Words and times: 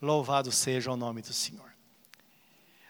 Louvado 0.00 0.50
seja 0.50 0.90
o 0.90 0.96
nome 0.96 1.20
do 1.20 1.32
Senhor. 1.32 1.70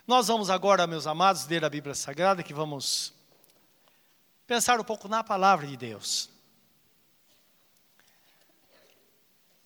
Nós 0.07 0.29
vamos 0.29 0.49
agora, 0.49 0.87
meus 0.87 1.07
amados, 1.07 1.47
ler 1.47 1.65
a 1.65 1.69
Bíblia 1.69 1.95
Sagrada, 1.95 2.43
que 2.43 2.55
vamos 2.55 3.13
pensar 4.47 4.79
um 4.79 4.85
pouco 4.85 5.09
na 5.09 5.25
palavra 5.25 5.67
de 5.67 5.77
Deus. 5.77 6.31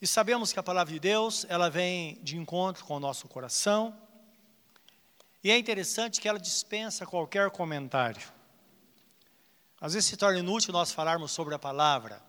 E 0.00 0.06
sabemos 0.06 0.52
que 0.52 0.58
a 0.58 0.62
palavra 0.62 0.92
de 0.92 1.00
Deus, 1.00 1.46
ela 1.48 1.68
vem 1.68 2.18
de 2.22 2.36
encontro 2.36 2.84
com 2.84 2.96
o 2.96 3.00
nosso 3.00 3.28
coração. 3.28 3.94
E 5.42 5.50
é 5.50 5.58
interessante 5.58 6.20
que 6.20 6.28
ela 6.28 6.38
dispensa 6.38 7.06
qualquer 7.06 7.50
comentário. 7.50 8.26
Às 9.78 9.92
vezes 9.92 10.08
se 10.08 10.16
torna 10.16 10.38
inútil 10.38 10.72
nós 10.72 10.92
falarmos 10.92 11.30
sobre 11.32 11.54
a 11.54 11.58
palavra. 11.58 12.22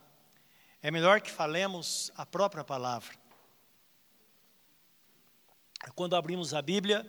É 0.81 0.91
melhor 0.91 1.21
que 1.21 1.31
falemos 1.31 2.11
a 2.17 2.25
própria 2.25 2.63
palavra. 2.65 3.24
Quando 5.93 6.15
abrimos 6.15 6.53
a 6.53 6.61
Bíblia, 6.61 7.05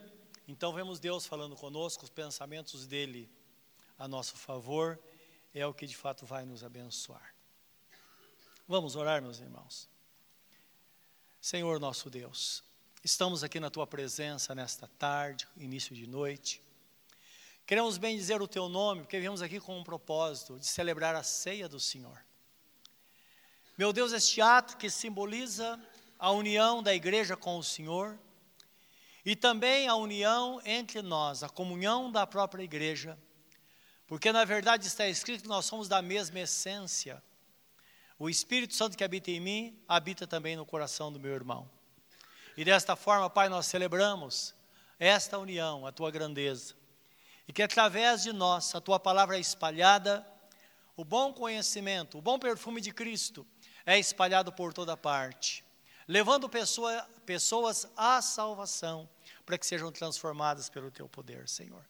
então 0.46 0.72
vemos 0.72 1.00
Deus 1.00 1.26
falando 1.26 1.56
conosco, 1.56 2.04
os 2.04 2.10
pensamentos 2.10 2.86
dele 2.86 3.30
a 3.98 4.06
nosso 4.06 4.36
favor, 4.36 4.98
é 5.54 5.66
o 5.66 5.72
que 5.72 5.86
de 5.86 5.96
fato 5.96 6.26
vai 6.26 6.44
nos 6.44 6.62
abençoar. 6.62 7.34
Vamos 8.68 8.94
orar, 8.94 9.22
meus 9.22 9.40
irmãos. 9.40 9.88
Senhor 11.40 11.80
nosso 11.80 12.10
Deus, 12.10 12.62
estamos 13.02 13.42
aqui 13.42 13.58
na 13.58 13.70
tua 13.70 13.86
presença 13.86 14.54
nesta 14.54 14.88
tarde, 14.98 15.46
início 15.56 15.94
de 15.94 16.06
noite. 16.06 16.60
Queremos 17.64 17.98
bem 17.98 18.16
dizer 18.16 18.42
o 18.42 18.48
teu 18.48 18.68
nome, 18.68 19.02
porque 19.02 19.18
viemos 19.18 19.42
aqui 19.42 19.58
com 19.58 19.78
um 19.78 19.82
propósito 19.82 20.58
de 20.58 20.66
celebrar 20.66 21.14
a 21.14 21.22
ceia 21.22 21.68
do 21.68 21.80
Senhor. 21.80 22.20
Meu 23.78 23.92
Deus, 23.92 24.12
este 24.12 24.40
ato 24.40 24.76
que 24.76 24.90
simboliza 24.90 25.80
a 26.18 26.30
união 26.30 26.82
da 26.82 26.94
igreja 26.94 27.36
com 27.36 27.58
o 27.58 27.64
Senhor 27.64 28.18
e 29.26 29.36
também 29.36 29.88
a 29.88 29.94
união 29.94 30.58
entre 30.64 31.02
nós, 31.02 31.42
a 31.42 31.48
comunhão 31.50 32.10
da 32.10 32.26
própria 32.26 32.62
igreja, 32.62 33.18
porque 34.06 34.32
na 34.32 34.44
verdade 34.44 34.86
está 34.86 35.06
escrito 35.06 35.42
que 35.42 35.48
nós 35.48 35.66
somos 35.66 35.88
da 35.88 36.00
mesma 36.00 36.40
essência 36.40 37.22
o 38.18 38.30
Espírito 38.30 38.74
Santo 38.74 38.96
que 38.96 39.04
habita 39.04 39.30
em 39.30 39.38
mim, 39.38 39.78
habita 39.86 40.26
também 40.26 40.56
no 40.56 40.64
coração 40.64 41.12
do 41.12 41.20
meu 41.20 41.34
irmão. 41.34 41.68
E 42.56 42.64
desta 42.64 42.96
forma, 42.96 43.28
Pai, 43.28 43.50
nós 43.50 43.66
celebramos 43.66 44.54
esta 44.98 45.38
união, 45.38 45.86
a 45.86 45.92
tua 45.92 46.10
grandeza. 46.10 46.74
E 47.46 47.52
que 47.52 47.62
através 47.62 48.22
de 48.22 48.32
nós, 48.32 48.74
a 48.74 48.80
tua 48.80 48.98
palavra 48.98 49.36
é 49.36 49.40
espalhada, 49.40 50.26
o 50.96 51.04
bom 51.04 51.30
conhecimento, 51.34 52.16
o 52.16 52.22
bom 52.22 52.38
perfume 52.38 52.80
de 52.80 52.90
Cristo 52.90 53.46
é 53.84 53.98
espalhado 53.98 54.50
por 54.50 54.72
toda 54.72 54.96
parte, 54.96 55.62
levando 56.08 56.48
pessoa, 56.48 57.06
pessoas 57.26 57.86
à 57.94 58.22
salvação, 58.22 59.06
para 59.46 59.56
que 59.56 59.66
sejam 59.66 59.90
transformadas 59.90 60.68
pelo 60.68 60.90
teu 60.90 61.08
poder, 61.08 61.48
Senhor. 61.48 61.82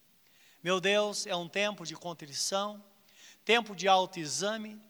Meu 0.62 0.80
Deus, 0.80 1.26
é 1.26 1.34
um 1.34 1.48
tempo 1.48 1.84
de 1.84 1.96
contrição, 1.96 2.84
tempo 3.44 3.74
de 3.74 3.88
autoexame, 3.88 4.80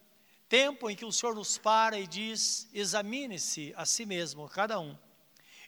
Tempo 0.48 0.88
em 0.88 0.94
que 0.94 1.04
o 1.04 1.10
Senhor 1.10 1.34
nos 1.34 1.58
para 1.58 1.98
e 1.98 2.06
diz: 2.06 2.68
examine-se 2.72 3.74
a 3.76 3.84
si 3.84 4.06
mesmo, 4.06 4.48
cada 4.48 4.78
um, 4.78 4.96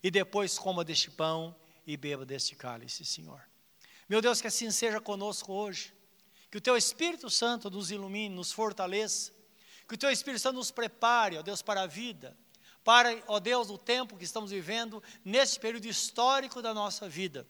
e 0.03 0.11
depois 0.11 0.59
coma 0.59 0.85
deste 0.85 1.11
pão 1.11 1.55
e 1.87 1.97
beba 1.97 2.25
deste 2.25 2.55
cálice, 2.55 3.05
Senhor. 3.05 3.43
Meu 4.09 4.23
Deus, 4.23 4.41
que 4.41 4.47
assim 4.47 4.71
seja 4.71 5.01
conosco 5.01 5.53
hoje, 5.53 5.93
que 6.51 6.59
o 6.59 6.61
Teu 6.61 6.77
Espírito 6.77 7.29
Santo 7.29 7.69
nos 7.69 7.91
ilumine, 7.91 8.35
nos 8.35 8.53
fortaleça, 8.53 9.33
que 9.89 9.95
o 9.95 9.99
Teu 9.99 10.11
Espírito 10.11 10.41
Santo 10.41 10.57
nos 10.57 10.71
prepare, 10.71 11.37
ó 11.37 11.43
Deus, 11.43 11.61
para 11.61 11.83
a 11.83 11.87
vida, 11.87 12.37
para, 12.89 13.23
ó 13.27 13.39
Deus, 13.39 13.69
o 13.69 13.77
tempo 13.77 14.17
que 14.17 14.25
estamos 14.25 14.51
vivendo, 14.51 15.03
nesse 15.23 15.61
período 15.61 15.85
histórico 15.85 16.63
da 16.63 16.73
nossa 16.73 17.07
vida. 17.07 17.47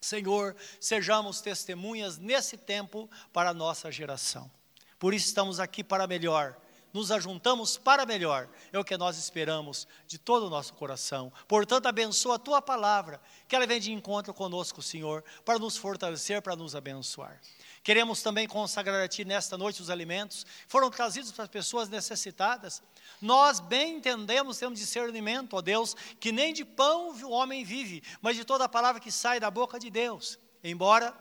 Senhor, 0.00 0.56
sejamos 0.80 1.40
testemunhas 1.40 2.18
nesse 2.18 2.56
tempo 2.56 3.08
para 3.32 3.50
a 3.50 3.54
nossa 3.54 3.92
geração. 3.92 4.50
Por 4.98 5.14
isso 5.14 5.28
estamos 5.28 5.60
aqui 5.60 5.84
para 5.84 6.08
melhor. 6.08 6.56
Nos 6.92 7.12
ajuntamos 7.12 7.78
para 7.78 8.04
melhor, 8.04 8.48
é 8.72 8.78
o 8.80 8.84
que 8.84 8.96
nós 8.96 9.16
esperamos 9.16 9.86
de 10.08 10.18
todo 10.18 10.48
o 10.48 10.50
nosso 10.50 10.74
coração. 10.74 11.32
Portanto, 11.46 11.86
abençoa 11.86 12.34
a 12.34 12.40
tua 12.40 12.60
palavra, 12.60 13.20
que 13.46 13.54
ela 13.54 13.64
vem 13.64 13.78
de 13.78 13.92
encontro 13.92 14.34
conosco, 14.34 14.82
Senhor, 14.82 15.22
para 15.44 15.60
nos 15.60 15.76
fortalecer, 15.76 16.42
para 16.42 16.56
nos 16.56 16.74
abençoar. 16.74 17.40
Queremos 17.82 18.22
também 18.22 18.46
consagrar 18.46 19.02
a 19.02 19.08
Ti 19.08 19.24
nesta 19.24 19.56
noite 19.56 19.80
os 19.80 19.90
alimentos 19.90 20.44
foram 20.66 20.90
trazidos 20.90 21.32
para 21.32 21.44
as 21.44 21.50
pessoas 21.50 21.88
necessitadas. 21.88 22.82
Nós 23.20 23.60
bem 23.60 23.96
entendemos, 23.96 24.58
temos 24.58 24.78
discernimento, 24.78 25.54
ó 25.54 25.60
Deus, 25.60 25.96
que 26.20 26.32
nem 26.32 26.52
de 26.52 26.64
pão 26.64 27.10
o 27.22 27.30
homem 27.30 27.64
vive, 27.64 28.02
mas 28.20 28.36
de 28.36 28.44
toda 28.44 28.64
a 28.64 28.68
palavra 28.68 29.00
que 29.00 29.10
sai 29.10 29.40
da 29.40 29.50
boca 29.50 29.78
de 29.78 29.90
Deus. 29.90 30.38
Embora 30.62 31.14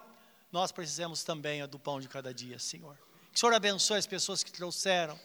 nós 0.51 0.71
precisemos 0.71 1.23
também 1.23 1.65
do 1.67 1.79
pão 1.79 1.99
de 1.99 2.07
cada 2.07 2.33
dia, 2.33 2.59
Senhor. 2.59 2.97
Que 3.31 3.37
o 3.37 3.39
Senhor 3.39 3.53
abençoe 3.53 3.97
as 3.97 4.07
pessoas 4.07 4.43
que 4.43 4.51
trouxeram. 4.51 5.19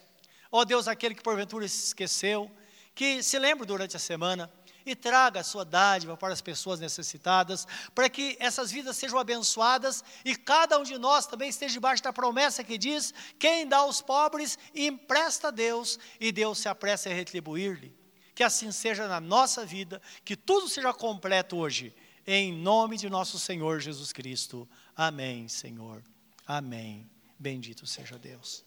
Ó 0.50 0.65
Deus, 0.65 0.87
aquele 0.87 1.15
que 1.15 1.22
porventura 1.22 1.66
se 1.66 1.87
esqueceu, 1.87 2.50
que 2.94 3.22
se 3.22 3.38
lembre 3.38 3.66
durante 3.66 3.97
a 3.97 4.00
semana 4.00 4.53
e 4.84 4.94
traga 4.94 5.41
a 5.41 5.44
sua 5.44 5.65
dádiva 5.65 6.16
para 6.16 6.32
as 6.32 6.41
pessoas 6.41 6.81
necessitadas, 6.81 7.66
para 7.94 8.09
que 8.09 8.37
essas 8.41 8.70
vidas 8.70 8.97
sejam 8.97 9.19
abençoadas 9.19 10.03
e 10.25 10.34
cada 10.37 10.78
um 10.78 10.82
de 10.82 10.98
nós 10.98 11.26
também 11.26 11.48
esteja 11.48 11.75
debaixo 11.75 12.03
da 12.03 12.12
promessa 12.12 12.65
que 12.65 12.78
diz: 12.78 13.12
quem 13.38 13.66
dá 13.66 13.78
aos 13.78 14.00
pobres 14.00 14.59
empresta 14.75 15.48
a 15.48 15.50
Deus 15.50 15.98
e 16.21 16.32
Deus 16.32 16.59
se 16.59 16.69
apressa 16.69 17.09
a 17.09 17.12
retribuir-lhe. 17.12 17.94
Que 18.34 18.42
assim 18.42 18.72
seja 18.72 19.06
na 19.06 19.21
nossa 19.21 19.65
vida, 19.65 20.00
que 20.25 20.34
tudo 20.34 20.69
seja 20.69 20.92
completo 20.92 21.56
hoje, 21.56 21.94
em 22.26 22.53
nome 22.53 22.97
de 22.97 23.10
nosso 23.10 23.38
Senhor 23.38 23.81
Jesus 23.81 24.12
Cristo. 24.12 24.69
Amém, 24.97 25.48
Senhor. 25.48 26.03
Amém. 26.47 27.09
Bendito 27.38 27.87
seja 27.87 28.19
Deus. 28.19 28.65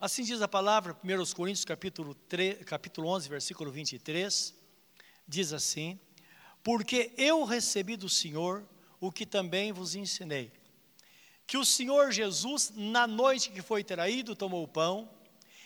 Assim 0.00 0.22
diz 0.22 0.40
a 0.40 0.48
palavra, 0.48 0.96
1 1.04 1.34
Coríntios 1.34 1.62
capítulo, 1.62 2.14
3, 2.14 2.64
capítulo 2.64 3.06
11, 3.08 3.28
versículo 3.28 3.70
23, 3.70 4.54
diz 5.28 5.52
assim, 5.52 6.00
porque 6.64 7.12
eu 7.18 7.44
recebi 7.44 7.98
do 7.98 8.08
Senhor 8.08 8.66
o 8.98 9.12
que 9.12 9.26
também 9.26 9.72
vos 9.72 9.94
ensinei, 9.94 10.50
que 11.46 11.58
o 11.58 11.66
Senhor 11.66 12.12
Jesus, 12.12 12.72
na 12.74 13.06
noite 13.06 13.50
que 13.50 13.60
foi 13.60 13.84
traído, 13.84 14.34
tomou 14.34 14.64
o 14.64 14.68
pão, 14.68 15.06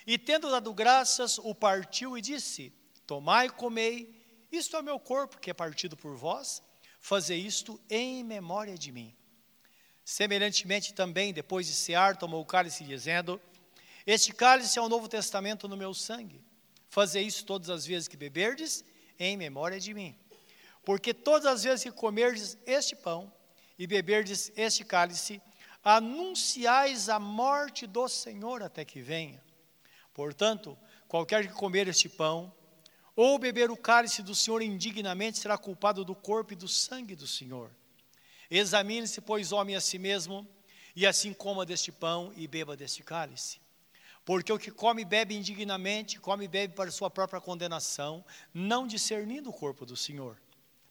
e 0.04 0.18
tendo 0.18 0.50
dado 0.50 0.74
graças, 0.74 1.38
o 1.38 1.54
partiu 1.54 2.18
e 2.18 2.20
disse, 2.20 2.72
tomai 3.06 3.46
e 3.46 3.50
comei, 3.50 4.20
isto 4.50 4.76
é 4.76 4.82
meu 4.82 4.98
corpo 4.98 5.38
que 5.38 5.48
é 5.48 5.54
partido 5.54 5.96
por 5.96 6.16
vós, 6.16 6.60
fazei 6.98 7.38
isto 7.38 7.80
em 7.88 8.24
memória 8.24 8.76
de 8.76 8.90
mim. 8.90 9.14
Semelhantemente 10.04 10.92
também, 10.92 11.32
depois 11.32 11.68
de 11.68 11.72
cear, 11.72 12.16
tomou 12.16 12.42
o 12.42 12.44
cálice, 12.44 12.82
dizendo: 12.82 13.40
Este 14.06 14.32
cálice 14.32 14.78
é 14.78 14.82
o 14.82 14.88
novo 14.88 15.08
testamento 15.08 15.66
no 15.66 15.76
meu 15.76 15.94
sangue. 15.94 16.44
Fazei 16.88 17.24
isso 17.24 17.44
todas 17.44 17.70
as 17.70 17.86
vezes 17.86 18.06
que 18.06 18.16
beberdes, 18.16 18.84
em 19.18 19.36
memória 19.36 19.80
de 19.80 19.94
mim. 19.94 20.16
Porque 20.84 21.14
todas 21.14 21.46
as 21.46 21.64
vezes 21.64 21.84
que 21.84 21.90
comerdes 21.90 22.58
este 22.66 22.94
pão 22.94 23.32
e 23.78 23.86
beberdes 23.86 24.52
este 24.56 24.84
cálice, 24.84 25.40
anunciais 25.82 27.08
a 27.08 27.18
morte 27.18 27.86
do 27.86 28.08
Senhor 28.08 28.62
até 28.62 28.84
que 28.84 29.00
venha. 29.00 29.42
Portanto, 30.12 30.78
qualquer 31.08 31.46
que 31.46 31.52
comer 31.54 31.88
este 31.88 32.08
pão 32.08 32.54
ou 33.16 33.38
beber 33.38 33.70
o 33.70 33.76
cálice 33.76 34.22
do 34.22 34.34
Senhor 34.34 34.62
indignamente 34.62 35.38
será 35.38 35.56
culpado 35.56 36.04
do 36.04 36.14
corpo 36.14 36.52
e 36.52 36.56
do 36.56 36.68
sangue 36.68 37.14
do 37.14 37.26
Senhor. 37.26 37.70
Examine-se, 38.50 39.20
pois, 39.20 39.52
homem 39.52 39.76
a 39.76 39.80
si 39.80 39.98
mesmo, 39.98 40.46
e 40.94 41.06
assim 41.06 41.32
coma 41.32 41.66
deste 41.66 41.90
pão 41.90 42.32
e 42.36 42.46
beba 42.46 42.76
deste 42.76 43.02
cálice. 43.02 43.63
Porque 44.24 44.52
o 44.52 44.58
que 44.58 44.70
come 44.70 45.02
e 45.02 45.04
bebe 45.04 45.36
indignamente, 45.36 46.18
come 46.18 46.46
e 46.46 46.48
bebe 46.48 46.74
para 46.74 46.90
sua 46.90 47.10
própria 47.10 47.40
condenação, 47.40 48.24
não 48.52 48.86
discernindo 48.86 49.50
o 49.50 49.52
corpo 49.52 49.84
do 49.84 49.96
Senhor. 49.96 50.40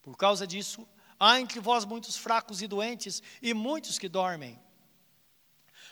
Por 0.02 0.16
causa 0.16 0.46
disso, 0.46 0.88
há 1.20 1.40
entre 1.40 1.60
vós 1.60 1.84
muitos 1.84 2.16
fracos 2.16 2.62
e 2.62 2.68
doentes, 2.68 3.24
e 3.42 3.54
muitos 3.54 3.98
que 3.98 4.08
dormem. 4.08 4.60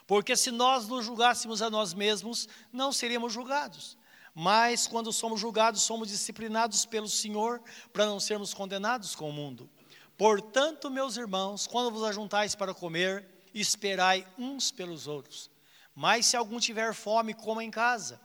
Porque 0.05 0.35
se 0.35 0.51
nós 0.51 0.88
nos 0.88 1.05
julgássemos 1.05 1.61
a 1.61 1.69
nós 1.69 1.93
mesmos, 1.93 2.47
não 2.71 2.91
seríamos 2.91 3.33
julgados. 3.33 3.97
Mas 4.33 4.88
quando 4.88 5.11
somos 5.11 5.39
julgados, 5.39 5.81
somos 5.81 6.07
disciplinados 6.07 6.85
pelo 6.85 7.07
Senhor, 7.07 7.61
para 7.91 8.05
não 8.05 8.19
sermos 8.19 8.53
condenados 8.53 9.15
com 9.15 9.29
o 9.29 9.33
mundo. 9.33 9.69
Portanto, 10.17 10.89
meus 10.89 11.17
irmãos, 11.17 11.67
quando 11.67 11.91
vos 11.91 12.03
ajuntais 12.03 12.55
para 12.55 12.73
comer, 12.73 13.27
esperai 13.53 14.25
uns 14.38 14.71
pelos 14.71 15.07
outros. 15.07 15.50
Mas 15.95 16.25
se 16.25 16.38
algum 16.38 16.59
tiver 16.59 16.93
fome, 16.93 17.33
coma 17.33 17.63
em 17.63 17.71
casa, 17.71 18.19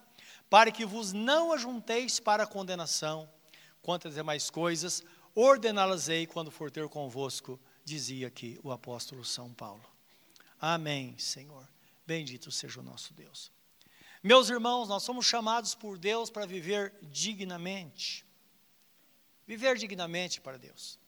para 0.48 0.70
que 0.70 0.84
vos 0.84 1.12
não 1.12 1.52
ajunteis 1.52 2.20
para 2.20 2.44
a 2.44 2.46
condenação. 2.46 3.28
Quanto 3.82 4.08
às 4.08 4.14
demais 4.14 4.50
coisas, 4.50 5.04
ordená-las-ei 5.34 6.26
quando 6.26 6.50
for 6.50 6.70
ter 6.70 6.88
convosco, 6.88 7.58
dizia 7.84 8.28
aqui 8.28 8.58
o 8.62 8.72
apóstolo 8.72 9.24
São 9.24 9.52
Paulo. 9.52 9.84
Amém, 10.60 11.16
Senhor. 11.18 11.68
Bendito 12.06 12.50
seja 12.50 12.80
o 12.80 12.82
nosso 12.82 13.12
Deus. 13.14 13.50
Meus 14.22 14.48
irmãos, 14.48 14.88
nós 14.88 15.02
somos 15.02 15.26
chamados 15.26 15.74
por 15.74 15.98
Deus 15.98 16.30
para 16.30 16.46
viver 16.46 16.94
dignamente. 17.02 18.24
Viver 19.46 19.76
dignamente 19.76 20.40
para 20.40 20.56
Deus. 20.56 20.98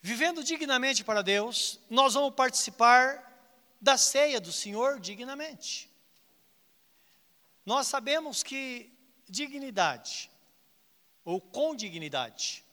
Vivendo 0.00 0.42
dignamente 0.44 1.04
para 1.04 1.22
Deus, 1.22 1.80
nós 1.90 2.14
vamos 2.14 2.34
participar 2.34 3.27
da 3.80 3.96
ceia 3.96 4.40
do 4.40 4.52
Senhor 4.52 5.00
dignamente. 5.00 5.90
Nós 7.64 7.86
sabemos 7.86 8.42
que 8.42 8.92
dignidade, 9.28 10.30
ou 11.24 11.40
com 11.40 11.74
dignidade, 11.74 12.64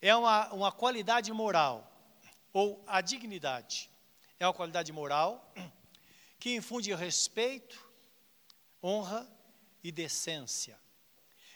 é 0.00 0.14
uma, 0.14 0.52
uma 0.52 0.72
qualidade 0.72 1.32
moral, 1.32 1.90
ou 2.52 2.82
a 2.86 3.00
dignidade 3.00 3.90
é 4.38 4.46
uma 4.46 4.54
qualidade 4.54 4.92
moral 4.92 5.52
que 6.38 6.54
infunde 6.54 6.94
respeito, 6.94 7.84
honra 8.82 9.28
e 9.82 9.90
decência. 9.90 10.78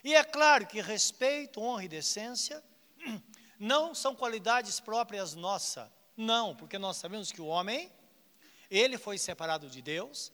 E 0.02 0.14
é 0.14 0.24
claro 0.24 0.66
que 0.66 0.80
respeito, 0.80 1.60
honra 1.60 1.84
e 1.84 1.88
decência 1.88 2.62
não 3.58 3.94
são 3.94 4.16
qualidades 4.16 4.80
próprias 4.80 5.34
nossa, 5.34 5.92
não, 6.16 6.56
porque 6.56 6.78
nós 6.78 6.96
sabemos 6.96 7.30
que 7.30 7.40
o 7.40 7.46
homem, 7.46 7.90
ele 8.78 8.96
foi 8.96 9.18
separado 9.18 9.68
de 9.68 9.82
Deus, 9.82 10.32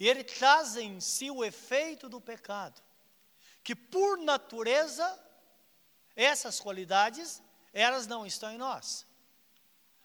e 0.00 0.08
ele 0.08 0.24
traz 0.24 0.76
em 0.76 1.00
si 1.00 1.30
o 1.30 1.44
efeito 1.44 2.08
do 2.08 2.20
pecado, 2.20 2.82
que 3.62 3.74
por 3.74 4.18
natureza, 4.18 5.06
essas 6.16 6.58
qualidades, 6.58 7.42
elas 7.72 8.06
não 8.06 8.26
estão 8.26 8.50
em 8.50 8.58
nós. 8.58 9.06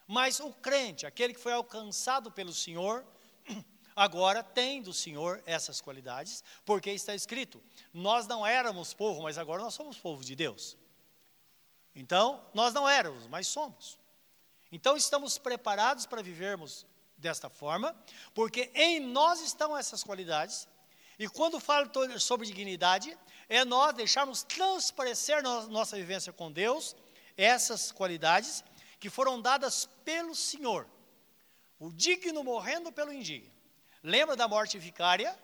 Mas 0.08 0.40
o 0.40 0.54
crente, 0.54 1.06
aquele 1.06 1.34
que 1.34 1.40
foi 1.40 1.54
alcançado 1.54 2.32
pelo 2.32 2.54
Senhor, 2.54 3.06
agora 3.96 4.44
tem 4.44 4.82
do 4.82 4.94
Senhor 4.94 5.42
essas 5.46 5.82
qualidades, 5.82 6.44
porque 6.66 6.92
está 6.92 7.16
escrito: 7.16 7.64
nós 7.92 8.28
não 8.28 8.46
éramos 8.46 8.94
povo, 8.94 9.24
mas 9.24 9.38
agora 9.38 9.64
nós 9.64 9.74
somos 9.74 9.98
povo 9.98 10.24
de 10.24 10.36
Deus. 10.36 10.78
Então, 11.96 12.44
nós 12.54 12.74
não 12.74 12.88
éramos, 12.88 13.28
mas 13.28 13.48
somos. 13.48 14.00
Então, 14.72 14.98
estamos 14.98 15.38
preparados 15.38 16.06
para 16.06 16.22
vivermos 16.22 16.86
desta 17.24 17.50
forma, 17.50 17.96
porque 18.36 18.70
em 18.76 19.00
nós 19.00 19.42
estão 19.42 19.76
essas 19.76 20.04
qualidades, 20.04 20.68
e 21.18 21.28
quando 21.28 21.60
falo 21.60 21.90
sobre 22.20 22.46
dignidade, 22.46 23.18
é 23.48 23.64
nós 23.64 23.96
deixarmos 23.96 24.44
transparecer 24.44 25.42
na 25.42 25.64
nossa 25.68 25.96
vivência 25.96 26.34
com 26.34 26.52
Deus 26.52 26.96
essas 27.38 27.92
qualidades 27.92 28.64
que 29.00 29.10
foram 29.10 29.42
dadas 29.42 29.88
pelo 30.04 30.36
Senhor. 30.36 30.88
O 31.80 31.92
digno 31.92 32.44
morrendo 32.44 32.92
pelo 32.92 33.12
indigno. 33.12 33.52
Lembra 34.02 34.36
da 34.36 34.48
morte 34.48 34.78
vicária, 34.78 35.38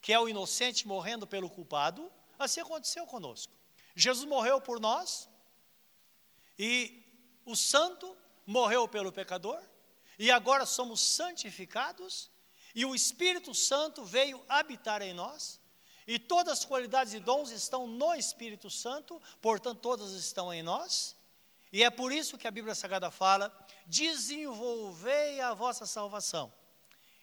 que 0.00 0.12
é 0.12 0.18
o 0.18 0.28
inocente 0.28 0.86
morrendo 0.86 1.26
pelo 1.26 1.48
culpado? 1.48 2.10
Assim 2.38 2.60
aconteceu 2.60 3.06
conosco. 3.06 3.52
Jesus 3.94 4.26
morreu 4.26 4.60
por 4.60 4.80
nós, 4.80 5.28
e 6.58 7.02
o 7.44 7.54
santo 7.54 8.16
morreu 8.46 8.88
pelo 8.88 9.12
pecador, 9.12 9.60
e 10.22 10.30
agora 10.30 10.64
somos 10.64 11.00
santificados, 11.00 12.30
e 12.72 12.84
o 12.84 12.94
Espírito 12.94 13.52
Santo 13.52 14.04
veio 14.04 14.40
habitar 14.48 15.02
em 15.02 15.12
nós, 15.12 15.60
e 16.06 16.16
todas 16.16 16.60
as 16.60 16.64
qualidades 16.64 17.12
e 17.12 17.18
dons 17.18 17.50
estão 17.50 17.88
no 17.88 18.14
Espírito 18.14 18.70
Santo, 18.70 19.20
portanto, 19.40 19.80
todas 19.80 20.12
estão 20.12 20.54
em 20.54 20.62
nós, 20.62 21.16
e 21.72 21.82
é 21.82 21.90
por 21.90 22.12
isso 22.12 22.38
que 22.38 22.46
a 22.46 22.52
Bíblia 22.52 22.72
Sagrada 22.72 23.10
fala: 23.10 23.52
desenvolvei 23.84 25.40
a 25.40 25.54
vossa 25.54 25.86
salvação. 25.86 26.52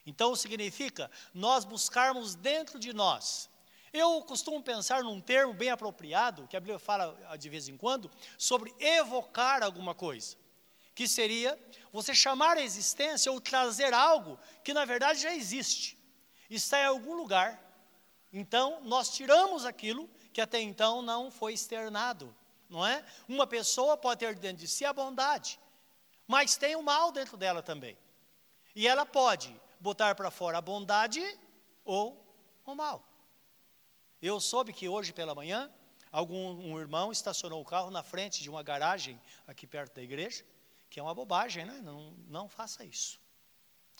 Então 0.04 0.36
significa 0.36 1.10
nós 1.32 1.64
buscarmos 1.64 2.34
dentro 2.34 2.78
de 2.78 2.92
nós. 2.92 3.48
Eu 3.94 4.20
costumo 4.24 4.62
pensar 4.62 5.02
num 5.02 5.22
termo 5.22 5.54
bem 5.54 5.70
apropriado, 5.70 6.46
que 6.48 6.56
a 6.56 6.60
Bíblia 6.60 6.78
fala 6.78 7.18
ah, 7.30 7.36
de 7.36 7.48
vez 7.48 7.66
em 7.66 7.78
quando, 7.78 8.10
sobre 8.36 8.74
evocar 8.78 9.62
alguma 9.62 9.94
coisa, 9.94 10.36
que 11.00 11.08
seria 11.08 11.58
você 11.90 12.14
chamar 12.14 12.58
a 12.58 12.60
existência 12.60 13.32
ou 13.32 13.40
trazer 13.40 13.94
algo 13.94 14.38
que 14.62 14.74
na 14.74 14.84
verdade 14.84 15.18
já 15.18 15.34
existe, 15.34 15.96
está 16.50 16.78
em 16.78 16.84
algum 16.84 17.14
lugar. 17.14 17.58
Então, 18.30 18.82
nós 18.82 19.08
tiramos 19.08 19.64
aquilo 19.64 20.10
que 20.30 20.42
até 20.42 20.60
então 20.60 21.00
não 21.00 21.30
foi 21.30 21.54
externado, 21.54 22.36
não 22.68 22.86
é? 22.86 23.02
Uma 23.26 23.46
pessoa 23.46 23.96
pode 23.96 24.20
ter 24.20 24.34
dentro 24.34 24.58
de 24.58 24.68
si 24.68 24.84
a 24.84 24.92
bondade, 24.92 25.58
mas 26.26 26.58
tem 26.58 26.76
o 26.76 26.82
mal 26.82 27.10
dentro 27.10 27.38
dela 27.38 27.62
também. 27.62 27.96
E 28.76 28.86
ela 28.86 29.06
pode 29.06 29.58
botar 29.80 30.14
para 30.14 30.30
fora 30.30 30.58
a 30.58 30.60
bondade 30.60 31.24
ou 31.82 32.22
o 32.66 32.74
mal. 32.74 33.02
Eu 34.20 34.38
soube 34.38 34.74
que 34.74 34.86
hoje 34.86 35.14
pela 35.14 35.34
manhã, 35.34 35.72
algum 36.12 36.60
um 36.60 36.78
irmão 36.78 37.10
estacionou 37.10 37.62
o 37.62 37.64
carro 37.64 37.90
na 37.90 38.02
frente 38.02 38.42
de 38.42 38.50
uma 38.50 38.62
garagem 38.62 39.18
aqui 39.46 39.66
perto 39.66 39.94
da 39.94 40.02
igreja, 40.02 40.44
que 40.90 40.98
é 40.98 41.02
uma 41.02 41.14
bobagem, 41.14 41.64
né? 41.64 41.80
Não, 41.82 42.10
não 42.26 42.48
faça 42.48 42.84
isso. 42.84 43.20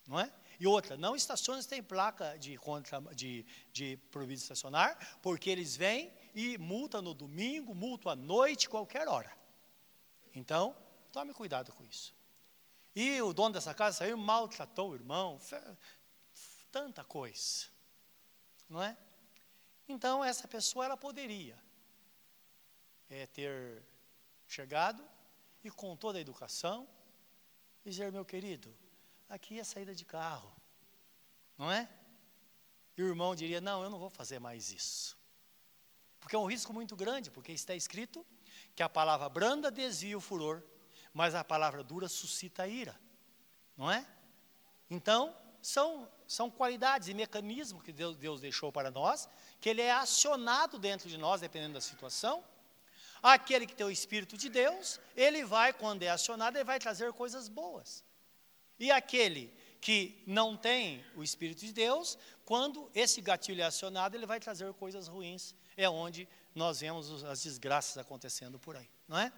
Não 0.07 0.19
é? 0.19 0.31
E 0.59 0.67
outra, 0.67 0.97
não 0.97 1.15
estacione 1.15 1.65
tem 1.65 1.83
placa 1.83 2.37
de, 2.37 2.59
contra, 2.59 3.01
de, 3.15 3.47
de 3.73 3.97
proibido 4.11 4.41
estacionar, 4.41 5.19
porque 5.23 5.49
eles 5.49 5.77
vêm 5.77 6.13
e 6.35 6.59
multam 6.59 7.01
no 7.01 7.15
domingo, 7.15 7.75
multam 7.75 8.11
à 8.13 8.17
noite, 8.17 8.69
qualquer 8.69 9.09
hora. 9.09 9.33
Então, 10.35 10.77
tome 11.13 11.33
cuidado 11.33 11.73
com 11.73 11.85
isso. 11.85 12.15
E 12.95 13.23
o 13.23 13.33
dono 13.33 13.55
dessa 13.55 13.73
casa 13.73 13.99
saiu, 13.99 14.19
maltratou 14.19 14.91
o 14.91 14.95
irmão, 14.95 15.41
tanta 16.73 17.05
coisa, 17.05 17.69
não 18.69 18.83
é? 18.83 18.97
Então, 19.89 20.25
essa 20.25 20.47
pessoa, 20.47 20.85
ela 20.85 20.97
poderia 20.97 21.59
é, 23.09 23.27
ter 23.27 23.83
chegado 24.47 25.09
e 25.63 25.71
com 25.71 25.97
toda 25.97 26.19
a 26.19 26.21
educação, 26.21 26.89
dizer, 27.85 28.11
meu 28.13 28.25
querido, 28.25 28.75
aqui 29.29 29.59
é 29.59 29.65
saída 29.65 29.95
de 29.95 30.05
carro, 30.05 30.55
não 31.57 31.71
é? 31.71 31.89
E 32.97 33.03
o 33.03 33.09
irmão 33.09 33.35
diria, 33.35 33.61
não, 33.61 33.83
eu 33.83 33.91
não 33.91 33.99
vou 33.99 34.11
fazer 34.11 34.39
mais 34.39 34.71
isso. 34.73 35.17
Porque 36.19 36.37
é 36.37 36.39
um 36.39 36.47
risco 36.47 36.73
muito 36.73 36.95
grande, 36.95 37.31
porque 37.31 37.53
está 37.53 37.75
escrito 37.75 38.27
que 38.75 38.83
a 38.83 38.89
palavra 38.89 39.29
branda 39.29 39.71
desvia 39.71 40.17
o 40.17 40.21
furor, 40.21 40.63
mas 41.13 41.35
a 41.35 41.43
palavra 41.43 41.83
dura 41.83 42.09
suscita 42.09 42.65
a 42.65 42.69
ira, 42.69 42.99
não 43.77 43.91
é? 43.91 44.07
Então, 44.89 45.35
são, 45.63 46.11
são 46.27 46.51
qualidades 46.51 47.09
e 47.09 47.15
mecanismos 47.15 47.83
que 47.83 47.93
Deus, 47.93 48.17
Deus 48.17 48.41
deixou 48.41 48.73
para 48.73 48.91
nós, 48.91 49.29
que 49.61 49.69
ele 49.69 49.83
é 49.83 49.93
acionado 49.93 50.79
dentro 50.79 51.09
de 51.09 51.17
nós, 51.17 51.41
dependendo 51.41 51.75
da 51.75 51.81
situação. 51.81 52.45
Aquele 53.23 53.67
que 53.67 53.75
tem 53.75 53.87
o 53.87 53.91
Espírito 53.91 54.37
de 54.37 54.49
Deus, 54.49 54.99
ele 55.17 55.45
vai, 55.45 55.73
quando 55.73 56.03
é 56.03 56.09
acionado, 56.09 56.57
ele 56.57 56.65
vai 56.65 56.79
trazer 56.79 57.13
coisas 57.13 57.49
boas. 57.49 58.05
E 58.79 58.91
aquele 58.91 59.53
que 59.81 60.23
não 60.27 60.57
tem 60.57 61.05
o 61.15 61.23
Espírito 61.23 61.65
de 61.65 61.73
Deus, 61.73 62.19
quando 62.45 62.91
esse 62.95 63.21
gatilho 63.21 63.63
é 63.63 63.65
acionado, 63.65 64.17
ele 64.17 64.27
vai 64.27 64.41
trazer 64.41 64.73
coisas 64.75 65.09
ruins. 65.09 65.55
É 65.77 65.89
onde 65.89 66.29
nós 66.55 66.81
vemos 66.81 67.25
as 67.25 67.43
desgraças 67.43 67.97
acontecendo 67.99 68.59
por 68.59 68.77
aí, 68.77 68.89
não 69.07 69.19
é? 69.19 69.33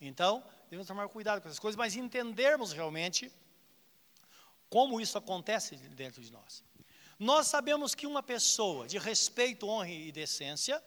Então, 0.00 0.44
devemos 0.64 0.86
tomar 0.86 1.08
cuidado 1.08 1.40
com 1.40 1.48
essas 1.48 1.58
coisas, 1.58 1.76
mas 1.76 1.96
entendermos 1.96 2.72
realmente 2.72 3.32
como 4.68 5.00
isso 5.00 5.16
acontece 5.16 5.76
dentro 5.76 6.22
de 6.22 6.30
nós. 6.30 6.62
Nós 7.18 7.48
sabemos 7.48 7.94
que 7.94 8.06
uma 8.06 8.22
pessoa 8.22 8.86
de 8.86 8.98
respeito, 8.98 9.66
honra 9.66 9.90
e 9.90 10.12
decência 10.12 10.82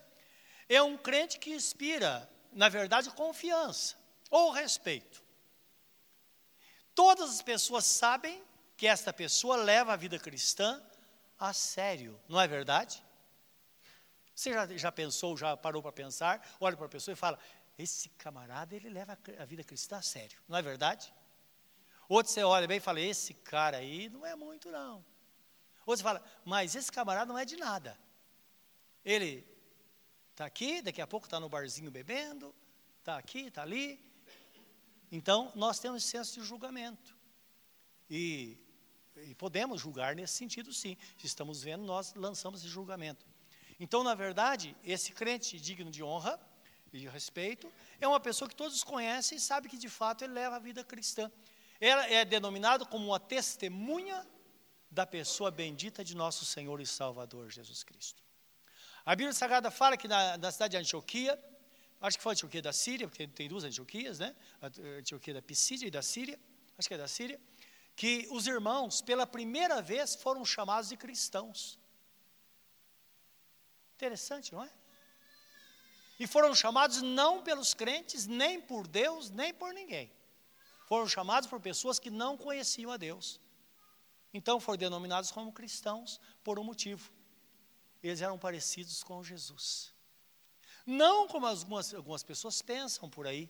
é 0.70 0.82
um 0.82 0.98
crente 0.98 1.38
que 1.38 1.50
inspira, 1.50 2.30
na 2.52 2.70
verdade, 2.70 3.10
confiança 3.12 3.96
ou 4.30 4.52
respeito. 4.52 5.24
Todas 6.94 7.30
as 7.30 7.42
pessoas 7.42 7.86
sabem 7.86 8.44
que 8.76 8.88
esta 8.88 9.14
pessoa 9.14 9.56
leva 9.56 9.94
a 9.94 9.96
vida 9.96 10.18
cristã 10.20 10.82
a 11.38 11.54
sério, 11.54 12.20
não 12.28 12.40
é 12.40 12.48
verdade? 12.48 13.04
Você 14.36 14.54
já, 14.54 14.68
já 14.78 14.92
pensou, 14.92 15.38
já 15.38 15.56
parou 15.56 15.82
para 15.82 15.92
pensar, 15.92 16.46
olha 16.60 16.76
para 16.76 16.86
a 16.86 16.90
pessoa 16.90 17.14
e 17.14 17.16
fala: 17.16 17.40
esse 17.78 18.10
camarada 18.10 18.76
ele 18.76 18.90
leva 18.90 19.18
a 19.38 19.46
vida 19.46 19.64
cristã 19.64 19.98
a 19.98 20.02
sério, 20.02 20.40
não 20.48 20.58
é 20.58 20.62
verdade? 20.62 21.14
Outro 22.08 22.32
você 22.32 22.44
olha 22.44 22.68
bem 22.68 22.78
e 22.78 22.82
fala, 22.82 23.00
esse 23.00 23.34
cara 23.34 23.78
aí 23.78 24.10
não 24.10 24.26
é 24.26 24.36
muito 24.36 24.70
não. 24.70 25.06
Outro 25.86 25.98
você 25.98 26.04
fala, 26.04 26.24
mas 26.44 26.76
esse 26.76 26.92
camarada 26.92 27.32
não 27.32 27.40
é 27.40 27.46
de 27.46 27.56
nada. 27.56 27.98
Ele 29.04 29.48
está 30.42 30.48
aqui, 30.48 30.82
daqui 30.82 31.00
a 31.00 31.06
pouco 31.06 31.28
está 31.28 31.40
no 31.40 31.48
barzinho 31.48 31.92
bebendo, 31.92 32.54
está 32.98 33.16
aqui, 33.16 33.42
está 33.42 33.62
ali. 33.62 34.00
Então, 35.12 35.52
nós 35.54 35.78
temos 35.78 36.04
senso 36.04 36.40
de 36.40 36.44
julgamento. 36.44 37.16
E, 38.10 38.58
e 39.18 39.36
podemos 39.36 39.80
julgar 39.80 40.16
nesse 40.16 40.34
sentido, 40.34 40.74
sim. 40.74 40.98
Se 41.16 41.28
estamos 41.28 41.62
vendo, 41.62 41.84
nós 41.84 42.16
lançamos 42.16 42.62
esse 42.62 42.70
julgamento. 42.70 43.24
Então, 43.80 44.04
na 44.04 44.16
verdade, 44.16 44.76
esse 44.84 45.12
crente 45.12 45.60
digno 45.60 45.92
de 45.92 46.04
honra 46.04 46.40
e 46.92 46.98
de 46.98 47.08
respeito 47.08 47.72
é 48.00 48.08
uma 48.08 48.20
pessoa 48.20 48.50
que 48.50 48.56
todos 48.56 48.84
conhecem 48.84 49.38
e 49.38 49.42
sabe 49.42 49.70
que 49.70 49.78
de 49.78 49.90
fato 49.90 50.24
ele 50.24 50.34
leva 50.34 50.56
a 50.56 50.60
vida 50.60 50.84
cristã. 50.84 51.32
Ela 51.80 52.08
é 52.08 52.26
denominado 52.26 52.84
como 52.88 53.06
uma 53.06 53.20
testemunha 53.20 54.28
da 54.90 55.06
pessoa 55.06 55.52
bendita 55.52 56.04
de 56.04 56.16
nosso 56.16 56.46
Senhor 56.46 56.82
e 56.82 56.86
Salvador 56.86 57.52
Jesus 57.52 57.84
Cristo. 57.84 58.31
A 59.06 59.16
Bíblia 59.16 59.34
Sagrada 59.34 59.72
fala 59.72 59.98
que 59.98 60.08
na, 60.08 60.38
na 60.38 60.52
cidade 60.52 60.72
de 60.72 60.78
Antioquia 60.78 61.40
acho 62.02 62.18
que 62.18 62.24
foi 62.24 62.34
Antioquia 62.34 62.62
da 62.62 62.74
Síria, 62.74 63.08
porque 63.08 63.28
tem 63.28 63.48
duas 63.48 63.64
Antioquias, 63.64 64.20
né? 64.20 64.36
Antioquia 65.00 65.36
da 65.36 65.42
Pisídia 65.42 65.88
e 65.88 65.92
da 65.92 66.02
Síria, 66.02 66.40
acho 66.78 66.88
que 66.88 66.94
é 66.94 66.98
da 66.98 67.08
Síria, 67.08 67.40
que 67.96 68.28
os 68.32 68.48
irmãos, 68.48 69.02
pela 69.02 69.28
primeira 69.28 69.82
vez, 69.82 70.16
foram 70.16 70.44
chamados 70.44 70.90
de 70.90 70.98
cristãos. 70.98 71.80
Interessante, 73.96 74.52
não 74.52 74.64
é? 74.64 74.72
E 76.20 76.26
foram 76.26 76.54
chamados 76.56 77.02
não 77.02 77.44
pelos 77.44 77.74
crentes, 77.74 78.26
nem 78.26 78.60
por 78.60 78.88
Deus, 78.88 79.30
nem 79.30 79.54
por 79.54 79.74
ninguém. 79.74 80.12
Foram 80.88 81.08
chamados 81.08 81.48
por 81.48 81.60
pessoas 81.60 82.00
que 82.00 82.10
não 82.10 82.38
conheciam 82.38 82.92
a 82.92 82.98
Deus. 82.98 83.40
Então 84.34 84.60
foram 84.60 84.78
denominados 84.78 85.32
como 85.32 85.52
cristãos 85.52 86.20
por 86.44 86.58
um 86.58 86.64
motivo. 86.64 87.12
Eles 88.02 88.22
eram 88.22 88.38
parecidos 88.38 89.04
com 89.04 89.24
Jesus. 89.24 89.94
Não 90.86 91.28
como 91.28 91.46
algumas, 91.46 91.94
algumas 91.94 92.24
pessoas 92.24 92.62
pensam 92.62 93.10
por 93.10 93.28
aí 93.28 93.50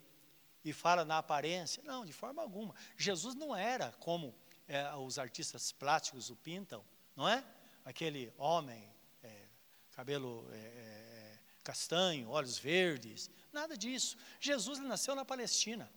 e 0.64 0.74
falam 0.74 1.06
na 1.06 1.18
aparência. 1.18 1.82
Não, 1.84 2.06
de 2.06 2.14
forma 2.14 2.42
alguma. 2.42 2.76
Jesus 2.98 3.36
não 3.36 3.56
era 3.56 3.92
como 4.00 4.36
é, 4.68 4.94
os 4.96 5.18
artistas 5.18 5.72
plásticos 5.72 6.30
o 6.30 6.36
pintam, 6.36 6.84
não 7.16 7.28
é? 7.28 7.44
Aquele 7.84 8.32
homem, 8.38 8.88
é, 9.24 9.48
cabelo 9.92 10.48
é, 10.52 10.58
é 10.58 11.40
castanho, 11.64 12.30
olhos 12.30 12.58
verdes, 12.58 13.30
nada 13.52 13.78
disso. 13.78 14.18
Jesus 14.40 14.80
nasceu 14.80 15.16
na 15.16 15.26
Palestina. 15.26 15.92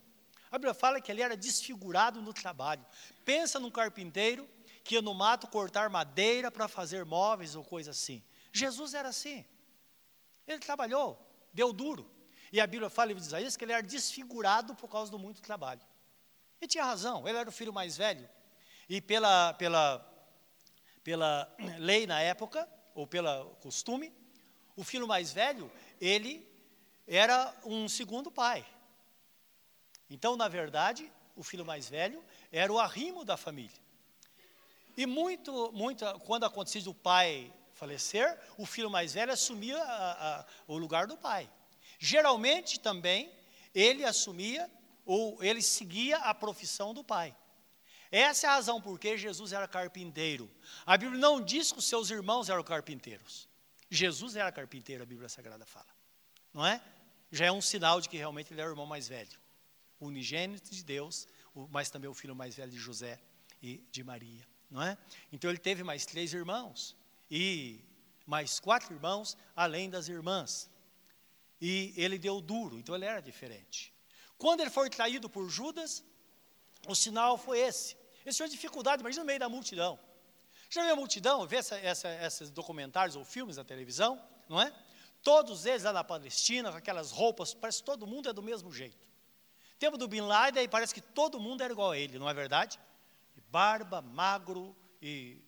A 0.51 0.57
Bíblia 0.57 0.73
fala 0.73 1.01
que 1.01 1.11
ele 1.11 1.21
era 1.21 1.35
desfigurado 1.35 2.21
no 2.21 2.33
trabalho. 2.33 2.85
Pensa 3.23 3.59
num 3.59 3.71
carpinteiro 3.71 4.47
que 4.83 4.95
ia 4.95 5.01
no 5.01 5.13
mato 5.13 5.47
cortar 5.47 5.89
madeira 5.89 6.51
para 6.51 6.67
fazer 6.67 7.03
móveis 7.05 7.55
ou 7.55 7.63
coisa 7.63 7.91
assim. 7.91 8.23
Jesus 8.55 8.93
era 8.93 9.09
assim. 9.09 9.43
Ele 10.47 10.59
trabalhou, 10.59 11.19
deu 11.53 11.73
duro. 11.73 12.09
E 12.53 12.61
a 12.61 12.65
Bíblia 12.65 12.89
fala 12.89 13.11
em 13.11 13.17
Isaías 13.17 13.57
que 13.57 13.65
ele 13.65 13.73
era 13.73 13.83
desfigurado 13.83 14.73
por 14.75 14.87
causa 14.87 15.11
do 15.11 15.19
muito 15.19 15.41
trabalho. 15.41 15.81
E 16.61 16.65
tinha 16.65 16.85
razão, 16.85 17.27
ele 17.27 17.37
era 17.37 17.49
o 17.49 17.51
filho 17.51 17.73
mais 17.73 17.97
velho. 17.97 18.29
E 18.87 19.01
pela, 19.01 19.53
pela, 19.55 20.29
pela 21.03 21.53
lei 21.79 22.07
na 22.07 22.21
época, 22.21 22.65
ou 22.93 23.05
pelo 23.05 23.55
costume, 23.55 24.13
o 24.73 24.85
filho 24.85 25.05
mais 25.05 25.33
velho, 25.33 25.69
ele 25.99 26.47
era 27.05 27.53
um 27.65 27.89
segundo 27.89 28.31
pai. 28.31 28.65
Então, 30.09 30.37
na 30.37 30.47
verdade, 30.47 31.11
o 31.35 31.43
filho 31.43 31.65
mais 31.65 31.89
velho 31.89 32.23
era 32.53 32.71
o 32.71 32.79
arrimo 32.79 33.25
da 33.25 33.35
família. 33.35 33.83
E 34.95 35.05
muito, 35.05 35.73
muito, 35.73 36.05
quando 36.19 36.45
acontecia 36.45 36.89
o 36.89 36.93
pai 36.93 37.53
falecer, 37.75 38.39
o 38.57 38.65
filho 38.65 38.89
mais 38.89 39.13
velho 39.13 39.31
assumia 39.31 39.77
a, 39.77 40.39
a, 40.39 40.45
o 40.67 40.77
lugar 40.77 41.07
do 41.07 41.17
pai. 41.17 41.49
Geralmente 41.99 42.79
também 42.79 43.31
ele 43.73 44.03
assumia 44.03 44.69
ou 45.05 45.41
ele 45.43 45.61
seguia 45.61 46.17
a 46.17 46.33
profissão 46.33 46.93
do 46.93 47.03
pai. 47.03 47.35
Essa 48.11 48.47
é 48.47 48.49
a 48.49 48.53
razão 48.53 48.81
por 48.81 48.97
que 48.99 49.17
Jesus 49.17 49.53
era 49.53 49.67
carpinteiro. 49.67 50.49
A 50.85 50.97
Bíblia 50.97 51.19
não 51.19 51.41
diz 51.41 51.71
que 51.71 51.79
os 51.79 51.85
seus 51.85 52.09
irmãos 52.09 52.49
eram 52.49 52.63
carpinteiros. 52.63 53.47
Jesus 53.89 54.35
era 54.35 54.51
carpinteiro, 54.51 55.03
a 55.03 55.05
Bíblia 55.05 55.29
Sagrada 55.29 55.65
fala. 55.65 55.93
Não 56.53 56.65
é? 56.65 56.81
Já 57.31 57.45
é 57.45 57.51
um 57.51 57.61
sinal 57.61 57.99
de 57.99 58.07
que 58.07 58.17
realmente 58.17 58.53
ele 58.53 58.61
era 58.61 58.69
o 58.69 58.73
irmão 58.73 58.85
mais 58.85 59.07
velho. 59.07 59.37
O 59.99 60.07
unigênito 60.07 60.71
de 60.71 60.83
Deus, 60.83 61.27
mas 61.69 61.89
também 61.89 62.09
o 62.09 62.13
filho 62.13 62.35
mais 62.35 62.55
velho 62.55 62.71
de 62.71 62.77
José 62.77 63.19
e 63.61 63.77
de 63.91 64.03
Maria 64.03 64.45
não 64.69 64.81
é? 64.81 64.97
Então 65.31 65.49
ele 65.49 65.59
teve 65.59 65.83
mais 65.83 66.05
três 66.05 66.33
irmãos 66.33 66.95
e 67.29 67.79
mais 68.25 68.59
quatro 68.59 68.93
irmãos, 68.93 69.37
além 69.55 69.89
das 69.89 70.07
irmãs. 70.07 70.69
E 71.61 71.93
ele 71.95 72.17
deu 72.17 72.41
duro, 72.41 72.77
então 72.77 72.95
ele 72.95 73.05
era 73.05 73.21
diferente. 73.21 73.93
Quando 74.37 74.61
ele 74.61 74.69
foi 74.69 74.89
traído 74.89 75.29
por 75.29 75.49
Judas, 75.49 76.03
o 76.87 76.95
sinal 76.95 77.37
foi 77.37 77.59
esse. 77.59 77.95
Esse 78.25 78.39
foi 78.39 78.49
dificuldade, 78.49 79.01
imagina 79.01 79.23
no 79.23 79.27
meio 79.27 79.39
da 79.39 79.49
multidão. 79.49 79.99
Já 80.69 80.83
viu 80.83 80.93
a 80.93 80.95
multidão, 80.95 81.47
vê 81.47 81.57
essa, 81.57 81.77
essa, 81.77 82.09
esses 82.25 82.49
documentários 82.49 83.15
ou 83.15 83.23
filmes 83.23 83.57
na 83.57 83.63
televisão, 83.63 84.21
não 84.49 84.61
é? 84.61 84.73
Todos 85.21 85.65
eles 85.65 85.83
lá 85.83 85.93
na 85.93 86.03
Palestina, 86.03 86.71
com 86.71 86.77
aquelas 86.77 87.11
roupas, 87.11 87.53
parece 87.53 87.79
que 87.79 87.85
todo 87.85 88.05
mundo 88.05 88.29
é 88.29 88.33
do 88.33 88.43
mesmo 88.43 88.71
jeito. 88.73 89.07
Tempo 89.79 89.97
do 89.97 90.07
Bin 90.07 90.21
Laden, 90.21 90.61
aí 90.61 90.67
parece 90.67 90.93
que 90.93 91.01
todo 91.01 91.39
mundo 91.39 91.61
era 91.61 91.71
igual 91.71 91.91
a 91.91 91.97
ele, 91.97 92.19
não 92.19 92.29
é 92.29 92.33
verdade? 92.33 92.79
barba, 93.55 94.01
magro 94.01 94.75
e 95.01 95.41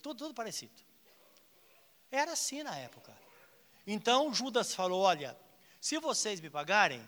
tudo, 0.00 0.18
tudo 0.18 0.34
parecido. 0.34 0.72
Era 2.10 2.32
assim 2.32 2.62
na 2.62 2.76
época. 2.76 3.16
Então 3.86 4.32
Judas 4.32 4.74
falou: 4.74 5.02
Olha, 5.02 5.38
se 5.80 5.98
vocês 5.98 6.40
me 6.40 6.50
pagarem, 6.50 7.06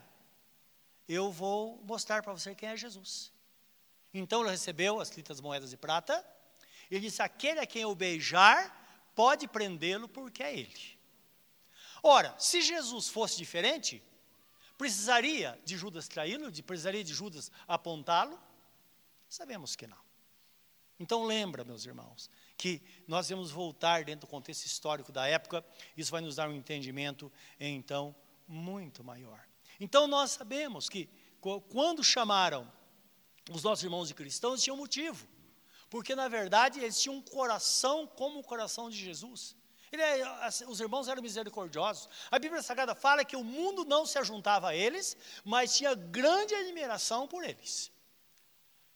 eu 1.09 1.30
vou 1.30 1.83
mostrar 1.85 2.23
para 2.23 2.33
você 2.33 2.54
quem 2.54 2.69
é 2.69 2.76
Jesus. 2.76 3.33
Então 4.12 4.42
ele 4.42 4.50
recebeu 4.50 5.00
as 5.00 5.11
30 5.11 5.35
moedas 5.42 5.71
de 5.71 5.76
prata 5.76 6.25
e 6.90 6.99
disse: 7.00 7.23
Aquele 7.23 7.61
a 7.61 7.66
quem 7.66 7.83
eu 7.83 7.95
beijar, 7.95 9.12
pode 9.14 9.49
prendê-lo 9.49 10.09
porque 10.09 10.42
é 10.42 10.59
ele. 10.59 10.99
Ora, 12.02 12.35
se 12.38 12.62
Jesus 12.62 13.09
fosse 13.09 13.37
diferente, 13.37 14.02
precisaria 14.78 15.59
de 15.64 15.76
Judas 15.76 16.09
traí-lo, 16.09 16.50
precisaria 16.62 17.04
de 17.04 17.12
Judas 17.12 17.50
apontá-lo? 17.69 18.40
Sabemos 19.28 19.76
que 19.76 19.87
não. 19.87 20.00
Então 20.99 21.25
lembra, 21.25 21.64
meus 21.64 21.85
irmãos, 21.87 22.30
que 22.61 22.83
nós 23.09 23.26
devemos 23.26 23.50
voltar 23.50 24.05
dentro 24.05 24.26
do 24.26 24.31
contexto 24.31 24.67
histórico 24.67 25.11
da 25.11 25.26
época, 25.26 25.64
isso 25.97 26.11
vai 26.11 26.21
nos 26.21 26.37
dar 26.37 26.47
um 26.47 26.55
entendimento, 26.55 27.33
então, 27.59 28.14
muito 28.47 29.02
maior. 29.02 29.43
Então 29.81 30.07
nós 30.07 30.33
sabemos 30.33 30.87
que 30.87 31.09
quando 31.71 32.05
chamaram 32.05 32.71
os 33.50 33.62
nossos 33.62 33.83
irmãos 33.83 34.09
de 34.09 34.14
cristãos, 34.14 34.62
tinha 34.62 34.75
um 34.75 34.76
motivo. 34.76 35.26
Porque, 35.88 36.14
na 36.14 36.29
verdade, 36.29 36.81
eles 36.81 37.00
tinham 37.00 37.17
um 37.17 37.23
coração 37.23 38.07
como 38.07 38.40
o 38.40 38.45
coração 38.45 38.90
de 38.90 38.99
Jesus. 38.99 39.57
Ele, 39.90 40.02
é, 40.02 40.23
os 40.69 40.81
irmãos 40.81 41.09
eram 41.09 41.23
misericordiosos. 41.23 42.11
A 42.31 42.38
Bíblia 42.38 42.62
Sagrada 42.62 42.95
fala 42.95 43.25
que 43.25 43.37
o 43.37 43.43
mundo 43.43 43.87
não 43.87 44.05
se 44.05 44.19
ajuntava 44.19 44.69
a 44.69 44.76
eles, 44.76 45.17
mas 45.47 45.75
tinha 45.75 45.95
grande 45.95 46.55
admiração 46.55 47.26
por 47.26 47.43
eles 47.43 47.90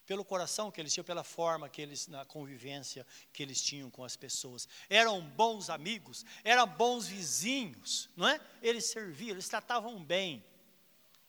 pelo 0.06 0.24
coração 0.24 0.70
que 0.70 0.80
eles 0.80 0.92
tinham, 0.92 1.04
pela 1.04 1.24
forma 1.24 1.68
que 1.68 1.80
eles, 1.80 2.06
na 2.08 2.24
convivência 2.24 3.06
que 3.32 3.42
eles 3.42 3.60
tinham 3.62 3.90
com 3.90 4.04
as 4.04 4.16
pessoas. 4.16 4.68
Eram 4.88 5.20
bons 5.20 5.70
amigos, 5.70 6.24
eram 6.42 6.66
bons 6.66 7.06
vizinhos, 7.06 8.08
não 8.16 8.28
é? 8.28 8.40
Eles 8.62 8.86
serviam, 8.86 9.30
eles 9.30 9.48
tratavam 9.48 10.02
bem. 10.02 10.44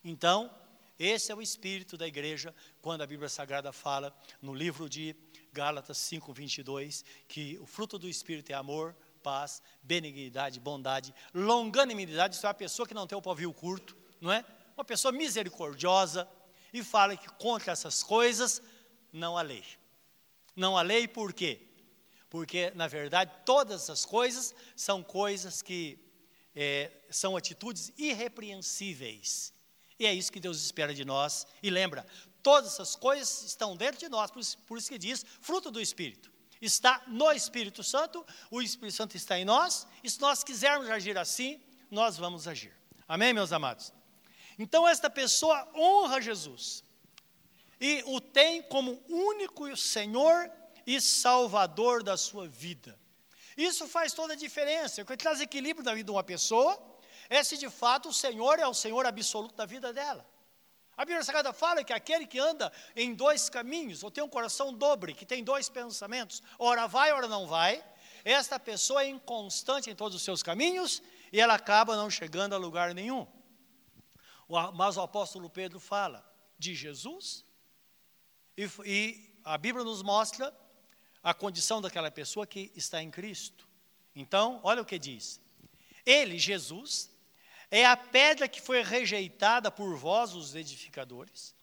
Então, 0.03 0.51
esse 0.97 1.31
é 1.31 1.35
o 1.35 1.41
espírito 1.41 1.97
da 1.97 2.07
igreja, 2.07 2.55
quando 2.81 3.01
a 3.01 3.07
Bíblia 3.07 3.27
Sagrada 3.27 3.71
fala 3.73 4.15
no 4.41 4.53
livro 4.53 4.87
de 4.87 5.15
Gálatas 5.51 5.97
5, 5.97 6.31
22, 6.33 7.03
que 7.27 7.57
o 7.59 7.65
fruto 7.65 7.97
do 7.97 8.07
espírito 8.07 8.51
é 8.51 8.55
amor, 8.55 8.95
paz, 9.21 9.61
benignidade, 9.81 10.59
bondade, 10.59 11.13
longanimidade. 11.33 12.35
Isso 12.35 12.45
é 12.45 12.49
uma 12.49 12.53
pessoa 12.53 12.87
que 12.87 12.93
não 12.93 13.07
tem 13.07 13.17
o 13.17 13.21
pavio 13.21 13.51
curto, 13.53 13.97
não 14.21 14.31
é? 14.31 14.45
Uma 14.77 14.85
pessoa 14.85 15.11
misericordiosa, 15.11 16.27
e 16.75 16.83
fala 16.83 17.15
que 17.15 17.29
contra 17.29 17.71
essas 17.71 18.03
coisas 18.03 18.61
não 19.11 19.37
há 19.37 19.41
lei. 19.41 19.63
Não 20.53 20.77
há 20.77 20.81
lei 20.81 21.07
por 21.07 21.31
quê? 21.31 21.61
Porque, 22.29 22.71
na 22.75 22.85
verdade, 22.85 23.31
todas 23.45 23.83
essas 23.83 24.03
coisas 24.03 24.53
são 24.75 25.01
coisas 25.01 25.61
que 25.61 25.97
é, 26.53 26.91
são 27.09 27.37
atitudes 27.37 27.93
irrepreensíveis. 27.97 29.53
E 29.97 30.05
é 30.05 30.13
isso 30.13 30.29
que 30.31 30.39
Deus 30.39 30.61
espera 30.61 30.93
de 30.93 31.05
nós. 31.05 31.47
E 31.63 31.69
lembra, 31.69 32.05
todas 32.43 32.73
essas 32.73 32.93
coisas 32.93 33.43
estão 33.43 33.77
dentro 33.77 33.97
de 33.97 34.09
nós, 34.09 34.29
por 34.29 34.41
isso, 34.41 34.57
por 34.59 34.77
isso 34.77 34.89
que 34.89 34.97
diz 34.97 35.25
fruto 35.39 35.71
do 35.71 35.79
Espírito. 35.79 36.29
Está 36.61 37.01
no 37.07 37.31
Espírito 37.31 37.83
Santo, 37.83 38.25
o 38.51 38.61
Espírito 38.61 38.95
Santo 38.95 39.15
está 39.15 39.39
em 39.39 39.45
nós, 39.45 39.87
e 40.03 40.09
se 40.09 40.19
nós 40.19 40.43
quisermos 40.43 40.89
agir 40.89 41.17
assim, 41.17 41.61
nós 41.89 42.17
vamos 42.17 42.49
agir. 42.49 42.73
Amém, 43.07 43.33
meus 43.33 43.53
amados? 43.53 43.93
Então, 44.57 44.87
esta 44.87 45.09
pessoa 45.09 45.67
honra 45.75 46.21
Jesus 46.21 46.83
e 47.79 48.03
o 48.05 48.21
tem 48.21 48.61
como 48.63 49.03
único 49.09 49.75
Senhor 49.75 50.49
e 50.85 50.99
Salvador 51.01 52.03
da 52.03 52.15
sua 52.15 52.47
vida. 52.47 52.97
Isso 53.57 53.87
faz 53.87 54.13
toda 54.13 54.33
a 54.33 54.35
diferença. 54.35 55.01
O 55.01 55.05
que 55.05 55.17
traz 55.17 55.41
equilíbrio 55.41 55.83
na 55.83 55.93
vida 55.93 56.05
de 56.05 56.11
uma 56.11 56.23
pessoa 56.23 56.77
é 57.29 57.43
se 57.43 57.57
de 57.57 57.69
fato 57.69 58.09
o 58.09 58.13
Senhor 58.13 58.59
é 58.59 58.67
o 58.67 58.73
Senhor 58.73 59.05
absoluto 59.05 59.55
da 59.55 59.65
vida 59.65 59.91
dela. 59.93 60.25
A 60.97 61.03
Bíblia 61.03 61.23
Sagrada 61.23 61.51
fala 61.51 61.83
que 61.83 61.91
aquele 61.91 62.25
que 62.25 62.39
anda 62.39 62.71
em 62.95 63.13
dois 63.13 63.49
caminhos, 63.49 64.03
ou 64.03 64.09
tem 64.09 64.23
um 64.23 64.29
coração 64.29 64.73
dobre, 64.73 65.13
que 65.13 65.25
tem 65.25 65.43
dois 65.43 65.67
pensamentos, 65.67 66.41
ora 66.57 66.87
vai, 66.87 67.11
ora 67.11 67.27
não 67.27 67.45
vai, 67.47 67.83
esta 68.23 68.57
pessoa 68.57 69.03
é 69.03 69.07
inconstante 69.07 69.89
em 69.89 69.95
todos 69.95 70.15
os 70.15 70.23
seus 70.23 70.41
caminhos 70.41 71.01
e 71.33 71.39
ela 71.39 71.55
acaba 71.55 71.97
não 71.97 72.09
chegando 72.09 72.53
a 72.55 72.57
lugar 72.57 72.93
nenhum. 72.93 73.27
Mas 74.73 74.97
o 74.97 75.01
apóstolo 75.01 75.49
Pedro 75.49 75.79
fala 75.79 76.23
de 76.57 76.75
Jesus 76.75 77.45
e, 78.57 78.69
e 78.85 79.39
a 79.43 79.57
Bíblia 79.57 79.83
nos 79.83 80.01
mostra 80.01 80.55
a 81.23 81.33
condição 81.33 81.81
daquela 81.81 82.11
pessoa 82.11 82.45
que 82.45 82.71
está 82.75 83.01
em 83.01 83.09
Cristo. 83.09 83.67
Então, 84.15 84.59
olha 84.63 84.81
o 84.81 84.85
que 84.85 84.99
diz. 84.99 85.41
Ele, 86.05 86.37
Jesus, 86.37 87.09
é 87.71 87.85
a 87.85 87.97
pedra 87.97 88.47
que 88.47 88.61
foi 88.61 88.83
rejeitada 88.83 89.71
por 89.71 89.97
vós, 89.97 90.33
os 90.33 90.53
edificadores, 90.53 91.55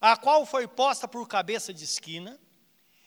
a 0.00 0.16
qual 0.16 0.46
foi 0.46 0.68
posta 0.68 1.08
por 1.08 1.26
cabeça 1.26 1.74
de 1.74 1.84
esquina, 1.84 2.40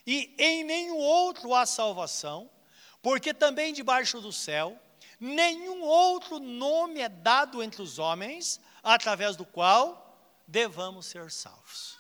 e 0.06 0.36
em 0.38 0.64
nenhum 0.64 0.98
outro 0.98 1.54
há 1.56 1.66
salvação, 1.66 2.50
porque 3.02 3.34
também 3.34 3.72
debaixo 3.74 4.20
do 4.20 4.34
céu 4.34 4.80
nenhum 5.20 5.82
outro 5.82 6.40
nome 6.40 7.02
é 7.02 7.10
dado 7.10 7.62
entre 7.62 7.82
os 7.82 8.00
homens, 8.00 8.60
através 8.84 9.36
do 9.36 9.46
qual 9.46 10.42
devamos 10.48 11.06
ser 11.06 11.32
salvos. 11.32 11.98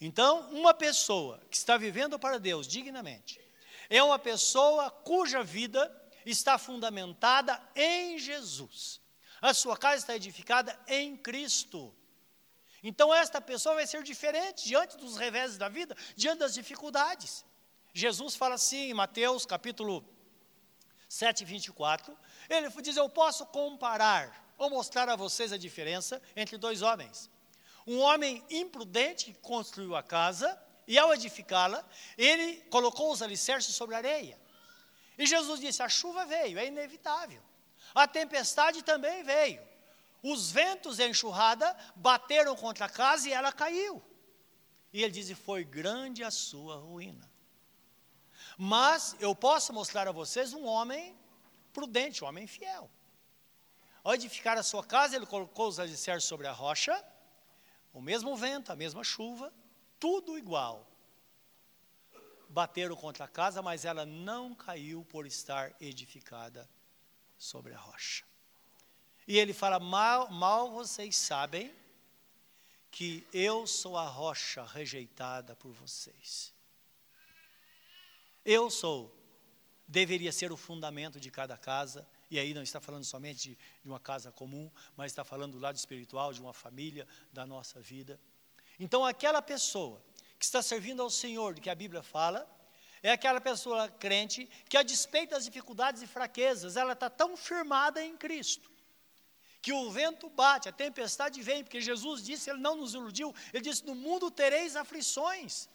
Então, 0.00 0.50
uma 0.50 0.74
pessoa 0.74 1.40
que 1.50 1.56
está 1.56 1.76
vivendo 1.76 2.18
para 2.18 2.38
Deus 2.38 2.66
dignamente, 2.66 3.40
é 3.88 4.02
uma 4.02 4.18
pessoa 4.18 4.90
cuja 4.90 5.42
vida 5.42 5.90
está 6.26 6.58
fundamentada 6.58 7.60
em 7.74 8.18
Jesus. 8.18 9.00
A 9.40 9.52
sua 9.52 9.76
casa 9.76 10.02
está 10.02 10.16
edificada 10.16 10.78
em 10.86 11.16
Cristo. 11.16 11.94
Então, 12.82 13.14
esta 13.14 13.40
pessoa 13.40 13.76
vai 13.76 13.86
ser 13.86 14.02
diferente 14.02 14.64
diante 14.64 14.96
dos 14.96 15.16
reveses 15.16 15.56
da 15.56 15.68
vida, 15.68 15.96
diante 16.16 16.40
das 16.40 16.54
dificuldades. 16.54 17.44
Jesus 17.92 18.34
fala 18.34 18.56
assim 18.56 18.90
em 18.90 18.94
Mateus 18.94 19.46
capítulo 19.46 20.04
7, 21.08 21.44
24. 21.44 22.16
Ele 22.48 22.68
diz: 22.82 22.96
Eu 22.96 23.08
posso 23.08 23.46
comparar 23.46 24.43
ou 24.56 24.70
mostrar 24.70 25.08
a 25.08 25.16
vocês 25.16 25.52
a 25.52 25.56
diferença 25.56 26.20
entre 26.36 26.56
dois 26.56 26.82
homens. 26.82 27.30
Um 27.86 28.00
homem 28.00 28.44
imprudente 28.50 29.26
que 29.26 29.34
construiu 29.34 29.94
a 29.94 30.02
casa 30.02 30.60
e, 30.86 30.98
ao 30.98 31.12
edificá-la, 31.12 31.84
ele 32.16 32.56
colocou 32.70 33.12
os 33.12 33.22
alicerces 33.22 33.74
sobre 33.74 33.94
a 33.94 33.98
areia. 33.98 34.38
E 35.18 35.26
Jesus 35.26 35.60
disse: 35.60 35.82
A 35.82 35.88
chuva 35.88 36.24
veio, 36.26 36.58
é 36.58 36.66
inevitável. 36.66 37.42
A 37.94 38.08
tempestade 38.08 38.82
também 38.82 39.22
veio. 39.22 39.62
Os 40.22 40.50
ventos 40.50 40.98
e 40.98 41.02
a 41.02 41.08
enxurrada 41.08 41.76
bateram 41.94 42.56
contra 42.56 42.86
a 42.86 42.88
casa 42.88 43.28
e 43.28 43.32
ela 43.32 43.52
caiu. 43.52 44.02
E 44.92 45.02
ele 45.02 45.12
diz: 45.12 45.30
Foi 45.38 45.64
grande 45.64 46.24
a 46.24 46.30
sua 46.30 46.76
ruína. 46.76 47.30
Mas 48.56 49.16
eu 49.20 49.34
posso 49.34 49.72
mostrar 49.72 50.08
a 50.08 50.12
vocês 50.12 50.52
um 50.52 50.64
homem 50.64 51.16
prudente, 51.72 52.24
um 52.24 52.28
homem 52.28 52.46
fiel. 52.46 52.90
Ao 54.04 54.14
edificar 54.14 54.58
a 54.58 54.62
sua 54.62 54.84
casa, 54.84 55.16
ele 55.16 55.24
colocou 55.24 55.66
os 55.66 55.80
alicerces 55.80 56.28
sobre 56.28 56.46
a 56.46 56.52
rocha, 56.52 57.02
o 57.92 58.02
mesmo 58.02 58.36
vento, 58.36 58.70
a 58.70 58.76
mesma 58.76 59.02
chuva, 59.02 59.50
tudo 59.98 60.36
igual 60.36 60.86
bateram 62.50 62.94
contra 62.94 63.24
a 63.24 63.28
casa, 63.28 63.62
mas 63.62 63.84
ela 63.84 64.04
não 64.04 64.54
caiu 64.54 65.04
por 65.06 65.26
estar 65.26 65.74
edificada 65.80 66.68
sobre 67.38 67.72
a 67.72 67.78
rocha. 67.78 68.24
E 69.26 69.38
ele 69.38 69.54
fala: 69.54 69.80
mal, 69.80 70.30
mal 70.30 70.70
vocês 70.70 71.16
sabem 71.16 71.74
que 72.90 73.26
eu 73.32 73.66
sou 73.66 73.96
a 73.96 74.06
rocha 74.06 74.64
rejeitada 74.64 75.56
por 75.56 75.72
vocês. 75.72 76.52
Eu 78.44 78.70
sou, 78.70 79.12
deveria 79.88 80.30
ser 80.30 80.52
o 80.52 80.56
fundamento 80.56 81.18
de 81.18 81.30
cada 81.30 81.56
casa, 81.56 82.06
e 82.34 82.38
aí 82.38 82.52
não 82.52 82.62
está 82.62 82.80
falando 82.80 83.04
somente 83.04 83.56
de, 83.82 83.88
uma 83.88 84.00
casa 84.00 84.32
comum, 84.32 84.68
mas 84.96 85.12
está 85.12 85.22
falando 85.22 85.52
do 85.52 85.60
lado 85.60 85.76
espiritual, 85.76 86.32
de 86.32 86.40
uma 86.40 86.52
família, 86.52 87.06
da 87.32 87.46
nossa 87.46 87.80
vida. 87.80 88.20
Então, 88.78 89.06
aquela 89.06 89.40
pessoa 89.40 90.02
que 90.36 90.44
está 90.44 90.60
servindo 90.60 91.00
ao 91.00 91.08
Senhor, 91.08 91.54
de 91.54 91.60
que 91.60 91.70
a 91.70 91.74
Bíblia 91.76 92.02
fala, 92.02 92.44
é 93.04 93.12
aquela 93.12 93.40
pessoa 93.40 93.88
crente 93.88 94.48
que, 94.68 94.76
a 94.76 94.82
despeito 94.82 95.30
das 95.30 95.44
dificuldades 95.44 96.02
e 96.02 96.08
fraquezas, 96.08 96.76
ela 96.76 96.94
está 96.94 97.08
tão 97.08 97.36
firmada 97.36 98.02
em 98.02 98.16
Cristo, 98.16 98.68
que 99.62 99.72
o 99.72 99.88
vento 99.92 100.28
bate, 100.28 100.68
a 100.68 100.72
tempestade 100.72 101.40
vem, 101.40 101.62
porque 101.62 101.80
Jesus 101.80 102.24
disse, 102.24 102.50
ele 102.50 102.58
não 102.58 102.74
nos 102.74 102.94
iludiu, 102.94 103.32
ele 103.52 103.62
disse: 103.62 103.86
No 103.86 103.94
mundo 103.94 104.28
tereis 104.28 104.74
aflições, 104.74 105.68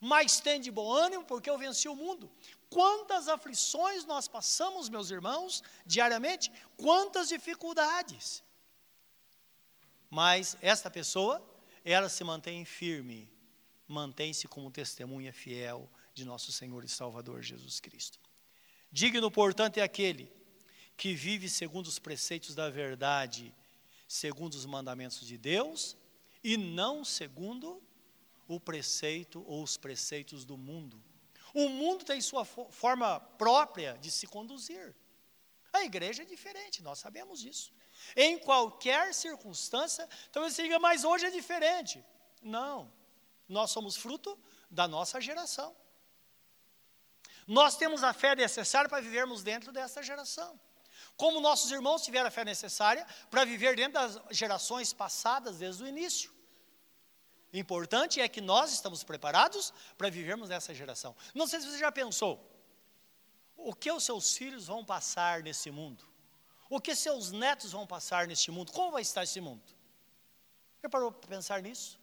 mas 0.00 0.40
tem 0.40 0.58
de 0.58 0.70
bom 0.70 0.90
ânimo, 0.90 1.24
porque 1.24 1.50
eu 1.50 1.58
venci 1.58 1.86
o 1.86 1.94
mundo. 1.94 2.30
Quantas 2.68 3.28
aflições 3.28 4.04
nós 4.04 4.26
passamos, 4.26 4.88
meus 4.88 5.10
irmãos, 5.10 5.62
diariamente, 5.84 6.50
quantas 6.76 7.28
dificuldades. 7.28 8.42
Mas 10.10 10.56
esta 10.60 10.90
pessoa, 10.90 11.42
ela 11.84 12.08
se 12.08 12.22
mantém 12.24 12.64
firme 12.64 13.36
mantém-se 13.88 14.48
como 14.48 14.70
testemunha 14.70 15.32
fiel 15.32 15.88
de 16.12 16.24
nosso 16.24 16.50
Senhor 16.50 16.84
e 16.84 16.88
Salvador 16.88 17.42
Jesus 17.42 17.80
Cristo. 17.80 18.18
Digno, 18.90 19.30
portanto, 19.30 19.78
é 19.78 19.82
aquele 19.82 20.32
que 20.96 21.14
vive 21.14 21.48
segundo 21.48 21.86
os 21.86 21.98
preceitos 21.98 22.54
da 22.54 22.70
verdade, 22.70 23.54
segundo 24.08 24.54
os 24.54 24.64
mandamentos 24.64 25.26
de 25.26 25.36
Deus, 25.36 25.96
e 26.42 26.56
não 26.56 27.04
segundo 27.04 27.82
o 28.48 28.58
preceito 28.58 29.44
ou 29.46 29.62
os 29.62 29.76
preceitos 29.76 30.44
do 30.44 30.56
mundo. 30.56 31.02
O 31.56 31.70
mundo 31.70 32.04
tem 32.04 32.20
sua 32.20 32.44
forma 32.44 33.18
própria 33.38 33.96
de 33.98 34.10
se 34.10 34.26
conduzir. 34.26 34.94
A 35.72 35.84
igreja 35.84 36.22
é 36.22 36.26
diferente, 36.26 36.82
nós 36.82 36.98
sabemos 36.98 37.42
isso. 37.42 37.72
Em 38.14 38.38
qualquer 38.38 39.14
circunstância, 39.14 40.06
talvez 40.30 40.52
você 40.52 40.64
diga, 40.64 40.78
mas 40.78 41.02
hoje 41.02 41.24
é 41.24 41.30
diferente. 41.30 42.04
Não. 42.42 42.92
Nós 43.48 43.70
somos 43.70 43.96
fruto 43.96 44.38
da 44.70 44.86
nossa 44.86 45.18
geração. 45.18 45.74
Nós 47.46 47.74
temos 47.74 48.04
a 48.04 48.12
fé 48.12 48.36
necessária 48.36 48.90
para 48.90 49.00
vivermos 49.00 49.42
dentro 49.42 49.72
dessa 49.72 50.02
geração. 50.02 50.60
Como 51.16 51.40
nossos 51.40 51.70
irmãos 51.70 52.02
tiveram 52.02 52.28
a 52.28 52.30
fé 52.30 52.44
necessária 52.44 53.06
para 53.30 53.46
viver 53.46 53.76
dentro 53.76 53.94
das 53.94 54.20
gerações 54.30 54.92
passadas 54.92 55.56
desde 55.56 55.84
o 55.84 55.88
início. 55.88 56.35
Importante 57.58 58.20
é 58.20 58.28
que 58.28 58.42
nós 58.42 58.70
estamos 58.70 59.02
preparados 59.02 59.72
para 59.96 60.10
vivermos 60.10 60.50
nessa 60.50 60.74
geração. 60.74 61.16
Não 61.34 61.46
sei 61.46 61.58
se 61.58 61.66
você 61.66 61.78
já 61.78 61.90
pensou, 61.90 62.38
o 63.56 63.74
que 63.74 63.90
os 63.90 64.04
seus 64.04 64.36
filhos 64.36 64.66
vão 64.66 64.84
passar 64.84 65.42
nesse 65.42 65.70
mundo? 65.70 66.04
O 66.68 66.78
que 66.78 66.94
seus 66.94 67.32
netos 67.32 67.72
vão 67.72 67.86
passar 67.86 68.26
neste 68.26 68.50
mundo? 68.50 68.72
Como 68.72 68.92
vai 68.92 69.00
estar 69.00 69.22
esse 69.22 69.40
mundo? 69.40 69.62
Já 70.82 70.90
parou 70.90 71.10
para 71.10 71.28
pensar 71.30 71.62
nisso? 71.62 71.98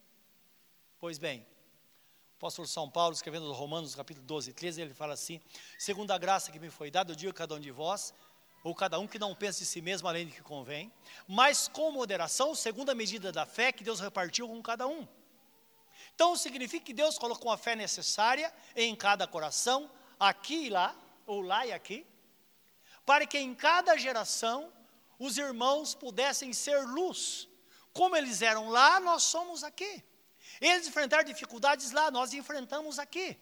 Pois 0.99 1.19
bem, 1.19 1.41
o 1.41 2.35
apóstolo 2.37 2.67
São 2.67 2.89
Paulo, 2.89 3.13
escrevendo 3.13 3.45
aos 3.45 3.55
Romanos, 3.55 3.93
capítulo 3.93 4.25
12, 4.25 4.53
13, 4.53 4.81
ele 4.81 4.93
fala 4.95 5.13
assim: 5.13 5.39
segundo 5.77 6.09
a 6.09 6.17
graça 6.17 6.51
que 6.51 6.59
me 6.59 6.71
foi 6.71 6.89
dada, 6.89 7.11
eu 7.11 7.15
digo 7.15 7.29
a 7.29 7.35
cada 7.35 7.53
um 7.53 7.59
de 7.59 7.69
vós, 7.69 8.11
ou 8.63 8.73
cada 8.73 8.97
um 8.97 9.07
que 9.07 9.19
não 9.19 9.35
pense 9.35 9.59
de 9.59 9.65
si 9.67 9.81
mesmo 9.81 10.07
além 10.07 10.25
do 10.25 10.33
que 10.33 10.41
convém, 10.41 10.91
mas 11.27 11.67
com 11.67 11.91
moderação, 11.91 12.55
segundo 12.55 12.89
a 12.89 12.95
medida 12.95 13.31
da 13.31 13.45
fé 13.45 13.71
que 13.71 13.83
Deus 13.83 13.99
repartiu 13.99 14.47
com 14.47 14.59
cada 14.59 14.87
um. 14.87 15.07
Então 16.15 16.35
significa 16.35 16.85
que 16.85 16.93
Deus 16.93 17.17
colocou 17.17 17.51
a 17.51 17.57
fé 17.57 17.75
necessária 17.75 18.53
em 18.75 18.95
cada 18.95 19.27
coração, 19.27 19.89
aqui 20.19 20.65
e 20.65 20.69
lá, 20.69 20.95
ou 21.25 21.41
lá 21.41 21.65
e 21.65 21.71
aqui, 21.71 22.05
para 23.05 23.25
que 23.25 23.37
em 23.37 23.53
cada 23.55 23.97
geração 23.97 24.71
os 25.17 25.37
irmãos 25.37 25.95
pudessem 25.95 26.53
ser 26.53 26.81
luz. 26.85 27.47
Como 27.91 28.15
eles 28.15 28.41
eram 28.41 28.69
lá, 28.69 28.99
nós 28.99 29.23
somos 29.23 29.63
aqui. 29.63 30.03
Eles 30.59 30.87
enfrentaram 30.87 31.23
dificuldades 31.23 31.91
lá, 31.91 32.11
nós 32.11 32.33
enfrentamos 32.33 32.99
aqui. 32.99 33.37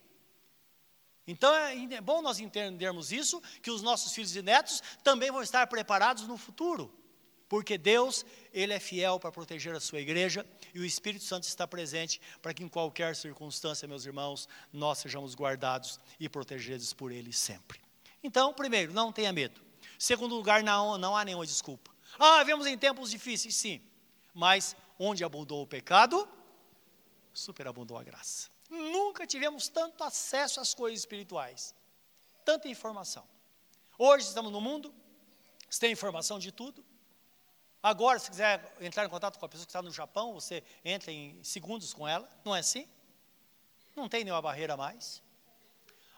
Então 1.28 1.54
é, 1.54 1.76
é 1.94 2.02
bom 2.02 2.22
nós 2.22 2.40
entendermos 2.40 3.12
isso, 3.12 3.42
que 3.62 3.72
os 3.72 3.82
nossos 3.82 4.14
filhos 4.14 4.36
e 4.36 4.42
netos 4.42 4.82
também 5.04 5.32
vão 5.32 5.42
estar 5.42 5.68
preparados 5.68 6.28
no 6.28 6.38
futuro. 6.38 7.01
Porque 7.52 7.78
Deus, 7.78 8.26
Ele 8.54 8.72
é 8.72 8.80
fiel 8.80 9.20
para 9.20 9.30
proteger 9.30 9.76
a 9.76 9.80
sua 9.82 10.00
igreja 10.00 10.46
e 10.74 10.80
o 10.80 10.86
Espírito 10.86 11.26
Santo 11.26 11.44
está 11.44 11.68
presente 11.68 12.22
para 12.42 12.54
que 12.54 12.64
em 12.64 12.70
qualquer 12.70 13.14
circunstância, 13.14 13.86
meus 13.86 14.06
irmãos, 14.06 14.48
nós 14.72 15.00
sejamos 15.00 15.36
guardados 15.36 16.00
e 16.18 16.30
protegidos 16.30 16.94
por 16.94 17.12
Ele 17.12 17.34
sempre. 17.34 17.82
Então, 18.24 18.54
primeiro, 18.54 18.94
não 18.94 19.12
tenha 19.12 19.34
medo. 19.34 19.60
Segundo 20.00 20.34
lugar, 20.34 20.64
não, 20.64 20.98
não 20.98 21.14
há 21.14 21.26
nenhuma 21.26 21.46
desculpa. 21.46 21.92
Ah, 22.18 22.42
vemos 22.46 22.66
em 22.66 22.78
tempos 22.78 23.12
difíceis, 23.12 23.54
sim. 23.54 23.82
Mas 24.34 24.74
onde 24.98 25.22
abundou 25.22 25.62
o 25.62 25.68
pecado, 25.68 26.26
superabundou 27.34 27.98
a 27.98 28.04
graça. 28.04 28.50
Nunca 28.70 29.28
tivemos 29.28 29.68
tanto 29.68 30.06
acesso 30.06 30.62
às 30.62 30.74
coisas 30.74 31.02
espirituais, 31.02 31.76
tanta 32.46 32.70
informação. 32.70 33.28
Hoje 33.98 34.26
estamos 34.26 34.54
no 34.54 34.62
mundo, 34.62 34.96
você 35.70 35.82
tem 35.82 35.92
informação 35.92 36.40
de 36.40 36.50
tudo. 36.54 36.82
Agora, 37.84 38.20
se 38.20 38.30
quiser 38.30 38.76
entrar 38.80 39.06
em 39.06 39.10
contato 39.10 39.40
com 39.40 39.46
a 39.46 39.50
pessoa 39.50 39.66
que 39.66 39.70
está 39.70 39.82
no 39.82 39.92
Japão, 39.92 40.34
você 40.34 40.64
entra 40.86 41.12
em 41.12 41.44
segundos 41.44 41.94
com 41.94 42.08
ela, 42.08 42.30
não 42.46 42.56
é 42.56 42.60
assim? 42.60 42.88
Não 43.96 44.08
tem 44.08 44.24
nenhuma 44.24 44.42
barreira 44.42 44.78
mais. 44.78 45.22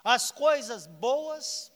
As 0.03 0.29
coisas 0.29 0.85
boas, 0.85 1.71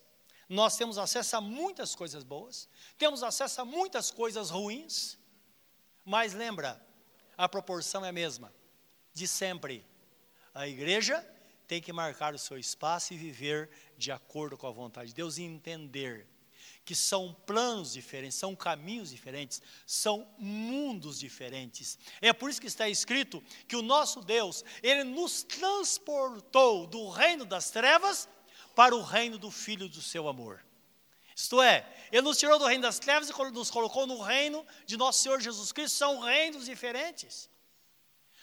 nós 0.50 0.76
temos 0.76 0.98
acesso 0.98 1.38
a 1.38 1.42
muitas 1.42 1.96
coisas 1.96 2.24
boas, 2.26 2.68
temos 2.98 3.24
acesso 3.24 3.62
a 3.62 3.66
muitas 3.66 4.12
coisas 4.12 4.50
ruins, 4.50 5.18
mas 6.04 6.34
lembra, 6.34 6.86
a 7.38 7.48
proporção 7.48 8.04
é 8.04 8.10
a 8.10 8.14
mesma 8.14 8.54
de 9.14 9.28
sempre. 9.28 9.86
A 10.54 10.68
igreja 10.68 11.26
tem 11.66 11.82
que 11.82 11.94
marcar 11.94 12.34
o 12.34 12.40
seu 12.40 12.58
espaço 12.58 13.14
e 13.14 13.18
viver 13.18 13.70
de 13.98 14.12
acordo 14.12 14.58
com 14.58 14.68
a 14.68 14.72
vontade 14.72 15.10
de 15.10 15.16
Deus 15.16 15.38
e 15.38 15.44
entender 15.44 16.28
que 16.88 16.96
são 16.96 17.36
planos 17.46 17.92
diferentes, 17.92 18.38
são 18.38 18.56
caminhos 18.56 19.10
diferentes, 19.10 19.62
são 19.86 20.26
mundos 20.38 21.20
diferentes. 21.20 22.00
É 22.22 22.32
por 22.32 22.50
isso 22.50 22.62
que 22.62 22.68
está 22.68 22.88
escrito 22.88 23.44
que 23.68 23.76
o 23.76 23.82
nosso 23.82 24.22
Deus, 24.22 24.64
ele 24.82 25.04
nos 25.04 25.44
transportou 25.44 26.88
do 26.88 27.10
reino 27.10 27.44
das 27.44 27.70
trevas 27.72 28.30
para 28.74 28.96
o 28.96 29.02
reino 29.02 29.38
do 29.38 29.52
filho 29.52 29.90
do 29.90 30.02
seu 30.02 30.30
amor. 30.30 30.66
Isto 31.36 31.62
é, 31.62 31.86
ele 32.10 32.22
nos 32.22 32.38
tirou 32.38 32.58
do 32.58 32.66
reino 32.66 32.84
das 32.84 33.00
trevas 33.00 33.30
e 33.30 33.52
nos 33.52 33.70
colocou 33.70 34.08
no 34.08 34.22
reino 34.22 34.66
de 34.86 34.96
nosso 34.96 35.22
Senhor 35.22 35.42
Jesus 35.42 35.74
Cristo, 35.74 35.98
são 35.98 36.22
reinos 36.22 36.68
diferentes. 36.68 37.50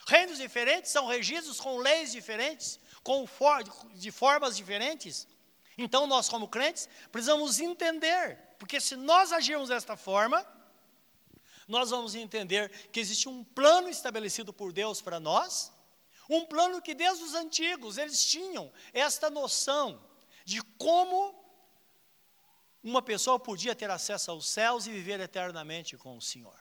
Reinos 0.07 0.37
diferentes 0.37 0.93
são 0.93 1.07
regidos 1.07 1.59
com 1.59 1.79
leis 1.79 2.13
diferentes, 2.13 2.79
com 3.03 3.27
for 3.27 3.65
de 3.95 4.11
formas 4.11 4.55
diferentes. 4.55 5.27
Então, 5.77 6.07
nós, 6.07 6.29
como 6.29 6.49
crentes, 6.49 6.89
precisamos 7.11 7.61
entender, 7.61 8.39
porque 8.59 8.81
se 8.81 8.97
nós 8.97 9.33
agirmos 9.33 9.69
desta 9.69 9.97
forma, 9.97 10.47
nós 11.67 11.91
vamos 11.91 12.15
entender 12.15 12.71
que 12.91 13.01
existe 13.01 13.29
um 13.29 13.43
plano 13.43 13.89
estabelecido 13.89 14.53
por 14.53 14.73
Deus 14.73 15.01
para 15.01 15.19
nós, 15.19 15.73
um 16.29 16.45
plano 16.45 16.81
que 16.81 16.95
desde 16.95 17.25
os 17.25 17.35
antigos 17.35 17.99
eles 17.99 18.25
tinham 18.25 18.73
esta 18.93 19.29
noção 19.29 20.03
de 20.45 20.63
como 20.79 21.43
uma 22.83 23.01
pessoa 23.03 23.39
podia 23.39 23.75
ter 23.75 23.91
acesso 23.91 24.31
aos 24.31 24.47
céus 24.47 24.87
e 24.87 24.91
viver 24.91 25.19
eternamente 25.21 25.97
com 25.97 26.17
o 26.17 26.23
Senhor. 26.23 26.59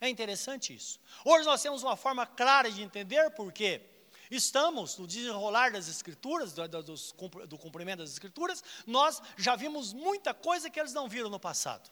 É 0.00 0.08
interessante 0.08 0.74
isso. 0.74 1.00
Hoje 1.24 1.46
nós 1.46 1.62
temos 1.62 1.84
uma 1.84 1.96
forma 1.96 2.26
clara 2.26 2.70
de 2.70 2.82
entender 2.82 3.30
por 3.30 3.52
quê 3.52 3.91
estamos 4.36 4.96
no 4.98 5.06
desenrolar 5.06 5.72
das 5.72 5.88
Escrituras, 5.88 6.52
do, 6.52 6.66
do, 6.68 7.46
do 7.46 7.58
cumprimento 7.58 7.98
das 7.98 8.10
Escrituras, 8.10 8.62
nós 8.86 9.20
já 9.36 9.56
vimos 9.56 9.92
muita 9.92 10.32
coisa 10.32 10.70
que 10.70 10.80
eles 10.80 10.92
não 10.92 11.08
viram 11.08 11.28
no 11.28 11.38
passado. 11.38 11.90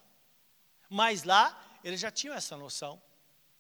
Mas 0.89 1.23
lá, 1.23 1.59
eles 1.85 2.01
já 2.01 2.11
tinham 2.11 2.35
essa 2.35 2.57
noção, 2.57 3.01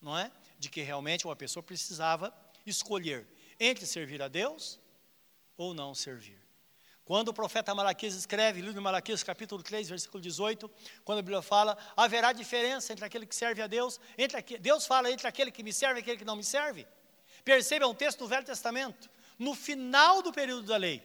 não 0.01 0.17
é? 0.17 0.33
De 0.59 0.69
que 0.69 0.83
realmente 0.83 1.27
uma 1.27 1.37
pessoa 1.37 1.63
precisava 1.63 2.35
escolher 2.67 3.27
entre 3.59 3.87
servir 3.87 4.23
a 4.23 4.29
Deus 4.29 4.81
ou 5.57 5.75
não 5.75 5.95
servir. 5.95 6.41
Quando 7.05 7.29
o 7.29 7.35
profeta 7.35 7.75
Malaquias 7.75 8.15
escreve, 8.15 8.61
livro 8.61 8.75
de 8.75 8.81
Malaquias, 8.81 9.23
capítulo 9.23 9.63
3, 9.63 9.89
versículo 9.89 10.23
18, 10.23 10.71
quando 11.05 11.19
a 11.19 11.23
Bíblia 11.23 11.43
fala, 11.43 11.77
haverá 11.97 12.33
diferença 12.33 12.93
entre 12.93 13.05
aquele 13.05 13.27
que 13.27 13.35
serve 13.35 13.61
a 13.61 13.67
Deus, 13.67 14.01
entre 14.17 14.59
Deus 14.59 14.87
fala 14.87 15.11
entre 15.11 15.27
aquele 15.27 15.51
que 15.51 15.63
me 15.63 15.73
serve 15.73 15.99
e 15.99 16.03
aquele 16.03 16.19
que 16.19 16.25
não 16.25 16.37
me 16.37 16.45
serve. 16.45 16.87
Perceba, 17.45 17.85
é 17.85 17.89
um 17.89 17.95
texto 17.95 18.21
do 18.21 18.29
Velho 18.29 18.45
Testamento, 18.45 19.11
no 19.39 19.55
final 19.55 20.23
do 20.23 20.33
período 20.33 20.67
da 20.67 20.77
lei. 20.77 21.03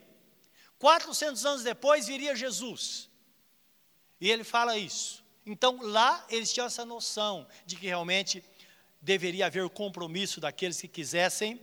400 0.78 1.44
anos 1.46 1.62
depois 1.62 2.06
viria 2.06 2.36
Jesus. 2.36 3.08
E 4.20 4.30
ele 4.30 4.44
fala 4.44 4.76
isso. 4.76 5.24
Então 5.44 5.78
lá 5.80 6.24
eles 6.28 6.52
tinham 6.52 6.66
essa 6.66 6.84
noção 6.84 7.46
de 7.64 7.76
que 7.76 7.86
realmente 7.86 8.44
deveria 9.00 9.46
haver 9.46 9.68
compromisso 9.70 10.40
daqueles 10.40 10.80
que 10.80 10.88
quisessem 10.88 11.60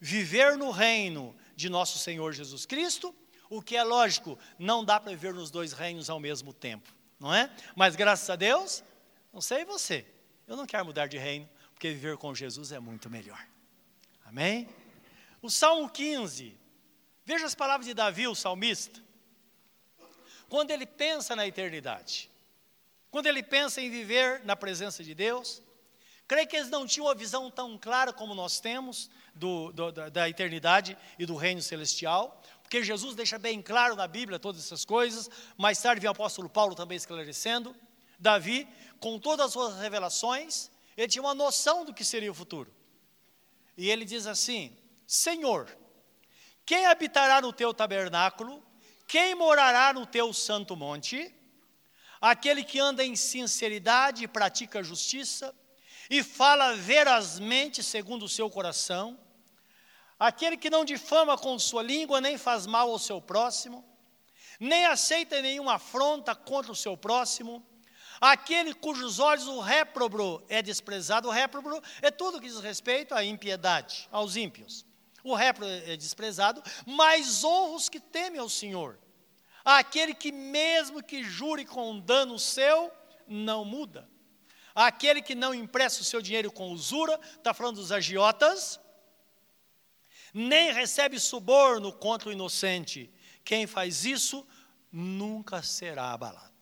viver 0.00 0.56
no 0.56 0.70
reino 0.70 1.36
de 1.54 1.68
nosso 1.68 1.98
Senhor 1.98 2.32
Jesus 2.32 2.66
Cristo, 2.66 3.14
o 3.48 3.62
que 3.62 3.76
é 3.76 3.82
lógico, 3.82 4.38
não 4.58 4.84
dá 4.84 4.98
para 4.98 5.12
viver 5.12 5.32
nos 5.32 5.50
dois 5.50 5.72
reinos 5.72 6.10
ao 6.10 6.18
mesmo 6.18 6.52
tempo, 6.52 6.92
não 7.18 7.32
é? 7.32 7.50
Mas 7.74 7.94
graças 7.96 8.28
a 8.28 8.36
Deus, 8.36 8.82
não 9.32 9.40
sei 9.40 9.64
você, 9.64 10.06
eu 10.46 10.56
não 10.56 10.66
quero 10.66 10.84
mudar 10.84 11.06
de 11.06 11.18
reino, 11.18 11.48
porque 11.72 11.88
viver 11.90 12.16
com 12.16 12.34
Jesus 12.34 12.72
é 12.72 12.78
muito 12.78 13.08
melhor. 13.08 13.46
Amém? 14.26 14.68
O 15.40 15.48
Salmo 15.48 15.88
15. 15.88 16.56
Veja 17.24 17.46
as 17.46 17.54
palavras 17.54 17.86
de 17.86 17.94
Davi, 17.94 18.26
o 18.26 18.34
salmista. 18.34 19.00
Quando 20.48 20.70
ele 20.70 20.86
pensa 20.86 21.34
na 21.34 21.46
eternidade, 21.46 22.30
quando 23.10 23.26
ele 23.26 23.42
pensa 23.42 23.80
em 23.80 23.90
viver 23.90 24.44
na 24.44 24.54
presença 24.54 25.02
de 25.02 25.14
Deus, 25.14 25.62
creio 26.28 26.46
que 26.46 26.56
eles 26.56 26.70
não 26.70 26.86
tinham 26.86 27.06
uma 27.06 27.14
visão 27.14 27.50
tão 27.50 27.78
clara 27.78 28.12
como 28.12 28.34
nós 28.34 28.60
temos 28.60 29.10
do, 29.34 29.72
do, 29.72 29.92
da, 29.92 30.08
da 30.08 30.28
eternidade 30.28 30.96
e 31.18 31.24
do 31.24 31.34
reino 31.34 31.62
celestial, 31.62 32.42
porque 32.62 32.82
Jesus 32.82 33.14
deixa 33.14 33.38
bem 33.38 33.62
claro 33.62 33.94
na 33.94 34.06
Bíblia 34.06 34.38
todas 34.38 34.64
essas 34.64 34.84
coisas. 34.84 35.30
Mais 35.56 35.80
tarde 35.80 36.00
vem 36.00 36.08
o 36.08 36.12
apóstolo 36.12 36.48
Paulo 36.48 36.74
também 36.74 36.96
esclarecendo. 36.96 37.74
Davi, 38.18 38.68
com 38.98 39.18
todas 39.18 39.46
as 39.46 39.52
suas 39.52 39.78
revelações, 39.78 40.70
ele 40.96 41.08
tinha 41.08 41.22
uma 41.22 41.34
noção 41.34 41.84
do 41.84 41.94
que 41.94 42.04
seria 42.04 42.30
o 42.30 42.34
futuro. 42.34 42.75
E 43.76 43.90
ele 43.90 44.04
diz 44.04 44.26
assim: 44.26 44.76
Senhor, 45.06 45.76
quem 46.64 46.86
habitará 46.86 47.40
no 47.40 47.52
teu 47.52 47.74
tabernáculo? 47.74 48.62
Quem 49.06 49.34
morará 49.34 49.92
no 49.92 50.06
teu 50.06 50.32
santo 50.32 50.74
monte? 50.74 51.32
Aquele 52.20 52.64
que 52.64 52.80
anda 52.80 53.04
em 53.04 53.14
sinceridade 53.14 54.24
e 54.24 54.28
pratica 54.28 54.82
justiça 54.82 55.54
e 56.08 56.22
fala 56.22 56.74
verazmente 56.74 57.82
segundo 57.82 58.24
o 58.24 58.28
seu 58.28 58.50
coração. 58.50 59.18
Aquele 60.18 60.56
que 60.56 60.70
não 60.70 60.84
difama 60.84 61.36
com 61.36 61.58
sua 61.58 61.82
língua, 61.82 62.20
nem 62.20 62.38
faz 62.38 62.66
mal 62.66 62.90
ao 62.90 62.98
seu 62.98 63.20
próximo, 63.20 63.84
nem 64.58 64.86
aceita 64.86 65.42
nenhuma 65.42 65.74
afronta 65.74 66.34
contra 66.34 66.72
o 66.72 66.76
seu 66.76 66.96
próximo 66.96 67.64
Aquele 68.20 68.74
cujos 68.74 69.18
olhos 69.18 69.46
o 69.46 69.60
réprobo 69.60 70.42
é 70.48 70.62
desprezado, 70.62 71.28
o 71.28 71.30
réprobo 71.30 71.82
é 72.00 72.10
tudo 72.10 72.40
que 72.40 72.48
diz 72.48 72.60
respeito 72.60 73.14
à 73.14 73.24
impiedade, 73.24 74.08
aos 74.10 74.36
ímpios. 74.36 74.84
O 75.22 75.34
réprobo 75.34 75.70
é 75.70 75.96
desprezado, 75.96 76.62
mas 76.86 77.44
honra 77.44 77.76
os 77.76 77.88
que 77.88 78.00
temem 78.00 78.40
ao 78.40 78.48
Senhor. 78.48 78.98
Aquele 79.64 80.14
que, 80.14 80.30
mesmo 80.30 81.02
que 81.02 81.24
jure 81.24 81.64
com 81.64 81.98
dano 81.98 82.38
seu, 82.38 82.92
não 83.26 83.64
muda. 83.64 84.08
Aquele 84.74 85.20
que 85.20 85.34
não 85.34 85.54
empresta 85.54 86.02
o 86.02 86.04
seu 86.04 86.22
dinheiro 86.22 86.52
com 86.52 86.70
usura, 86.70 87.18
está 87.36 87.52
falando 87.52 87.76
dos 87.76 87.90
agiotas, 87.90 88.78
nem 90.32 90.72
recebe 90.72 91.18
suborno 91.18 91.92
contra 91.92 92.28
o 92.28 92.32
inocente. 92.32 93.10
Quem 93.42 93.66
faz 93.66 94.04
isso 94.04 94.46
nunca 94.92 95.62
será 95.62 96.12
abalado. 96.12 96.55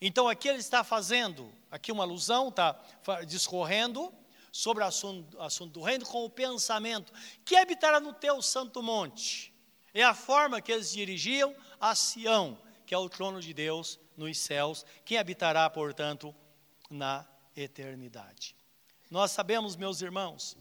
Então 0.00 0.28
aqui 0.28 0.48
ele 0.48 0.58
está 0.58 0.84
fazendo, 0.84 1.52
aqui 1.70 1.90
uma 1.90 2.04
alusão, 2.04 2.48
está 2.48 2.80
discorrendo 3.26 4.12
sobre 4.52 4.82
o 4.82 4.86
assunto, 4.86 5.40
assunto 5.40 5.72
do 5.72 5.82
reino 5.82 6.06
com 6.06 6.24
o 6.24 6.30
pensamento, 6.30 7.12
que 7.44 7.56
habitará 7.56 8.00
no 8.00 8.12
teu 8.12 8.40
santo 8.40 8.82
monte. 8.82 9.52
É 9.92 10.02
a 10.02 10.14
forma 10.14 10.60
que 10.60 10.70
eles 10.70 10.92
dirigiam 10.92 11.54
a 11.80 11.94
Sião, 11.94 12.58
que 12.86 12.94
é 12.94 12.98
o 12.98 13.08
trono 13.08 13.40
de 13.40 13.52
Deus 13.52 13.98
nos 14.16 14.38
céus, 14.38 14.84
quem 15.04 15.18
habitará, 15.18 15.68
portanto, 15.68 16.34
na 16.90 17.26
eternidade. 17.56 18.54
Nós 19.10 19.32
sabemos, 19.32 19.76
meus 19.76 20.00
irmãos, 20.00 20.56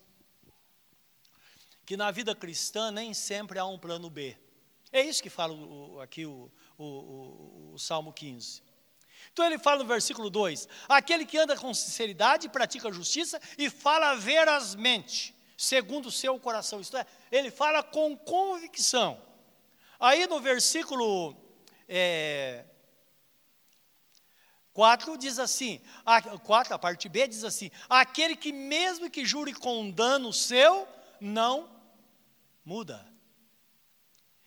que 1.86 1.96
na 1.96 2.12
vida 2.12 2.36
cristã 2.36 2.92
nem 2.92 3.14
sempre 3.14 3.60
há 3.60 3.66
um 3.66 3.78
plano 3.78 4.10
B. 4.10 4.38
É 4.92 5.02
isso 5.02 5.22
que 5.22 5.30
fala 5.30 5.54
aqui 6.04 6.26
o, 6.26 6.52
o, 6.78 6.84
o, 6.86 7.72
o 7.74 7.80
Salmo 7.80 8.12
15. 8.12 8.67
Então 9.32 9.46
ele 9.46 9.58
fala 9.58 9.84
no 9.84 9.86
versículo 9.86 10.30
2: 10.30 10.68
aquele 10.88 11.26
que 11.26 11.38
anda 11.38 11.56
com 11.56 11.74
sinceridade, 11.74 12.50
pratica 12.50 12.92
justiça 12.92 13.42
e 13.58 13.70
fala 13.70 14.16
verazmente, 14.16 15.36
segundo 15.58 16.08
o 16.08 16.12
seu 16.12 16.40
coração. 16.40 16.80
Isto 16.80 16.98
é, 16.98 17.06
ele 17.32 17.52
fala 17.52 17.84
com 17.84 18.18
convicção. 18.18 19.22
Aí 20.00 20.28
no 20.28 20.40
versículo 20.40 21.36
é, 21.88 22.66
4 24.78 25.18
diz 25.18 25.40
assim: 25.40 25.82
a, 26.06 26.22
4, 26.22 26.76
a 26.76 26.78
parte 26.78 27.10
B 27.10 27.28
diz 27.28 27.44
assim: 27.44 27.72
aquele 27.90 28.36
que 28.36 28.52
mesmo 28.52 29.10
que 29.10 29.26
jure 29.26 29.52
com 29.52 29.90
dano 29.90 30.32
seu, 30.32 30.88
não 31.20 31.68
muda. 32.64 33.04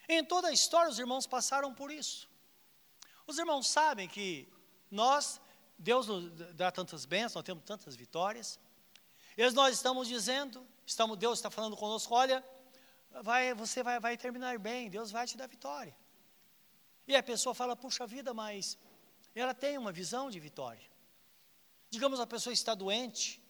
Em 0.09 0.25
toda 0.25 0.49
a 0.49 0.53
história, 0.53 0.90
os 0.90 0.99
irmãos 0.99 1.27
passaram 1.27 1.75
por 1.75 1.90
isso. 1.90 2.29
Os 3.27 3.38
irmãos 3.38 3.69
sabem 3.69 4.09
que 4.09 4.49
nós, 4.90 5.40
Deus 5.79 6.07
nos 6.07 6.31
dá 6.55 6.70
tantas 6.70 7.05
bênçãos, 7.05 7.37
nós 7.37 7.44
temos 7.44 7.64
tantas 7.64 7.94
vitórias. 7.94 8.59
E 9.37 9.50
nós 9.53 9.74
estamos 9.74 10.09
dizendo, 10.09 10.66
estamos, 10.85 11.16
Deus 11.16 11.38
está 11.38 11.50
falando 11.50 11.76
conosco, 11.76 12.14
olha, 12.14 12.44
vai, 13.22 13.55
você 13.55 13.83
vai, 13.83 14.00
vai 14.00 14.16
terminar 14.16 14.59
bem, 14.59 14.90
Deus 14.90 15.11
vai 15.11 15.26
te 15.26 15.37
dar 15.37 15.46
vitória. 15.46 15.96
E 17.07 17.16
a 17.16 17.22
pessoa 17.22 17.55
fala, 17.55 17.74
puxa 17.74 18.07
vida, 18.07 18.35
mas 18.35 18.79
ela 19.35 19.55
tem 19.55 19.79
uma 19.79 19.92
visão 19.92 20.31
de 20.31 20.38
vitória. 20.38 20.88
Digamos 21.88 22.20
a 22.20 22.26
pessoa 22.26 22.53
está 22.53 22.74
doente, 22.74 23.42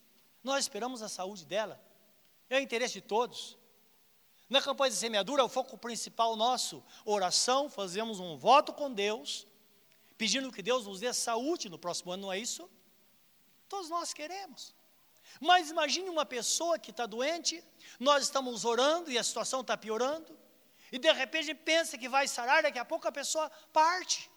nós 0.43 0.65
esperamos 0.65 1.03
a 1.03 1.09
saúde 1.09 1.45
dela, 1.45 1.83
é 2.49 2.59
o 2.59 2.61
interesse 2.61 2.95
de 2.95 3.03
todos. 3.03 3.59
Na 4.49 4.61
campanha 4.61 4.91
de 4.91 4.97
semeadura, 4.97 5.45
o 5.45 5.49
foco 5.49 5.79
principal 5.79 6.35
nosso, 6.37 6.83
oração, 7.05 7.71
fazemos 7.71 8.19
um 8.19 8.37
voto 8.37 8.73
com 8.73 8.93
Deus, 8.93 9.47
pedindo 10.21 10.53
que 10.53 10.63
Deus 10.71 10.85
nos 10.87 11.01
dê 11.01 11.11
saúde 11.15 11.71
no 11.71 11.79
próximo 11.85 12.13
ano, 12.13 12.25
não 12.25 12.33
é 12.33 12.39
isso? 12.39 12.63
Todos 13.73 13.89
nós 13.89 14.13
queremos. 14.13 14.75
Mas 15.49 15.71
imagine 15.71 16.11
uma 16.11 16.27
pessoa 16.27 16.79
que 16.79 16.91
está 16.91 17.07
doente, 17.07 17.65
nós 17.99 18.25
estamos 18.25 18.67
orando 18.67 19.11
e 19.11 19.17
a 19.17 19.25
situação 19.25 19.63
está 19.63 19.79
piorando, 19.79 20.39
e 20.93 20.99
de 20.99 21.11
repente 21.11 21.55
pensa 21.55 21.97
que 21.97 22.07
vai 22.17 22.29
sarar, 22.29 22.63
daqui 22.63 22.79
a 22.79 22.85
pouco 22.85 23.09
a 23.09 23.13
pessoa 23.21 23.49
parte. 23.73 24.31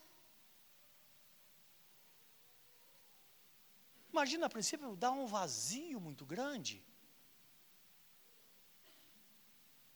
Imagina, 4.10 4.46
a 4.46 4.48
princípio, 4.56 4.96
dá 4.96 5.10
um 5.10 5.26
vazio 5.26 6.00
muito 6.00 6.24
grande. 6.24 6.82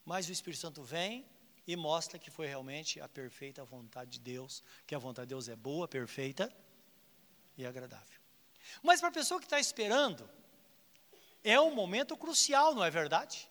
Mas 0.04 0.28
o 0.28 0.32
Espírito 0.32 0.60
Santo 0.60 0.82
vem 0.82 1.24
e 1.68 1.76
mostra 1.76 2.18
que 2.18 2.30
foi 2.30 2.46
realmente 2.46 2.98
a 2.98 3.06
perfeita 3.06 3.62
vontade 3.62 4.12
de 4.12 4.20
Deus, 4.20 4.64
que 4.86 4.94
a 4.94 4.98
vontade 4.98 5.26
de 5.26 5.34
Deus 5.34 5.50
é 5.50 5.54
boa, 5.54 5.86
perfeita 5.86 6.50
e 7.58 7.66
agradável. 7.66 8.18
Mas 8.82 9.00
para 9.00 9.10
a 9.10 9.12
pessoa 9.12 9.38
que 9.38 9.44
está 9.44 9.60
esperando, 9.60 10.28
é 11.44 11.60
um 11.60 11.74
momento 11.74 12.16
crucial, 12.16 12.74
não 12.74 12.82
é 12.82 12.90
verdade? 12.90 13.50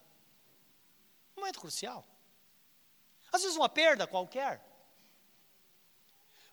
Um 1.36 1.42
momento 1.42 1.60
crucial. 1.60 2.04
Às 3.32 3.44
vezes 3.44 3.56
uma 3.56 3.70
perda 3.70 4.08
qualquer. 4.08 4.66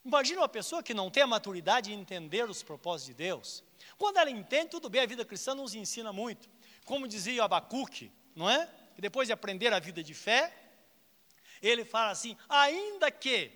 Imagina 0.04 0.42
uma 0.42 0.48
pessoa 0.50 0.82
que 0.82 0.92
não 0.92 1.10
tem 1.10 1.22
a 1.22 1.26
maturidade 1.26 1.88
de 1.88 1.96
entender 1.96 2.44
os 2.48 2.62
propósitos 2.62 3.06
de 3.06 3.14
Deus. 3.14 3.64
Quando 3.96 4.18
ela 4.18 4.30
entende, 4.30 4.68
tudo 4.68 4.90
bem, 4.90 5.00
a 5.00 5.06
vida 5.06 5.24
cristã 5.24 5.54
nos 5.54 5.74
ensina 5.74 6.12
muito. 6.12 6.46
Como 6.84 7.08
dizia 7.08 7.40
o 7.40 7.44
Abacuque, 7.46 8.12
não 8.36 8.50
é? 8.50 8.70
Que 8.94 9.00
depois 9.00 9.28
de 9.28 9.32
aprender 9.32 9.72
a 9.72 9.78
vida 9.78 10.04
de 10.04 10.12
fé, 10.12 10.63
ele 11.66 11.84
fala 11.84 12.10
assim: 12.10 12.36
ainda 12.48 13.10
que 13.10 13.50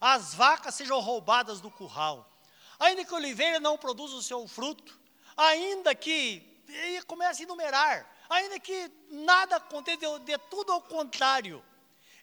as 0.00 0.34
vacas 0.34 0.74
sejam 0.74 0.98
roubadas 1.00 1.60
do 1.60 1.70
curral, 1.70 2.30
ainda 2.78 3.04
que 3.04 3.14
a 3.14 3.16
oliveira 3.16 3.60
não 3.60 3.78
produza 3.78 4.16
o 4.16 4.22
seu 4.22 4.46
fruto, 4.48 4.98
ainda 5.36 5.94
que. 5.94 6.48
E 6.68 7.02
começa 7.02 7.42
a 7.42 7.44
enumerar, 7.44 8.08
ainda 8.28 8.58
que 8.60 8.90
nada 9.10 9.56
aconteça, 9.56 10.18
de 10.20 10.38
tudo 10.50 10.72
ao 10.72 10.82
contrário. 10.82 11.62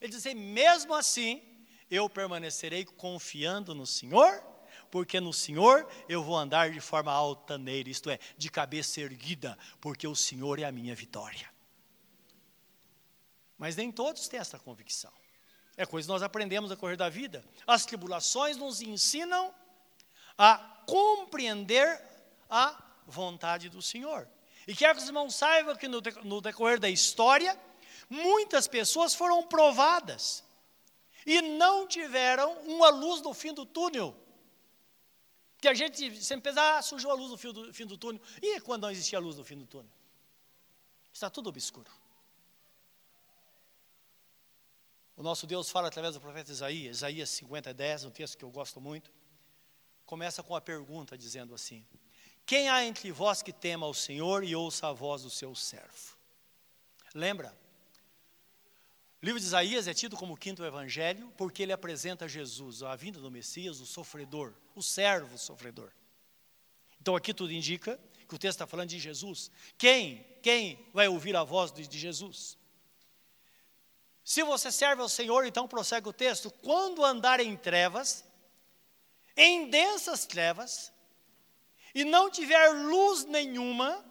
Ele 0.01 0.09
diz 0.09 0.25
assim: 0.25 0.35
mesmo 0.35 0.93
assim, 0.93 1.41
eu 1.89 2.09
permanecerei 2.09 2.85
confiando 2.85 3.75
no 3.75 3.85
Senhor, 3.85 4.43
porque 4.89 5.19
no 5.19 5.33
Senhor 5.33 5.87
eu 6.07 6.23
vou 6.23 6.37
andar 6.37 6.71
de 6.71 6.79
forma 6.79 7.11
altaneira, 7.11 7.89
isto 7.89 8.09
é, 8.09 8.19
de 8.37 8.49
cabeça 8.49 9.01
erguida, 9.01 9.57
porque 9.81 10.07
o 10.07 10.15
Senhor 10.15 10.59
é 10.59 10.63
a 10.63 10.71
minha 10.71 10.95
vitória. 10.95 11.49
Mas 13.57 13.75
nem 13.75 13.91
todos 13.91 14.27
têm 14.27 14.39
essa 14.39 14.59
convicção. 14.59 15.11
É 15.75 15.85
coisa 15.85 16.07
que 16.07 16.11
nós 16.11 16.23
aprendemos 16.23 16.71
a 16.71 16.75
correr 16.75 16.95
da 16.95 17.09
vida. 17.09 17.43
As 17.65 17.85
tribulações 17.85 18.57
nos 18.57 18.81
ensinam 18.81 19.53
a 20.37 20.57
compreender 20.85 22.01
a 22.49 22.83
vontade 23.05 23.69
do 23.69 23.81
Senhor. 23.81 24.27
E 24.67 24.75
quero 24.75 24.95
que 24.95 25.01
os 25.01 25.07
irmãos 25.07 25.35
saibam 25.35 25.75
que 25.75 25.87
no 25.87 26.41
decorrer 26.41 26.79
da 26.79 26.89
história, 26.89 27.57
muitas 28.09 28.67
pessoas 28.67 29.13
foram 29.13 29.43
provadas 29.43 30.43
e 31.25 31.41
não 31.41 31.87
tiveram 31.87 32.53
uma 32.63 32.89
luz 32.89 33.21
no 33.21 33.33
fim 33.33 33.53
do 33.53 33.65
túnel. 33.65 34.15
Que 35.59 35.67
a 35.67 35.73
gente 35.73 36.23
sempre 36.23 36.51
pensa, 36.51 36.77
ah, 36.77 36.81
surgiu 36.81 37.09
a 37.11 37.13
luz 37.13 37.31
no 37.31 37.37
fim 37.37 37.51
do, 37.51 37.73
fim 37.73 37.85
do 37.85 37.97
túnel. 37.97 38.21
E 38.41 38.59
quando 38.61 38.83
não 38.83 38.91
existia 38.91 39.19
luz 39.19 39.37
no 39.37 39.43
fim 39.43 39.57
do 39.57 39.65
túnel? 39.65 39.91
Está 41.11 41.29
tudo 41.29 41.49
obscuro. 41.49 41.91
O 45.17 45.23
nosso 45.23 45.47
Deus 45.47 45.71
fala 45.71 45.87
através 45.87 46.13
do 46.13 46.21
profeta 46.21 46.51
Isaías, 46.51 46.97
Isaías 46.97 47.29
50, 47.31 47.73
10, 47.73 48.03
um 48.05 48.11
texto 48.11 48.37
que 48.37 48.45
eu 48.45 48.51
gosto 48.51 48.79
muito. 48.79 49.11
Começa 50.05 50.43
com 50.43 50.55
a 50.55 50.61
pergunta 50.61 51.17
dizendo 51.17 51.55
assim: 51.55 51.83
Quem 52.45 52.69
há 52.69 52.85
entre 52.85 53.11
vós 53.11 53.41
que 53.41 53.51
tema 53.51 53.87
ao 53.87 53.95
Senhor 53.95 54.43
e 54.43 54.55
ouça 54.55 54.87
a 54.87 54.93
voz 54.93 55.23
do 55.23 55.31
seu 55.31 55.55
servo? 55.55 56.15
Lembra? 57.15 57.57
O 59.19 59.25
livro 59.25 59.39
de 59.39 59.47
Isaías 59.47 59.87
é 59.87 59.93
tido 59.95 60.15
como 60.15 60.35
o 60.35 60.37
quinto 60.37 60.63
evangelho 60.63 61.33
porque 61.35 61.63
ele 61.63 61.73
apresenta 61.73 62.27
Jesus, 62.27 62.83
a 62.83 62.95
vinda 62.95 63.19
do 63.19 63.31
Messias, 63.31 63.79
o 63.79 63.87
sofredor, 63.87 64.53
o 64.75 64.83
servo 64.83 65.35
sofredor. 65.39 65.91
Então 67.01 67.15
aqui 67.15 67.33
tudo 67.33 67.51
indica 67.51 67.99
que 68.27 68.35
o 68.35 68.37
texto 68.37 68.57
está 68.57 68.67
falando 68.67 68.89
de 68.89 68.99
Jesus. 68.99 69.49
Quem, 69.79 70.23
quem 70.43 70.87
vai 70.93 71.07
ouvir 71.07 71.35
a 71.35 71.43
voz 71.43 71.71
de 71.71 71.97
Jesus? 71.97 72.56
Se 74.27 74.43
você 74.43 74.73
serve 74.73 75.01
ao 75.01 75.07
Senhor, 75.07 75.45
então 75.45 75.69
prossegue 75.69 76.09
o 76.09 76.11
texto. 76.11 76.51
Quando 76.51 77.05
andar 77.05 77.39
em 77.39 77.55
trevas, 77.55 78.25
em 79.37 79.69
densas 79.69 80.25
trevas, 80.25 80.91
e 81.95 82.03
não 82.03 82.29
tiver 82.29 82.67
luz 82.73 83.23
nenhuma, 83.23 84.03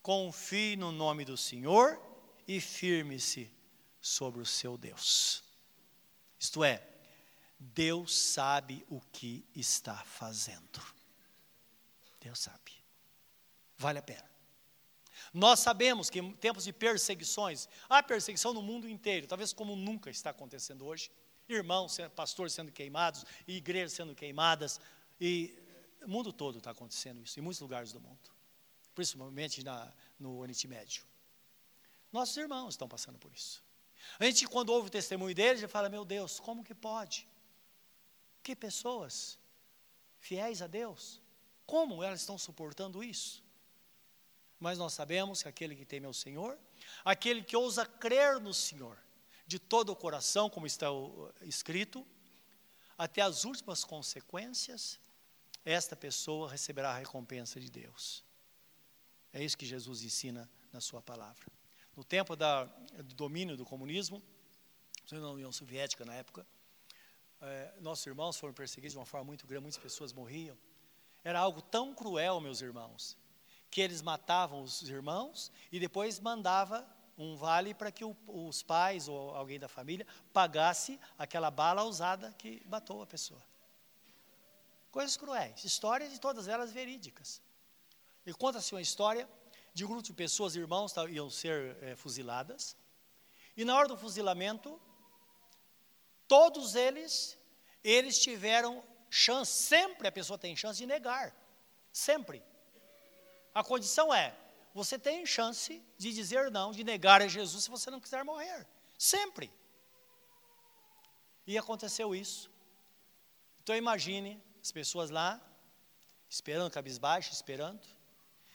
confie 0.00 0.74
no 0.74 0.90
nome 0.90 1.26
do 1.26 1.36
Senhor 1.36 2.00
e 2.48 2.62
firme-se 2.62 3.52
sobre 4.00 4.40
o 4.40 4.46
seu 4.46 4.78
Deus. 4.78 5.44
Isto 6.38 6.64
é, 6.64 6.82
Deus 7.58 8.18
sabe 8.18 8.86
o 8.88 9.02
que 9.02 9.46
está 9.54 9.96
fazendo. 9.96 10.80
Deus 12.22 12.38
sabe. 12.38 12.72
Vale 13.76 13.98
a 13.98 14.02
pena. 14.02 14.29
Nós 15.32 15.60
sabemos 15.60 16.10
que 16.10 16.18
em 16.18 16.32
tempos 16.32 16.64
de 16.64 16.72
perseguições, 16.72 17.68
há 17.88 18.02
perseguição 18.02 18.52
no 18.52 18.62
mundo 18.62 18.88
inteiro, 18.88 19.26
talvez 19.26 19.52
como 19.52 19.76
nunca 19.76 20.10
está 20.10 20.30
acontecendo 20.30 20.84
hoje. 20.84 21.10
Irmãos, 21.48 21.98
pastores 22.14 22.52
sendo 22.52 22.72
queimados, 22.72 23.24
igrejas 23.46 23.92
sendo 23.92 24.14
queimadas, 24.14 24.80
e 25.20 25.56
o 26.02 26.08
mundo 26.08 26.32
todo 26.32 26.58
está 26.58 26.70
acontecendo 26.70 27.22
isso, 27.22 27.38
em 27.38 27.42
muitos 27.42 27.60
lugares 27.60 27.92
do 27.92 28.00
mundo, 28.00 28.30
principalmente 28.94 29.62
na, 29.62 29.92
no 30.18 30.38
Oriente 30.38 30.66
Médio. 30.66 31.04
Nossos 32.12 32.36
irmãos 32.36 32.70
estão 32.70 32.88
passando 32.88 33.18
por 33.18 33.32
isso. 33.32 33.62
A 34.18 34.24
gente, 34.24 34.46
quando 34.46 34.70
ouve 34.70 34.88
o 34.88 34.90
testemunho 34.90 35.34
deles, 35.34 35.62
fala: 35.70 35.88
Meu 35.88 36.04
Deus, 36.04 36.40
como 36.40 36.64
que 36.64 36.74
pode? 36.74 37.28
Que 38.42 38.56
pessoas 38.56 39.38
fiéis 40.18 40.62
a 40.62 40.66
Deus, 40.66 41.20
como 41.66 42.02
elas 42.02 42.20
estão 42.20 42.36
suportando 42.36 43.04
isso? 43.04 43.44
Mas 44.60 44.78
nós 44.78 44.92
sabemos 44.92 45.42
que 45.42 45.48
aquele 45.48 45.74
que 45.74 45.86
teme 45.86 46.06
ao 46.06 46.12
Senhor, 46.12 46.56
aquele 47.02 47.42
que 47.42 47.56
ousa 47.56 47.86
crer 47.86 48.38
no 48.38 48.52
Senhor, 48.52 48.96
de 49.46 49.58
todo 49.58 49.90
o 49.90 49.96
coração, 49.96 50.50
como 50.50 50.66
está 50.66 50.86
escrito, 51.40 52.06
até 52.96 53.22
as 53.22 53.44
últimas 53.44 53.82
consequências, 53.82 55.00
esta 55.64 55.96
pessoa 55.96 56.50
receberá 56.50 56.90
a 56.90 56.98
recompensa 56.98 57.58
de 57.58 57.70
Deus. 57.70 58.22
É 59.32 59.42
isso 59.42 59.56
que 59.56 59.64
Jesus 59.64 60.02
ensina 60.02 60.48
na 60.72 60.80
Sua 60.80 61.00
palavra. 61.00 61.46
No 61.96 62.04
tempo 62.04 62.36
da, 62.36 62.64
do 62.64 63.14
domínio 63.14 63.56
do 63.56 63.64
comunismo, 63.64 64.22
na 65.10 65.30
União 65.30 65.50
Soviética 65.50 66.04
na 66.04 66.14
época, 66.14 66.46
é, 67.40 67.74
nossos 67.80 68.06
irmãos 68.06 68.36
foram 68.36 68.52
perseguidos 68.52 68.92
de 68.92 68.98
uma 68.98 69.06
forma 69.06 69.24
muito 69.24 69.46
grande, 69.46 69.62
muitas 69.62 69.82
pessoas 69.82 70.12
morriam. 70.12 70.56
Era 71.24 71.40
algo 71.40 71.62
tão 71.62 71.94
cruel, 71.94 72.40
meus 72.40 72.60
irmãos, 72.60 73.16
que 73.70 73.80
eles 73.80 74.02
matavam 74.02 74.62
os 74.62 74.82
irmãos 74.82 75.52
e 75.70 75.78
depois 75.78 76.18
mandava 76.18 76.86
um 77.16 77.36
vale 77.36 77.74
para 77.74 77.92
que 77.92 78.04
o, 78.04 78.16
os 78.26 78.62
pais 78.62 79.06
ou 79.06 79.34
alguém 79.34 79.58
da 79.58 79.68
família 79.68 80.06
pagasse 80.32 80.98
aquela 81.18 81.50
bala 81.50 81.84
usada 81.84 82.34
que 82.38 82.62
matou 82.66 83.02
a 83.02 83.06
pessoa. 83.06 83.42
Coisas 84.90 85.16
cruéis, 85.16 85.62
histórias 85.62 86.10
de 86.10 86.18
todas 86.18 86.48
elas 86.48 86.72
verídicas. 86.72 87.40
E 88.26 88.32
conta-se 88.32 88.74
uma 88.74 88.80
história 88.80 89.28
de 89.72 89.84
um 89.84 89.88
grupo 89.88 90.02
de 90.02 90.12
pessoas, 90.12 90.56
irmãos, 90.56 90.94
iam 91.10 91.30
ser 91.30 91.76
é, 91.82 91.94
fuziladas. 91.94 92.76
E 93.56 93.64
na 93.64 93.76
hora 93.76 93.86
do 93.86 93.96
fuzilamento, 93.96 94.80
todos 96.26 96.74
eles, 96.74 97.38
eles 97.84 98.18
tiveram 98.18 98.82
chance, 99.08 99.52
sempre 99.52 100.08
a 100.08 100.12
pessoa 100.12 100.38
tem 100.38 100.56
chance 100.56 100.78
de 100.78 100.86
negar. 100.86 101.34
Sempre. 101.92 102.42
A 103.54 103.64
condição 103.64 104.12
é, 104.12 104.36
você 104.72 104.98
tem 104.98 105.26
chance 105.26 105.82
de 105.98 106.12
dizer 106.12 106.50
não, 106.50 106.72
de 106.72 106.84
negar 106.84 107.20
a 107.20 107.28
Jesus 107.28 107.64
se 107.64 107.70
você 107.70 107.90
não 107.90 108.00
quiser 108.00 108.24
morrer. 108.24 108.66
Sempre. 108.98 109.52
E 111.46 111.58
aconteceu 111.58 112.14
isso. 112.14 112.50
Então 113.62 113.74
imagine 113.74 114.40
as 114.62 114.70
pessoas 114.70 115.10
lá, 115.10 115.40
esperando, 116.28 116.70
cabisbaixo, 116.70 117.32
esperando. 117.32 117.80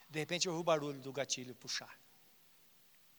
De 0.10 0.19
repente 0.19 0.47
eu 0.47 0.53
ouvi 0.53 0.62
o 0.62 0.63
barulho 0.63 0.99
do 0.99 1.12
gatilho 1.12 1.53
puxar. 1.55 1.99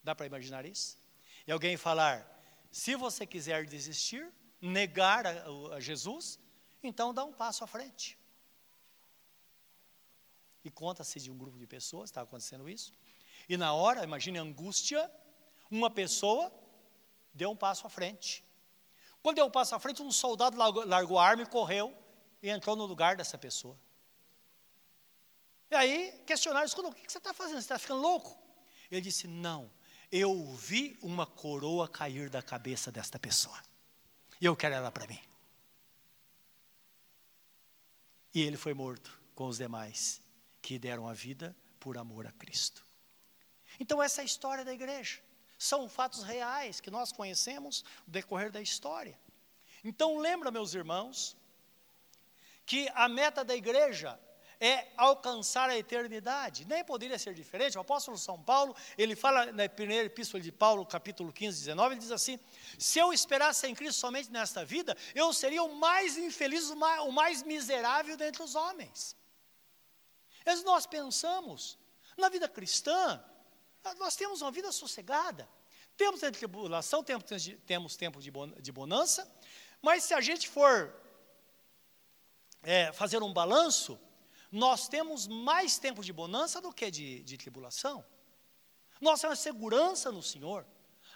Dá 0.02 0.14
para 0.14 0.26
imaginar 0.26 0.64
isso? 0.64 0.98
E 1.46 1.52
alguém 1.52 1.76
falar: 1.76 2.26
se 2.70 2.94
você 2.96 3.26
quiser 3.26 3.66
desistir, 3.66 4.32
negar 4.60 5.26
a, 5.26 5.44
a 5.74 5.80
Jesus, 5.80 6.38
então 6.82 7.12
dá 7.12 7.24
um 7.24 7.32
passo 7.32 7.64
à 7.64 7.66
frente. 7.66 8.18
E 10.66 10.70
conta-se 10.70 11.20
de 11.20 11.30
um 11.30 11.38
grupo 11.38 11.56
de 11.56 11.64
pessoas, 11.64 12.10
está 12.10 12.22
acontecendo 12.22 12.68
isso. 12.68 12.92
E 13.48 13.56
na 13.56 13.72
hora, 13.72 14.02
imagine 14.02 14.36
a 14.36 14.42
angústia, 14.42 15.08
uma 15.70 15.88
pessoa 15.88 16.52
deu 17.32 17.52
um 17.52 17.56
passo 17.56 17.86
à 17.86 17.88
frente. 17.88 18.44
Quando 19.22 19.36
deu 19.36 19.46
um 19.46 19.50
passo 19.50 19.76
à 19.76 19.78
frente, 19.78 20.02
um 20.02 20.10
soldado 20.10 20.56
largou, 20.56 21.20
a 21.20 21.24
arma 21.24 21.44
e 21.44 21.46
correu 21.46 21.96
e 22.42 22.50
entrou 22.50 22.74
no 22.74 22.84
lugar 22.84 23.16
dessa 23.16 23.38
pessoa. 23.38 23.78
E 25.70 25.76
aí 25.76 26.20
questionaram, 26.26 26.66
escuta, 26.66 26.88
o 26.88 26.92
que 26.92 27.12
você 27.12 27.18
está 27.18 27.32
fazendo? 27.32 27.58
Você 27.58 27.66
está 27.66 27.78
ficando 27.78 28.00
louco? 28.00 28.36
Ele 28.90 29.00
disse, 29.00 29.28
não, 29.28 29.70
eu 30.10 30.52
vi 30.54 30.98
uma 31.00 31.26
coroa 31.26 31.88
cair 31.88 32.28
da 32.28 32.42
cabeça 32.42 32.90
desta 32.90 33.20
pessoa. 33.20 33.62
E 34.40 34.46
eu 34.46 34.56
quero 34.56 34.74
ela 34.74 34.90
para 34.90 35.06
mim. 35.06 35.20
E 38.34 38.42
ele 38.42 38.56
foi 38.56 38.74
morto 38.74 39.16
com 39.32 39.46
os 39.46 39.58
demais 39.58 40.25
que 40.66 40.80
deram 40.80 41.06
a 41.06 41.12
vida 41.12 41.54
por 41.78 41.96
amor 41.96 42.26
a 42.26 42.32
Cristo. 42.32 42.84
Então, 43.78 44.02
essa 44.02 44.20
é 44.20 44.22
a 44.22 44.24
história 44.24 44.64
da 44.64 44.74
igreja. 44.74 45.20
São 45.56 45.88
fatos 45.88 46.24
reais 46.24 46.80
que 46.80 46.90
nós 46.90 47.12
conhecemos 47.12 47.84
no 48.04 48.12
decorrer 48.12 48.50
da 48.50 48.60
história. 48.60 49.16
Então, 49.84 50.18
lembra, 50.18 50.50
meus 50.50 50.74
irmãos, 50.74 51.36
que 52.64 52.90
a 52.96 53.08
meta 53.08 53.44
da 53.44 53.54
igreja 53.54 54.18
é 54.58 54.88
alcançar 54.96 55.70
a 55.70 55.78
eternidade. 55.78 56.64
Nem 56.64 56.84
poderia 56.84 57.16
ser 57.16 57.32
diferente. 57.32 57.78
O 57.78 57.82
apóstolo 57.82 58.18
São 58.18 58.42
Paulo, 58.42 58.74
ele 58.98 59.14
fala 59.14 59.52
na 59.52 59.68
primeira 59.68 60.06
epístola 60.06 60.42
de 60.42 60.50
Paulo, 60.50 60.84
capítulo 60.84 61.32
15, 61.32 61.60
19, 61.60 61.94
ele 61.94 62.00
diz 62.00 62.10
assim: 62.10 62.40
Se 62.76 62.98
eu 62.98 63.12
esperasse 63.12 63.68
em 63.68 63.74
Cristo 63.74 64.00
somente 64.00 64.32
nesta 64.32 64.64
vida, 64.64 64.96
eu 65.14 65.32
seria 65.32 65.62
o 65.62 65.76
mais 65.76 66.18
infeliz, 66.18 66.70
o 66.70 67.12
mais, 67.12 67.44
miserável 67.44 68.16
dentre 68.16 68.42
os 68.42 68.56
homens. 68.56 69.14
Mas 70.46 70.62
nós 70.62 70.86
pensamos, 70.86 71.76
na 72.16 72.28
vida 72.28 72.48
cristã, 72.48 73.22
nós 73.98 74.14
temos 74.14 74.40
uma 74.40 74.52
vida 74.52 74.70
sossegada. 74.70 75.48
Temos 75.96 76.22
a 76.22 76.30
tribulação, 76.30 77.02
temos, 77.02 77.96
tempo 77.96 78.20
de 78.20 78.72
bonança, 78.72 79.28
mas 79.82 80.04
se 80.04 80.14
a 80.14 80.20
gente 80.20 80.48
for 80.48 80.94
é, 82.62 82.92
fazer 82.92 83.22
um 83.22 83.32
balanço, 83.32 83.98
nós 84.52 84.88
temos 84.88 85.26
mais 85.26 85.78
tempo 85.78 86.04
de 86.04 86.12
bonança 86.12 86.60
do 86.60 86.72
que 86.72 86.90
de, 86.90 87.22
de 87.22 87.36
tribulação. 87.36 88.04
Nós 89.00 89.20
temos 89.20 89.40
segurança 89.40 90.12
no 90.12 90.22
Senhor. 90.22 90.64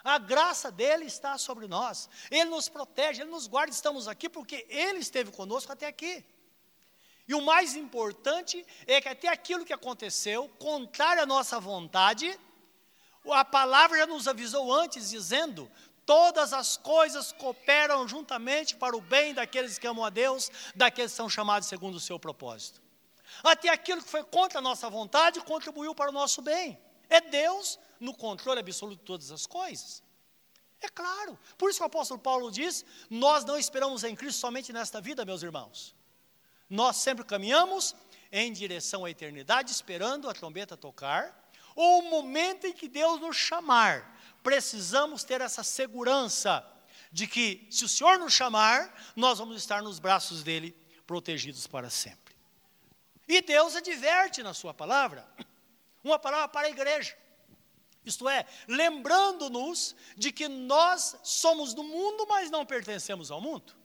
A 0.02 0.18
graça 0.18 0.72
dele 0.72 1.04
está 1.04 1.38
sobre 1.38 1.66
nós. 1.68 2.08
Ele 2.30 2.46
nos 2.46 2.68
protege, 2.68 3.22
ele 3.22 3.30
nos 3.30 3.46
guarda. 3.46 3.72
Estamos 3.72 4.08
aqui 4.08 4.28
porque 4.28 4.66
ele 4.68 4.98
esteve 4.98 5.30
conosco 5.30 5.70
até 5.70 5.86
aqui. 5.86 6.24
E 7.30 7.34
o 7.34 7.40
mais 7.40 7.76
importante 7.76 8.66
é 8.88 9.00
que 9.00 9.08
até 9.08 9.28
aquilo 9.28 9.64
que 9.64 9.72
aconteceu, 9.72 10.48
contrário 10.58 11.22
à 11.22 11.26
nossa 11.26 11.60
vontade, 11.60 12.36
a 13.30 13.44
palavra 13.44 13.98
já 13.98 14.06
nos 14.08 14.26
avisou 14.26 14.72
antes, 14.74 15.10
dizendo: 15.10 15.70
todas 16.04 16.52
as 16.52 16.76
coisas 16.76 17.30
cooperam 17.30 18.08
juntamente 18.08 18.74
para 18.74 18.96
o 18.96 19.00
bem 19.00 19.32
daqueles 19.32 19.78
que 19.78 19.86
amam 19.86 20.04
a 20.04 20.10
Deus, 20.10 20.50
daqueles 20.74 21.12
que 21.12 21.16
são 21.18 21.30
chamados 21.30 21.68
segundo 21.68 21.94
o 21.94 22.00
seu 22.00 22.18
propósito. 22.18 22.82
Até 23.44 23.68
aquilo 23.68 24.02
que 24.02 24.10
foi 24.10 24.24
contra 24.24 24.58
a 24.58 24.62
nossa 24.62 24.90
vontade 24.90 25.38
contribuiu 25.42 25.94
para 25.94 26.10
o 26.10 26.12
nosso 26.12 26.42
bem. 26.42 26.76
É 27.08 27.20
Deus 27.20 27.78
no 28.00 28.12
controle 28.12 28.58
absoluto 28.58 28.98
de 28.98 29.04
todas 29.04 29.30
as 29.30 29.46
coisas. 29.46 30.02
É 30.80 30.88
claro. 30.88 31.38
Por 31.56 31.70
isso 31.70 31.78
que 31.78 31.84
o 31.84 31.86
apóstolo 31.86 32.18
Paulo 32.18 32.50
diz: 32.50 32.84
Nós 33.08 33.44
não 33.44 33.56
esperamos 33.56 34.02
em 34.02 34.16
Cristo 34.16 34.40
somente 34.40 34.72
nesta 34.72 35.00
vida, 35.00 35.24
meus 35.24 35.44
irmãos. 35.44 35.99
Nós 36.70 36.98
sempre 36.98 37.24
caminhamos 37.24 37.96
em 38.30 38.52
direção 38.52 39.04
à 39.04 39.10
eternidade, 39.10 39.72
esperando 39.72 40.30
a 40.30 40.32
trombeta 40.32 40.76
tocar, 40.76 41.50
ou 41.74 41.98
o 41.98 42.10
momento 42.10 42.66
em 42.66 42.72
que 42.72 42.88
Deus 42.88 43.20
nos 43.20 43.36
chamar. 43.36 44.16
Precisamos 44.42 45.24
ter 45.24 45.40
essa 45.40 45.64
segurança 45.64 46.64
de 47.10 47.26
que, 47.26 47.66
se 47.70 47.84
o 47.84 47.88
Senhor 47.88 48.18
nos 48.18 48.32
chamar, 48.32 49.12
nós 49.16 49.38
vamos 49.38 49.56
estar 49.56 49.82
nos 49.82 49.98
braços 49.98 50.44
dele, 50.44 50.76
protegidos 51.06 51.66
para 51.66 51.90
sempre. 51.90 52.36
E 53.26 53.42
Deus 53.42 53.74
adverte 53.74 54.42
na 54.42 54.54
sua 54.54 54.72
palavra, 54.72 55.26
uma 56.04 56.18
palavra 56.18 56.48
para 56.48 56.68
a 56.68 56.70
igreja. 56.70 57.16
Isto 58.04 58.28
é, 58.28 58.46
lembrando-nos 58.66 59.94
de 60.16 60.32
que 60.32 60.48
nós 60.48 61.16
somos 61.22 61.74
do 61.74 61.82
mundo, 61.82 62.26
mas 62.28 62.50
não 62.50 62.64
pertencemos 62.64 63.30
ao 63.30 63.40
mundo. 63.40 63.79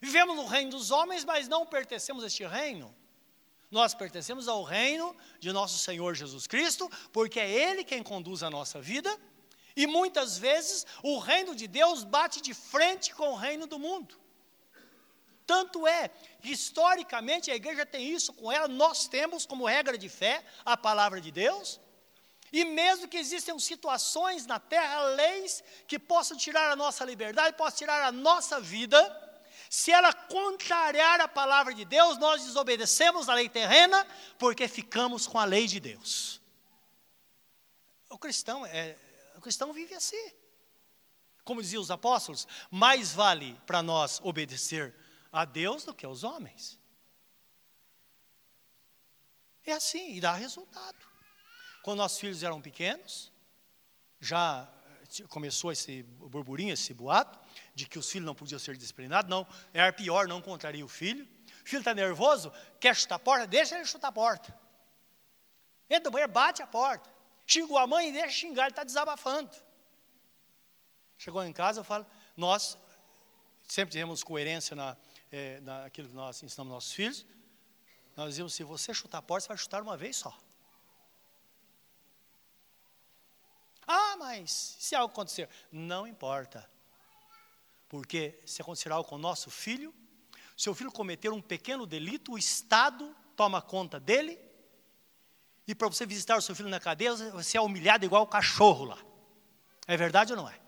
Vivemos 0.00 0.36
no 0.36 0.46
reino 0.46 0.70
dos 0.70 0.90
homens, 0.90 1.24
mas 1.24 1.46
não 1.46 1.66
pertencemos 1.66 2.24
a 2.24 2.26
este 2.26 2.46
reino. 2.46 2.94
Nós 3.70 3.94
pertencemos 3.94 4.48
ao 4.48 4.62
reino 4.62 5.14
de 5.38 5.52
nosso 5.52 5.78
Senhor 5.78 6.14
Jesus 6.14 6.46
Cristo, 6.46 6.90
porque 7.12 7.38
é 7.38 7.48
Ele 7.48 7.84
quem 7.84 8.02
conduz 8.02 8.42
a 8.42 8.50
nossa 8.50 8.80
vida, 8.80 9.14
e 9.76 9.86
muitas 9.86 10.36
vezes 10.36 10.84
o 11.02 11.18
reino 11.18 11.54
de 11.54 11.68
Deus 11.68 12.02
bate 12.02 12.40
de 12.40 12.52
frente 12.52 13.14
com 13.14 13.30
o 13.30 13.36
reino 13.36 13.66
do 13.66 13.78
mundo. 13.78 14.18
Tanto 15.46 15.86
é 15.86 16.08
que, 16.40 16.50
historicamente, 16.50 17.50
a 17.50 17.54
igreja 17.54 17.84
tem 17.84 18.08
isso 18.10 18.32
com 18.32 18.50
ela, 18.50 18.66
nós 18.66 19.06
temos 19.06 19.46
como 19.46 19.66
regra 19.66 19.98
de 19.98 20.08
fé 20.08 20.44
a 20.64 20.76
palavra 20.76 21.20
de 21.20 21.30
Deus, 21.30 21.80
e 22.52 22.64
mesmo 22.64 23.06
que 23.06 23.16
existam 23.16 23.58
situações 23.58 24.46
na 24.46 24.58
terra, 24.58 25.02
leis 25.02 25.62
que 25.86 25.98
possam 25.98 26.36
tirar 26.36 26.70
a 26.70 26.76
nossa 26.76 27.04
liberdade, 27.04 27.56
possam 27.56 27.78
tirar 27.78 28.02
a 28.04 28.10
nossa 28.10 28.60
vida, 28.60 28.98
se 29.70 29.92
ela 29.92 30.12
contrariar 30.12 31.20
a 31.20 31.28
palavra 31.28 31.72
de 31.72 31.84
Deus, 31.84 32.18
nós 32.18 32.42
desobedecemos 32.42 33.28
a 33.28 33.34
lei 33.34 33.48
terrena, 33.48 34.04
porque 34.36 34.66
ficamos 34.66 35.28
com 35.28 35.38
a 35.38 35.44
lei 35.44 35.68
de 35.68 35.78
Deus. 35.78 36.42
O 38.08 38.18
cristão, 38.18 38.66
é, 38.66 38.98
o 39.36 39.40
cristão 39.40 39.72
vive 39.72 39.94
assim. 39.94 40.32
Como 41.44 41.62
diziam 41.62 41.80
os 41.80 41.90
apóstolos, 41.92 42.48
mais 42.68 43.12
vale 43.12 43.56
para 43.64 43.80
nós 43.80 44.20
obedecer 44.24 44.92
a 45.32 45.44
Deus 45.44 45.84
do 45.84 45.94
que 45.94 46.04
aos 46.04 46.24
homens. 46.24 46.76
É 49.64 49.70
assim, 49.70 50.16
e 50.16 50.20
dá 50.20 50.32
resultado. 50.32 50.98
Quando 51.84 51.98
nossos 51.98 52.18
filhos 52.18 52.42
eram 52.42 52.60
pequenos, 52.60 53.30
já 54.18 54.68
começou 55.28 55.70
esse 55.70 56.02
burburinho, 56.02 56.74
esse 56.74 56.92
boato, 56.92 57.38
de 57.80 57.88
que 57.88 57.98
os 57.98 58.10
filhos 58.10 58.26
não 58.26 58.34
podiam 58.34 58.58
ser 58.58 58.76
disciplinados. 58.76 59.30
Não, 59.30 59.46
era 59.72 59.92
pior, 59.92 60.28
não 60.28 60.40
contraria 60.42 60.84
o 60.84 60.88
filho. 60.88 61.26
O 61.64 61.68
filho 61.68 61.80
está 61.80 61.94
nervoso, 61.94 62.52
quer 62.78 62.94
chutar 62.94 63.16
a 63.16 63.18
porta, 63.18 63.46
deixa 63.46 63.76
ele 63.76 63.84
chutar 63.84 64.08
a 64.08 64.12
porta. 64.12 64.54
Entra 65.88 66.04
no 66.04 66.10
banheiro, 66.10 66.32
bate 66.32 66.62
a 66.62 66.66
porta. 66.66 67.08
Xingou 67.46 67.78
a 67.78 67.86
mãe, 67.86 68.12
deixa 68.12 68.30
xingar, 68.30 68.64
ele 68.64 68.72
está 68.72 68.84
desabafando. 68.84 69.50
Chegou 71.18 71.42
em 71.44 71.52
casa, 71.52 71.80
eu 71.80 71.84
falo, 71.84 72.06
nós 72.36 72.78
sempre 73.66 73.92
tivemos 73.92 74.22
coerência 74.22 74.74
na, 74.76 74.96
é, 75.30 75.60
naquilo 75.60 76.08
que 76.08 76.14
nós 76.14 76.42
ensinamos 76.42 76.72
nossos 76.72 76.92
filhos, 76.92 77.26
nós 78.16 78.30
dizemos: 78.30 78.54
se 78.54 78.62
você 78.62 78.92
chutar 78.92 79.18
a 79.18 79.22
porta, 79.22 79.44
você 79.44 79.48
vai 79.48 79.58
chutar 79.58 79.82
uma 79.82 79.96
vez 79.96 80.16
só. 80.16 80.36
Ah, 83.86 84.16
mas 84.18 84.76
se 84.78 84.94
algo 84.94 85.12
acontecer, 85.12 85.48
não 85.72 86.06
importa. 86.06 86.68
Porque 87.90 88.40
se 88.46 88.62
acontecer 88.62 88.92
algo 88.92 89.06
com 89.06 89.16
o 89.16 89.18
nosso 89.18 89.50
filho, 89.50 89.92
seu 90.56 90.72
filho 90.76 90.92
cometer 90.92 91.30
um 91.30 91.42
pequeno 91.42 91.84
delito, 91.84 92.32
o 92.32 92.38
Estado 92.38 93.14
toma 93.34 93.60
conta 93.60 93.98
dele, 93.98 94.38
e 95.66 95.74
para 95.74 95.88
você 95.88 96.06
visitar 96.06 96.38
o 96.38 96.40
seu 96.40 96.54
filho 96.54 96.68
na 96.68 96.78
cadeia, 96.78 97.16
você 97.32 97.58
é 97.58 97.60
humilhado 97.60 98.04
igual 98.04 98.22
o 98.22 98.28
cachorro 98.28 98.84
lá. 98.84 98.98
É 99.88 99.96
verdade 99.96 100.32
ou 100.32 100.36
não 100.36 100.48
é? 100.48 100.60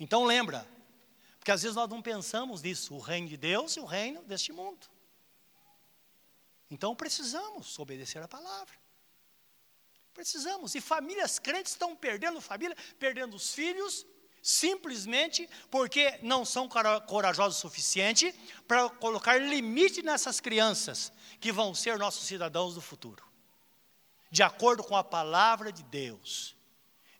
Então 0.00 0.24
lembra, 0.24 0.68
porque 1.38 1.52
às 1.52 1.62
vezes 1.62 1.76
nós 1.76 1.88
não 1.88 2.02
pensamos 2.02 2.60
nisso, 2.62 2.92
o 2.92 2.98
reino 2.98 3.28
de 3.28 3.36
Deus 3.36 3.76
e 3.76 3.80
o 3.80 3.84
reino 3.84 4.24
deste 4.24 4.52
mundo. 4.52 4.84
Então 6.68 6.94
precisamos 6.96 7.78
obedecer 7.78 8.20
a 8.20 8.26
palavra. 8.26 8.74
Precisamos. 10.12 10.74
E 10.74 10.80
famílias 10.80 11.38
crentes 11.38 11.72
estão 11.72 11.94
perdendo 11.94 12.40
família, 12.40 12.76
perdendo 12.98 13.36
os 13.36 13.54
filhos, 13.54 14.04
simplesmente 14.42 15.48
porque 15.70 16.18
não 16.22 16.44
são 16.44 16.68
corajosos 17.06 17.58
o 17.58 17.60
suficiente 17.60 18.34
para 18.66 18.88
colocar 18.88 19.38
limite 19.38 20.02
nessas 20.02 20.40
crianças 20.40 21.12
que 21.40 21.52
vão 21.52 21.74
ser 21.74 21.98
nossos 21.98 22.26
cidadãos 22.26 22.74
do 22.74 22.80
futuro. 22.80 23.22
De 24.30 24.42
acordo 24.42 24.82
com 24.82 24.96
a 24.96 25.04
palavra 25.04 25.72
de 25.72 25.82
Deus. 25.82 26.56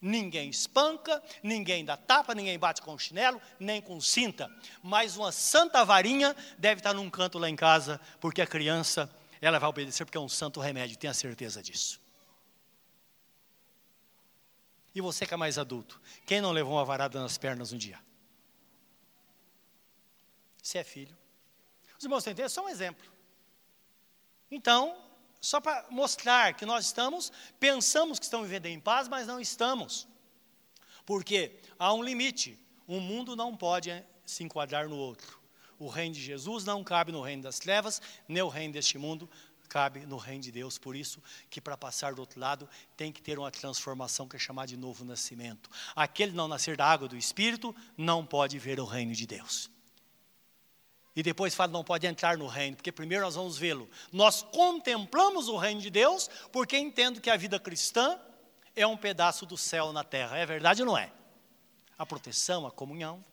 Ninguém 0.00 0.48
espanca, 0.48 1.20
ninguém 1.42 1.84
dá 1.84 1.96
tapa, 1.96 2.34
ninguém 2.34 2.56
bate 2.56 2.80
com 2.80 2.96
chinelo, 2.96 3.42
nem 3.58 3.80
com 3.80 4.00
cinta. 4.00 4.48
Mas 4.82 5.16
uma 5.16 5.32
santa 5.32 5.84
varinha 5.84 6.36
deve 6.56 6.80
estar 6.80 6.94
num 6.94 7.10
canto 7.10 7.36
lá 7.36 7.48
em 7.48 7.56
casa, 7.56 8.00
porque 8.20 8.40
a 8.40 8.46
criança, 8.46 9.10
ela 9.40 9.58
vai 9.58 9.68
obedecer, 9.68 10.04
porque 10.04 10.16
é 10.16 10.20
um 10.20 10.28
santo 10.28 10.60
remédio, 10.60 10.96
tenha 10.96 11.12
certeza 11.12 11.60
disso. 11.60 12.00
E 14.98 15.00
você 15.00 15.24
que 15.24 15.32
é 15.32 15.36
mais 15.36 15.58
adulto, 15.58 16.00
quem 16.26 16.40
não 16.40 16.50
levou 16.50 16.74
uma 16.74 16.84
varada 16.84 17.20
nas 17.20 17.38
pernas 17.38 17.72
um 17.72 17.78
dia? 17.78 18.00
Você 20.60 20.78
é 20.78 20.82
filho. 20.82 21.16
Os 21.96 22.02
irmãos 22.02 22.24
entendendo? 22.24 22.46
É 22.46 22.48
só 22.48 22.64
um 22.64 22.68
exemplo. 22.68 23.08
Então, 24.50 25.00
só 25.40 25.60
para 25.60 25.86
mostrar 25.88 26.52
que 26.54 26.66
nós 26.66 26.86
estamos, 26.86 27.30
pensamos 27.60 28.18
que 28.18 28.24
estamos 28.24 28.48
vivendo 28.48 28.66
em 28.66 28.80
paz, 28.80 29.06
mas 29.06 29.24
não 29.24 29.38
estamos. 29.38 30.08
Porque 31.06 31.60
há 31.78 31.94
um 31.94 32.02
limite. 32.02 32.58
Um 32.88 32.98
mundo 32.98 33.36
não 33.36 33.56
pode 33.56 34.04
se 34.26 34.42
enquadrar 34.42 34.88
no 34.88 34.96
outro. 34.96 35.40
O 35.78 35.86
reino 35.86 36.16
de 36.16 36.20
Jesus 36.20 36.64
não 36.64 36.82
cabe 36.82 37.12
no 37.12 37.22
reino 37.22 37.44
das 37.44 37.60
trevas, 37.60 38.02
nem 38.26 38.42
o 38.42 38.48
reino 38.48 38.72
deste 38.72 38.98
mundo 38.98 39.30
cabe 39.68 40.06
no 40.06 40.16
reino 40.16 40.42
de 40.42 40.50
Deus. 40.50 40.78
Por 40.78 40.96
isso 40.96 41.22
que 41.48 41.60
para 41.60 41.76
passar 41.76 42.14
do 42.14 42.20
outro 42.20 42.40
lado 42.40 42.68
tem 42.96 43.12
que 43.12 43.22
ter 43.22 43.38
uma 43.38 43.50
transformação 43.50 44.26
que 44.26 44.36
é 44.36 44.38
chamada 44.38 44.68
de 44.68 44.76
novo 44.76 45.04
nascimento. 45.04 45.70
Aquele 45.94 46.32
não 46.32 46.48
nascer 46.48 46.76
da 46.76 46.86
água 46.86 47.06
do 47.06 47.16
Espírito 47.16 47.76
não 47.96 48.24
pode 48.24 48.58
ver 48.58 48.80
o 48.80 48.84
reino 48.84 49.14
de 49.14 49.26
Deus. 49.26 49.70
E 51.14 51.22
depois 51.22 51.54
fala, 51.54 51.72
não 51.72 51.82
pode 51.82 52.06
entrar 52.06 52.38
no 52.38 52.46
reino, 52.46 52.76
porque 52.76 52.92
primeiro 52.92 53.24
nós 53.24 53.34
vamos 53.34 53.58
vê-lo. 53.58 53.90
Nós 54.12 54.42
contemplamos 54.42 55.48
o 55.48 55.56
reino 55.56 55.80
de 55.80 55.90
Deus, 55.90 56.30
porque 56.52 56.78
entendo 56.78 57.20
que 57.20 57.28
a 57.28 57.36
vida 57.36 57.58
cristã 57.58 58.18
é 58.76 58.86
um 58.86 58.96
pedaço 58.96 59.44
do 59.44 59.56
céu 59.56 59.92
na 59.92 60.04
terra. 60.04 60.38
É 60.38 60.46
verdade 60.46 60.82
ou 60.82 60.86
não 60.86 60.96
é? 60.96 61.12
A 61.98 62.06
proteção, 62.06 62.66
a 62.66 62.70
comunhão. 62.70 63.24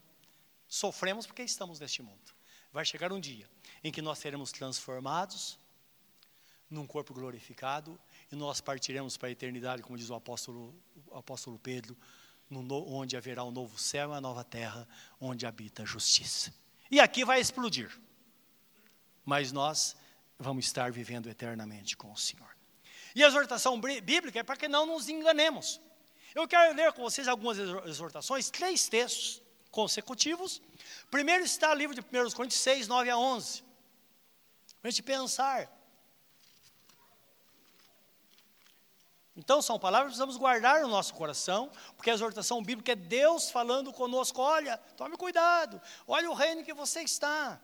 Sofremos 0.68 1.28
porque 1.28 1.44
estamos 1.44 1.80
neste 1.80 2.02
mundo. 2.02 2.34
Vai 2.74 2.84
chegar 2.84 3.14
um 3.14 3.20
dia 3.20 3.48
em 3.84 3.92
que 3.92 4.02
nós 4.02 4.18
seremos 4.18 4.52
transformados 4.52 5.60
num 6.76 6.86
corpo 6.86 7.14
glorificado 7.14 8.00
e 8.32 8.36
nós 8.36 8.62
partiremos 8.62 9.18
para 9.18 9.30
a 9.30 9.32
eternidade, 9.32 9.82
como 9.82 9.98
diz 9.98 10.10
o 10.10 10.14
apóstolo, 10.14 10.76
o 11.08 11.18
apóstolo 11.18 11.58
Pedro, 11.58 11.98
no, 12.50 12.62
onde 12.94 13.18
haverá 13.18 13.44
um 13.44 13.52
novo 13.52 13.80
céu 13.80 14.10
e 14.10 14.12
uma 14.12 14.22
nova 14.22 14.44
terra, 14.44 14.88
onde 15.20 15.46
habita 15.46 15.84
a 15.84 15.86
justiça. 15.86 16.54
E 16.92 17.00
aqui 17.00 17.26
vai 17.26 17.40
explodir. 17.40 17.90
Mas 19.24 19.52
nós 19.52 19.96
vamos 20.38 20.66
estar 20.66 20.92
vivendo 20.92 21.30
eternamente 21.30 21.98
com 21.98 22.12
o 22.12 22.18
Senhor. 22.18 22.56
E 23.16 23.24
a 23.24 23.28
exortação 23.28 23.80
bíblica 23.80 24.40
é 24.40 24.44
para 24.44 24.58
que 24.58 24.68
não 24.68 24.86
nos 24.86 25.10
enganemos. 25.10 25.82
Eu 26.36 26.48
quero 26.48 26.76
ler 26.76 26.92
com 26.92 27.02
vocês 27.02 27.28
algumas 27.28 27.58
exortações, 27.58 28.50
três 28.50 28.90
textos 28.90 29.42
consecutivos. 29.72 30.62
Primeiro 31.10 31.44
está 31.46 31.72
o 31.72 31.74
livro 31.74 31.96
de 31.96 32.02
1 32.02 32.32
Coríntios 32.32 32.62
6, 32.62 32.88
9 32.90 33.10
a 33.10 33.18
11. 33.18 33.64
Para 34.82 34.90
a 34.90 34.92
gente 34.92 35.02
pensar. 35.02 35.75
Então, 39.38 39.62
são 39.62 39.78
palavras 39.78 40.14
que 40.14 40.18
precisamos 40.18 40.38
guardar 40.38 40.82
no 40.82 40.88
nosso 40.88 41.14
coração, 41.14 41.70
porque 41.98 42.10
a 42.10 42.14
exortação 42.14 42.64
bíblica 42.64 42.94
é 42.94 42.96
Deus 42.96 43.52
falando 43.52 43.92
conosco: 43.92 44.42
olha, 44.42 44.78
tome 44.96 45.18
cuidado, 45.18 45.82
olha 46.08 46.32
o 46.32 46.34
reino 46.34 46.64
que 46.64 46.74
você 46.74 47.02
está. 47.02 47.60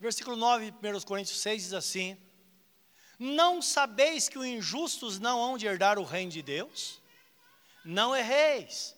Versículo 0.00 0.36
9, 0.36 0.74
1 0.82 1.00
Coríntios 1.02 1.38
6 1.40 1.62
diz 1.62 1.72
assim: 1.72 2.18
Não 3.18 3.62
sabeis 3.62 4.28
que 4.28 4.38
os 4.38 4.44
injustos 4.44 5.20
não 5.20 5.40
hão 5.40 5.56
de 5.56 5.66
herdar 5.66 5.96
o 5.96 6.04
reino 6.04 6.32
de 6.32 6.42
Deus? 6.42 7.00
Não 7.84 8.16
erreis, 8.16 8.96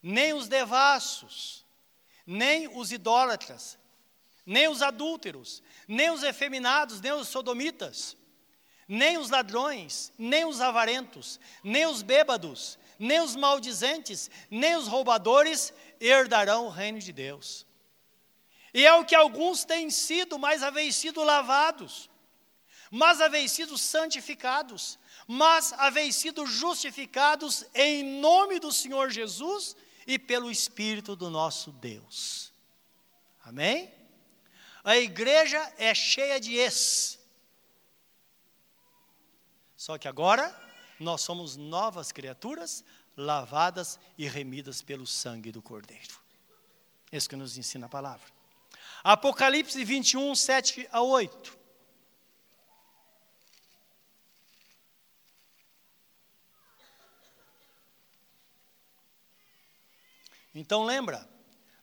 nem 0.00 0.32
os 0.32 0.46
devassos, 0.46 1.65
nem 2.26 2.68
os 2.76 2.90
idólatras, 2.90 3.78
nem 4.44 4.68
os 4.68 4.82
adúlteros, 4.82 5.62
nem 5.86 6.10
os 6.10 6.22
efeminados, 6.22 7.00
nem 7.00 7.12
os 7.12 7.28
sodomitas, 7.28 8.16
nem 8.88 9.18
os 9.18 9.30
ladrões, 9.30 10.12
nem 10.18 10.44
os 10.44 10.60
avarentos, 10.60 11.38
nem 11.62 11.86
os 11.86 12.02
bêbados, 12.02 12.78
nem 12.98 13.20
os 13.20 13.36
maldizentes, 13.36 14.30
nem 14.50 14.76
os 14.76 14.88
roubadores 14.88 15.72
herdarão 16.00 16.66
o 16.66 16.70
reino 16.70 16.98
de 16.98 17.12
Deus. 17.12 17.66
E 18.72 18.84
é 18.84 18.92
o 18.94 19.04
que 19.04 19.14
alguns 19.14 19.64
têm 19.64 19.90
sido, 19.90 20.38
mas 20.38 20.62
haveis 20.62 20.96
sido 20.96 21.22
lavados, 21.22 22.10
mas 22.90 23.20
haveis 23.20 23.50
sido 23.52 23.76
santificados, 23.76 24.98
mas 25.26 25.72
haveis 25.72 26.14
sido 26.14 26.46
justificados 26.46 27.64
em 27.74 28.20
nome 28.20 28.60
do 28.60 28.70
Senhor 28.70 29.10
Jesus 29.10 29.76
e 30.06 30.18
pelo 30.18 30.50
Espírito 30.50 31.16
do 31.16 31.28
nosso 31.28 31.72
Deus. 31.72 32.52
Amém? 33.42 33.92
A 34.84 34.96
igreja 34.96 35.58
é 35.76 35.94
cheia 35.94 36.38
de 36.38 36.54
ex. 36.54 37.18
Só 39.76 39.98
que 39.98 40.08
agora 40.08 40.54
nós 40.98 41.20
somos 41.20 41.56
novas 41.56 42.12
criaturas, 42.12 42.84
lavadas 43.16 43.98
e 44.16 44.28
remidas 44.28 44.82
pelo 44.82 45.06
sangue 45.06 45.50
do 45.50 45.60
Cordeiro. 45.60 46.20
Isso 47.10 47.28
que 47.28 47.36
nos 47.36 47.58
ensina 47.58 47.86
a 47.86 47.88
palavra. 47.88 48.26
Apocalipse 49.02 49.84
21, 49.84 50.34
7 50.34 50.88
a 50.90 51.02
8. 51.02 51.65
Então 60.58 60.84
lembra, 60.84 61.28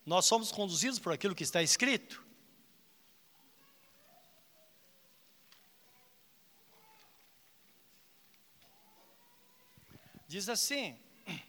nós 0.03 0.25
somos 0.25 0.51
conduzidos 0.51 0.97
por 0.97 1.13
aquilo 1.13 1.35
que 1.35 1.43
está 1.43 1.61
escrito. 1.61 2.25
Diz 10.27 10.49
assim: 10.49 10.97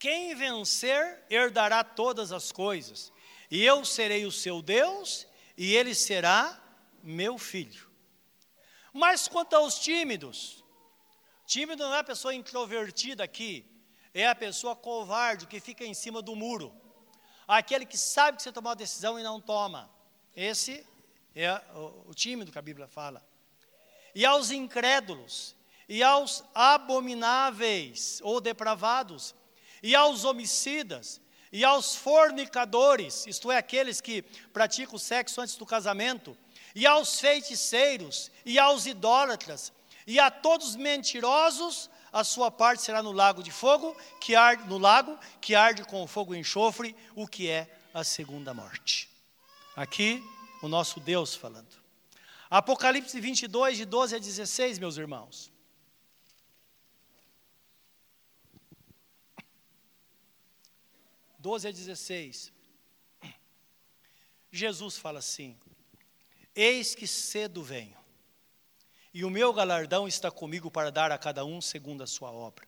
Quem 0.00 0.34
vencer 0.34 1.22
herdará 1.28 1.84
todas 1.84 2.32
as 2.32 2.50
coisas, 2.50 3.12
e 3.50 3.62
eu 3.62 3.84
serei 3.84 4.24
o 4.24 4.32
seu 4.32 4.62
Deus, 4.62 5.26
e 5.54 5.76
ele 5.76 5.94
será 5.94 6.58
meu 7.02 7.36
filho. 7.36 7.90
Mas 8.90 9.28
quanto 9.28 9.54
aos 9.54 9.78
tímidos, 9.78 10.64
tímido 11.44 11.82
não 11.82 11.94
é 11.94 11.98
a 11.98 12.04
pessoa 12.04 12.34
introvertida 12.34 13.22
aqui, 13.22 13.73
é 14.14 14.28
a 14.28 14.34
pessoa 14.34 14.76
covarde 14.76 15.46
que 15.46 15.58
fica 15.58 15.84
em 15.84 15.92
cima 15.92 16.22
do 16.22 16.36
muro. 16.36 16.72
Aquele 17.46 17.84
que 17.84 17.98
sabe 17.98 18.36
que 18.36 18.44
você 18.44 18.52
tomou 18.52 18.70
uma 18.70 18.76
decisão 18.76 19.18
e 19.18 19.22
não 19.22 19.40
toma. 19.40 19.90
Esse 20.36 20.86
é 21.34 21.52
o, 21.74 22.10
o 22.10 22.14
tímido 22.14 22.52
que 22.52 22.58
a 22.58 22.62
Bíblia 22.62 22.86
fala. 22.86 23.22
E 24.14 24.24
aos 24.24 24.52
incrédulos, 24.52 25.56
e 25.88 26.02
aos 26.02 26.44
abomináveis 26.54 28.20
ou 28.22 28.40
depravados, 28.40 29.34
e 29.82 29.94
aos 29.94 30.24
homicidas, 30.24 31.20
e 31.52 31.64
aos 31.64 31.94
fornicadores, 31.94 33.26
isto 33.26 33.50
é, 33.50 33.56
aqueles 33.56 34.00
que 34.00 34.22
praticam 34.52 34.98
sexo 34.98 35.40
antes 35.40 35.56
do 35.56 35.66
casamento, 35.66 36.36
e 36.74 36.86
aos 36.86 37.20
feiticeiros, 37.20 38.30
e 38.44 38.58
aos 38.58 38.86
idólatras, 38.86 39.72
e 40.06 40.18
a 40.18 40.30
todos 40.30 40.76
mentirosos, 40.76 41.90
a 42.14 42.22
sua 42.22 42.48
parte 42.48 42.80
será 42.80 43.02
no 43.02 43.10
lago 43.10 43.42
de 43.42 43.50
fogo, 43.50 43.96
que 44.20 44.36
arde 44.36 44.68
no 44.68 44.78
lago, 44.78 45.18
que 45.40 45.52
arde 45.52 45.82
com 45.84 46.06
fogo 46.06 46.32
e 46.32 46.38
enxofre, 46.38 46.94
o 47.16 47.26
que 47.26 47.50
é 47.50 47.76
a 47.92 48.04
segunda 48.04 48.54
morte. 48.54 49.10
Aqui 49.74 50.22
o 50.62 50.68
nosso 50.68 51.00
Deus 51.00 51.34
falando. 51.34 51.74
Apocalipse 52.48 53.20
22 53.20 53.78
de 53.78 53.84
12 53.84 54.14
a 54.14 54.18
16, 54.20 54.78
meus 54.78 54.96
irmãos. 54.96 55.50
12 61.40 61.66
a 61.66 61.72
16. 61.72 62.52
Jesus 64.52 64.96
fala 64.96 65.18
assim: 65.18 65.58
Eis 66.54 66.94
que 66.94 67.08
cedo 67.08 67.60
venho, 67.60 67.96
e 69.14 69.24
o 69.24 69.30
meu 69.30 69.52
galardão 69.52 70.08
está 70.08 70.28
comigo 70.28 70.68
para 70.68 70.90
dar 70.90 71.12
a 71.12 71.16
cada 71.16 71.44
um 71.44 71.60
segundo 71.60 72.02
a 72.02 72.06
sua 72.06 72.32
obra. 72.32 72.66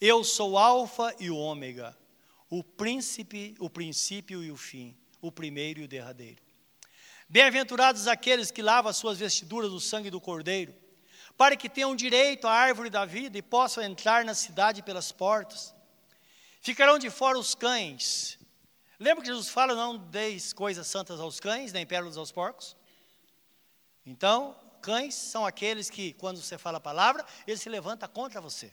Eu 0.00 0.24
sou 0.24 0.58
Alfa 0.58 1.14
e 1.20 1.30
o 1.30 1.36
Ômega, 1.36 1.96
o 2.50 2.64
príncipe, 2.64 3.54
o 3.60 3.70
princípio 3.70 4.42
e 4.42 4.50
o 4.50 4.56
fim, 4.56 4.98
o 5.20 5.30
primeiro 5.30 5.80
e 5.80 5.84
o 5.84 5.88
derradeiro. 5.88 6.42
Bem-aventurados 7.28 8.08
aqueles 8.08 8.50
que 8.50 8.62
lavam 8.62 8.90
as 8.90 8.96
suas 8.96 9.16
vestiduras 9.16 9.70
no 9.70 9.80
sangue 9.80 10.10
do 10.10 10.20
Cordeiro, 10.20 10.74
para 11.36 11.56
que 11.56 11.68
tenham 11.68 11.94
direito 11.94 12.48
à 12.48 12.52
árvore 12.52 12.90
da 12.90 13.04
vida 13.04 13.38
e 13.38 13.42
possam 13.42 13.82
entrar 13.82 14.24
na 14.24 14.34
cidade 14.34 14.82
pelas 14.82 15.12
portas. 15.12 15.72
Ficarão 16.60 16.98
de 16.98 17.10
fora 17.10 17.38
os 17.38 17.54
cães. 17.54 18.38
Lembra 18.98 19.22
que 19.22 19.28
Jesus 19.28 19.48
fala: 19.48 19.74
não 19.74 19.96
deis 19.96 20.52
coisas 20.52 20.86
santas 20.86 21.20
aos 21.20 21.38
cães, 21.38 21.72
nem 21.72 21.86
pérolas 21.86 22.16
aos 22.16 22.32
porcos? 22.32 22.76
Então, 24.04 24.56
cães 24.84 25.14
são 25.14 25.46
aqueles 25.46 25.88
que, 25.88 26.12
quando 26.12 26.42
você 26.42 26.58
fala 26.58 26.76
a 26.76 26.80
palavra, 26.80 27.24
ele 27.46 27.56
se 27.56 27.70
levanta 27.70 28.06
contra 28.06 28.38
você. 28.38 28.70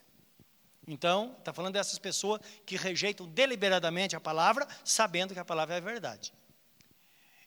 Então, 0.86 1.36
está 1.40 1.54
falando 1.54 1.76
dessas 1.76 1.98
pessoas 1.98 2.42
que 2.66 2.76
rejeitam 2.76 3.26
deliberadamente 3.28 4.14
a 4.14 4.20
palavra, 4.20 4.68
sabendo 4.84 5.34
que 5.34 5.40
a 5.40 5.46
palavra 5.46 5.76
é 5.76 5.80
verdade. 5.80 6.34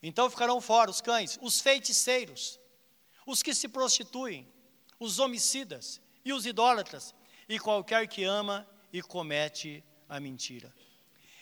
Então 0.02 0.30
ficarão 0.30 0.60
fora 0.60 0.90
os 0.90 1.02
cães, 1.02 1.38
os 1.42 1.60
feiticeiros, 1.60 2.58
os 3.26 3.42
que 3.42 3.54
se 3.54 3.68
prostituem, 3.68 4.46
os 4.98 5.18
homicidas 5.18 6.00
e 6.24 6.32
os 6.32 6.46
idólatras, 6.46 7.14
e 7.46 7.58
qualquer 7.58 8.06
que 8.08 8.24
ama 8.24 8.66
e 8.92 9.02
comete 9.02 9.84
a 10.08 10.18
mentira. 10.20 10.74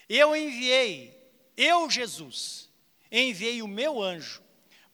Eu 0.09 0.35
enviei, 0.35 1.33
eu, 1.57 1.89
Jesus, 1.89 2.69
enviei 3.11 3.63
o 3.63 3.69
meu 3.69 4.03
anjo 4.03 4.43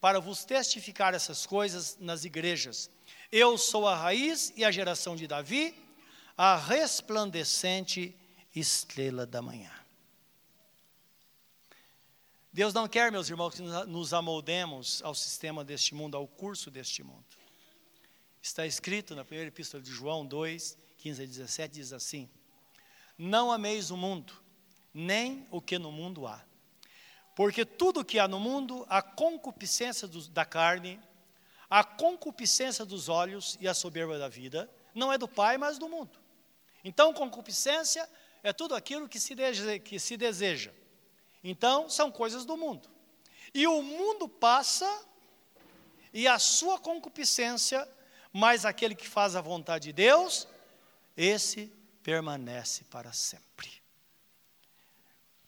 para 0.01 0.21
vos 0.21 0.45
testificar 0.45 1.15
essas 1.15 1.47
coisas 1.47 1.97
nas 1.99 2.25
igrejas. 2.25 2.91
Eu 3.31 3.59
sou 3.59 3.87
a 3.87 3.97
raiz 3.97 4.53
e 4.57 4.65
a 4.65 4.71
geração 4.71 5.17
de 5.17 5.27
Davi, 5.27 5.75
a 6.37 6.57
resplandecente 6.57 8.17
estrela 8.55 9.27
da 9.27 9.43
manhã. 9.43 9.73
Deus 12.53 12.73
não 12.73 12.89
quer, 12.89 13.13
meus 13.13 13.29
irmãos, 13.29 13.55
que 13.55 13.63
nos 13.63 14.15
amoldemos 14.15 15.03
ao 15.03 15.15
sistema 15.15 15.65
deste 15.65 15.95
mundo, 15.95 16.17
ao 16.17 16.27
curso 16.27 16.71
deste 16.71 17.03
mundo. 17.03 17.25
Está 18.41 18.67
escrito 18.67 19.15
na 19.15 19.25
primeira 19.25 19.49
epístola 19.49 19.83
de 19.83 19.91
João 19.91 20.25
2, 20.25 20.77
15 20.97 21.23
a 21.23 21.27
17, 21.27 21.75
diz 21.75 21.93
assim: 21.93 22.29
Não 23.17 23.53
ameis 23.53 23.91
o 23.91 23.97
mundo, 23.97 24.33
nem 24.95 25.47
o 25.51 25.61
que 25.61 25.79
no 25.79 25.93
mundo 25.93 26.27
há. 26.27 26.48
Porque 27.39 27.65
tudo 27.65 28.05
que 28.05 28.19
há 28.19 28.27
no 28.27 28.41
mundo, 28.41 28.85
a 28.91 29.01
concupiscência 29.01 30.09
do, 30.09 30.29
da 30.31 30.45
carne, 30.45 31.01
a 31.71 31.85
concupiscência 31.85 32.85
dos 32.85 33.09
olhos 33.09 33.57
e 33.61 33.69
a 33.69 33.75
soberba 33.75 34.19
da 34.19 34.29
vida, 34.29 34.69
não 34.93 35.13
é 35.13 35.17
do 35.17 35.29
Pai, 35.29 35.57
mas 35.57 35.79
do 35.79 35.89
mundo. 35.89 36.19
Então, 36.83 37.15
concupiscência 37.15 38.11
é 38.43 38.53
tudo 38.53 38.75
aquilo 38.75 39.09
que 39.09 39.21
se, 39.21 39.37
deseja, 39.37 39.79
que 39.79 40.01
se 40.01 40.17
deseja. 40.17 40.73
Então, 41.45 41.89
são 41.89 42.11
coisas 42.11 42.45
do 42.45 42.57
mundo. 42.57 42.91
E 43.55 43.69
o 43.69 43.85
mundo 43.85 44.29
passa 44.29 45.07
e 46.13 46.27
a 46.27 46.41
sua 46.41 46.77
concupiscência, 46.77 47.89
mas 48.33 48.65
aquele 48.65 48.97
que 48.97 49.07
faz 49.07 49.37
a 49.37 49.41
vontade 49.41 49.85
de 49.85 49.93
Deus, 49.93 50.49
esse 51.17 51.73
permanece 52.03 52.83
para 52.87 53.13
sempre. 53.13 53.71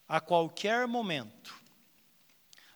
A 0.06 0.20
qualquer 0.20 0.86
momento, 0.86 1.59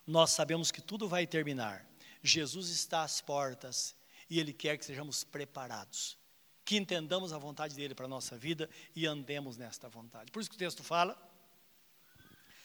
nós 0.05 0.31
sabemos 0.31 0.71
que 0.71 0.81
tudo 0.81 1.07
vai 1.07 1.25
terminar. 1.25 1.85
Jesus 2.21 2.69
está 2.69 3.03
às 3.03 3.21
portas 3.21 3.95
e 4.29 4.39
Ele 4.39 4.53
quer 4.53 4.77
que 4.77 4.85
sejamos 4.85 5.23
preparados, 5.23 6.17
que 6.63 6.77
entendamos 6.77 7.33
a 7.33 7.37
vontade 7.37 7.75
dEle 7.75 7.95
para 7.95 8.05
a 8.05 8.09
nossa 8.09 8.37
vida 8.37 8.69
e 8.95 9.05
andemos 9.05 9.57
nesta 9.57 9.87
vontade. 9.87 10.31
Por 10.31 10.39
isso 10.39 10.49
que 10.49 10.55
o 10.55 10.59
texto 10.59 10.83
fala, 10.83 11.17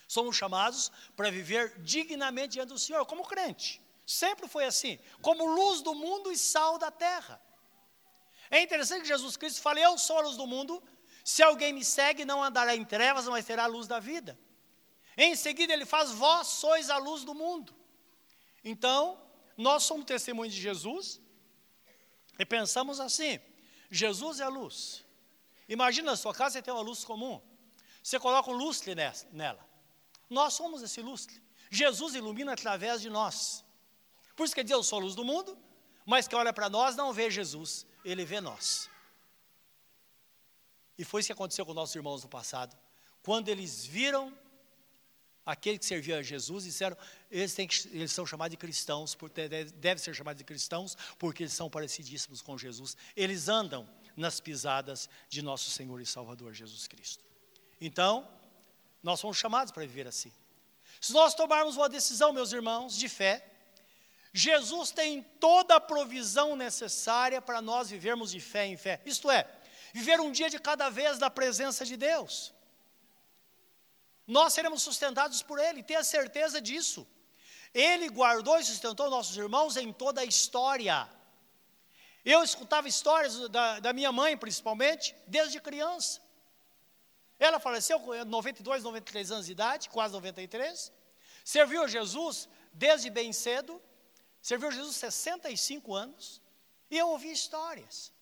somos 0.08 0.36
chamados 0.36 0.90
para 1.16 1.30
viver 1.30 1.80
dignamente 1.82 2.52
diante 2.52 2.70
do 2.70 2.78
Senhor, 2.78 3.04
como 3.06 3.24
crente. 3.24 3.80
Sempre 4.06 4.48
foi 4.48 4.64
assim, 4.64 4.98
como 5.22 5.46
luz 5.46 5.82
do 5.82 5.94
mundo 5.94 6.32
e 6.32 6.36
sal 6.36 6.78
da 6.78 6.90
terra. 6.90 7.40
É 8.50 8.60
interessante 8.60 9.02
que 9.02 9.08
Jesus 9.08 9.36
Cristo 9.36 9.60
fala: 9.60 9.78
Eu 9.78 9.96
sou 9.96 10.18
a 10.18 10.22
luz 10.22 10.36
do 10.36 10.46
mundo, 10.46 10.82
se 11.24 11.42
alguém 11.42 11.72
me 11.72 11.84
segue, 11.84 12.24
não 12.24 12.42
andará 12.42 12.74
em 12.74 12.84
trevas, 12.84 13.28
mas 13.28 13.44
terá 13.44 13.64
a 13.64 13.68
luz 13.68 13.86
da 13.86 14.00
vida. 14.00 14.36
Em 15.26 15.36
seguida, 15.36 15.74
ele 15.74 15.84
faz: 15.84 16.10
Vós 16.10 16.46
sois 16.46 16.88
a 16.88 16.96
luz 16.96 17.24
do 17.24 17.34
mundo. 17.34 17.74
Então, 18.64 19.20
nós 19.54 19.82
somos 19.82 20.06
testemunhos 20.06 20.54
de 20.54 20.60
Jesus 20.62 21.20
e 22.38 22.46
pensamos 22.46 22.98
assim: 22.98 23.38
Jesus 23.90 24.40
é 24.40 24.44
a 24.44 24.48
luz. 24.48 25.04
Imagina 25.68 26.12
a 26.12 26.16
sua 26.16 26.32
casa, 26.32 26.54
você 26.54 26.62
tem 26.62 26.72
uma 26.72 26.80
luz 26.80 27.04
comum. 27.04 27.38
Você 28.02 28.18
coloca 28.18 28.50
um 28.50 28.54
lustre 28.54 28.94
nela. 29.30 29.62
Nós 30.30 30.54
somos 30.54 30.80
esse 30.82 31.02
lustre. 31.02 31.38
Jesus 31.70 32.14
ilumina 32.14 32.54
através 32.54 33.02
de 33.02 33.10
nós. 33.10 33.62
Por 34.34 34.44
isso 34.46 34.54
que 34.54 34.64
diz: 34.64 34.72
Eu 34.72 34.82
sou 34.82 35.00
a 35.00 35.02
luz 35.02 35.14
do 35.14 35.22
mundo, 35.22 35.56
mas 36.06 36.26
que 36.26 36.34
olha 36.34 36.50
para 36.50 36.70
nós 36.70 36.96
não 36.96 37.12
vê 37.12 37.30
Jesus, 37.30 37.84
ele 38.02 38.24
vê 38.24 38.40
nós. 38.40 38.88
E 40.96 41.04
foi 41.04 41.20
isso 41.20 41.28
que 41.28 41.34
aconteceu 41.34 41.66
com 41.66 41.74
nossos 41.74 41.94
irmãos 41.94 42.22
no 42.22 42.28
passado. 42.30 42.74
Quando 43.22 43.50
eles 43.50 43.84
viram 43.84 44.34
aquele 45.50 45.78
que 45.78 45.84
servia 45.84 46.18
a 46.18 46.22
Jesus, 46.22 46.64
disseram, 46.64 46.96
eles, 47.30 47.52
têm 47.54 47.66
que, 47.66 47.88
eles 47.88 48.12
são 48.12 48.24
chamados 48.24 48.52
de 48.52 48.56
cristãos, 48.56 49.16
devem 49.76 50.02
ser 50.02 50.14
chamados 50.14 50.38
de 50.38 50.44
cristãos, 50.44 50.96
porque 51.18 51.42
eles 51.42 51.52
são 51.52 51.68
parecidíssimos 51.68 52.40
com 52.40 52.56
Jesus. 52.56 52.96
Eles 53.16 53.48
andam 53.48 53.88
nas 54.16 54.38
pisadas 54.38 55.08
de 55.28 55.42
nosso 55.42 55.70
Senhor 55.70 56.00
e 56.00 56.06
Salvador 56.06 56.54
Jesus 56.54 56.86
Cristo. 56.86 57.24
Então, 57.80 58.28
nós 59.02 59.18
somos 59.18 59.36
chamados 59.36 59.72
para 59.72 59.82
viver 59.82 60.06
assim. 60.06 60.32
Se 61.00 61.12
nós 61.12 61.34
tomarmos 61.34 61.76
uma 61.76 61.88
decisão, 61.88 62.32
meus 62.32 62.52
irmãos, 62.52 62.96
de 62.96 63.08
fé, 63.08 63.44
Jesus 64.32 64.92
tem 64.92 65.22
toda 65.40 65.76
a 65.76 65.80
provisão 65.80 66.54
necessária 66.54 67.42
para 67.42 67.60
nós 67.60 67.90
vivermos 67.90 68.30
de 68.30 68.38
fé 68.38 68.66
em 68.66 68.76
fé. 68.76 69.00
Isto 69.04 69.30
é, 69.30 69.48
viver 69.92 70.20
um 70.20 70.30
dia 70.30 70.48
de 70.48 70.60
cada 70.60 70.88
vez 70.90 71.18
da 71.18 71.28
presença 71.28 71.84
de 71.84 71.96
Deus. 71.96 72.54
Nós 74.36 74.52
seremos 74.52 74.80
sustentados 74.82 75.42
por 75.42 75.58
Ele, 75.58 75.82
tenha 75.82 76.04
certeza 76.04 76.60
disso. 76.60 77.04
Ele 77.74 78.08
guardou 78.08 78.56
e 78.58 78.64
sustentou 78.64 79.10
nossos 79.10 79.36
irmãos 79.36 79.76
em 79.76 79.92
toda 79.92 80.20
a 80.20 80.24
história. 80.24 81.08
Eu 82.24 82.44
escutava 82.44 82.86
histórias 82.86 83.48
da, 83.48 83.80
da 83.80 83.92
minha 83.92 84.12
mãe, 84.12 84.36
principalmente, 84.36 85.16
desde 85.26 85.60
criança. 85.60 86.20
Ela 87.40 87.58
faleceu 87.58 87.98
com 87.98 88.12
92, 88.24 88.84
93 88.84 89.32
anos 89.32 89.46
de 89.46 89.52
idade, 89.52 89.88
quase 89.88 90.12
93. 90.14 90.92
Serviu 91.44 91.82
a 91.82 91.88
Jesus 91.88 92.48
desde 92.72 93.10
bem 93.10 93.32
cedo. 93.32 93.82
Serviu 94.40 94.68
a 94.68 94.70
Jesus 94.70 94.94
65 94.94 95.92
anos. 95.92 96.40
E 96.88 96.96
eu 96.96 97.08
ouvi 97.08 97.32
histórias 97.32 98.12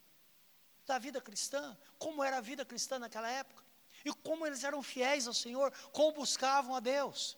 da 0.87 0.99
vida 0.99 1.21
cristã, 1.21 1.77
como 1.99 2.25
era 2.25 2.39
a 2.39 2.41
vida 2.41 2.65
cristã 2.65 2.99
naquela 2.99 3.31
época. 3.31 3.68
E 4.09 4.13
como 4.27 4.47
eles 4.47 4.65
eram 4.65 4.83
fiéis 4.83 5.27
ao 5.27 5.35
Senhor, 5.35 5.71
como 5.93 6.13
buscavam 6.13 6.75
a 6.75 6.81
Deus, 6.81 7.37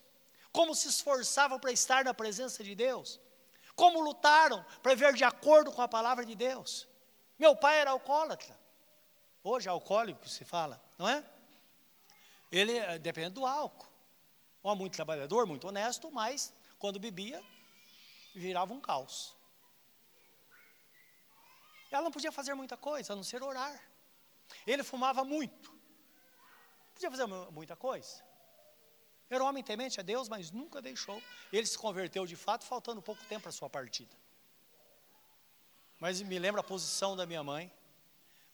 como 0.52 0.72
se 0.72 0.86
esforçavam 0.86 1.58
para 1.58 1.72
estar 1.72 2.04
na 2.04 2.14
presença 2.14 2.62
de 2.62 2.76
Deus, 2.76 3.18
como 3.74 4.00
lutaram 4.00 4.64
para 4.80 4.94
viver 4.94 5.14
de 5.14 5.24
acordo 5.24 5.72
com 5.72 5.82
a 5.82 5.88
palavra 5.88 6.24
de 6.24 6.36
Deus. 6.36 6.86
Meu 7.36 7.56
pai 7.56 7.80
era 7.80 7.90
alcoólatra, 7.90 8.56
hoje 9.42 9.66
é 9.66 9.70
alcoólico 9.72 10.28
se 10.28 10.44
fala, 10.44 10.80
não 10.96 11.08
é? 11.08 11.24
Ele 12.52 12.76
eh, 12.76 12.98
depende 13.00 13.30
do 13.30 13.44
álcool. 13.44 13.88
Homem 14.62 14.82
muito 14.82 14.94
trabalhador, 14.94 15.46
muito 15.46 15.66
honesto, 15.66 16.08
mas 16.12 16.52
quando 16.78 17.00
bebia, 17.00 17.42
virava 18.32 18.72
um 18.72 18.80
caos. 18.80 19.34
Ela 21.90 22.02
não 22.02 22.12
podia 22.12 22.30
fazer 22.30 22.54
muita 22.54 22.76
coisa, 22.76 23.12
a 23.12 23.16
não 23.16 23.24
ser 23.24 23.42
orar. 23.42 23.76
Ele 24.64 24.84
fumava 24.84 25.24
muito. 25.24 25.79
Podia 27.00 27.10
fazer 27.10 27.26
muita 27.50 27.74
coisa. 27.74 28.22
Era 29.30 29.42
um 29.42 29.46
homem 29.46 29.64
temente 29.64 29.98
a 29.98 30.02
Deus, 30.02 30.28
mas 30.28 30.50
nunca 30.50 30.82
deixou. 30.82 31.22
Ele 31.50 31.66
se 31.66 31.78
converteu 31.78 32.26
de 32.26 32.36
fato, 32.36 32.62
faltando 32.62 33.00
pouco 33.00 33.24
tempo 33.24 33.40
para 33.40 33.48
a 33.48 33.52
sua 33.52 33.70
partida. 33.70 34.14
Mas 35.98 36.20
me 36.20 36.38
lembra 36.38 36.60
a 36.60 36.64
posição 36.64 37.16
da 37.16 37.24
minha 37.24 37.42
mãe, 37.42 37.72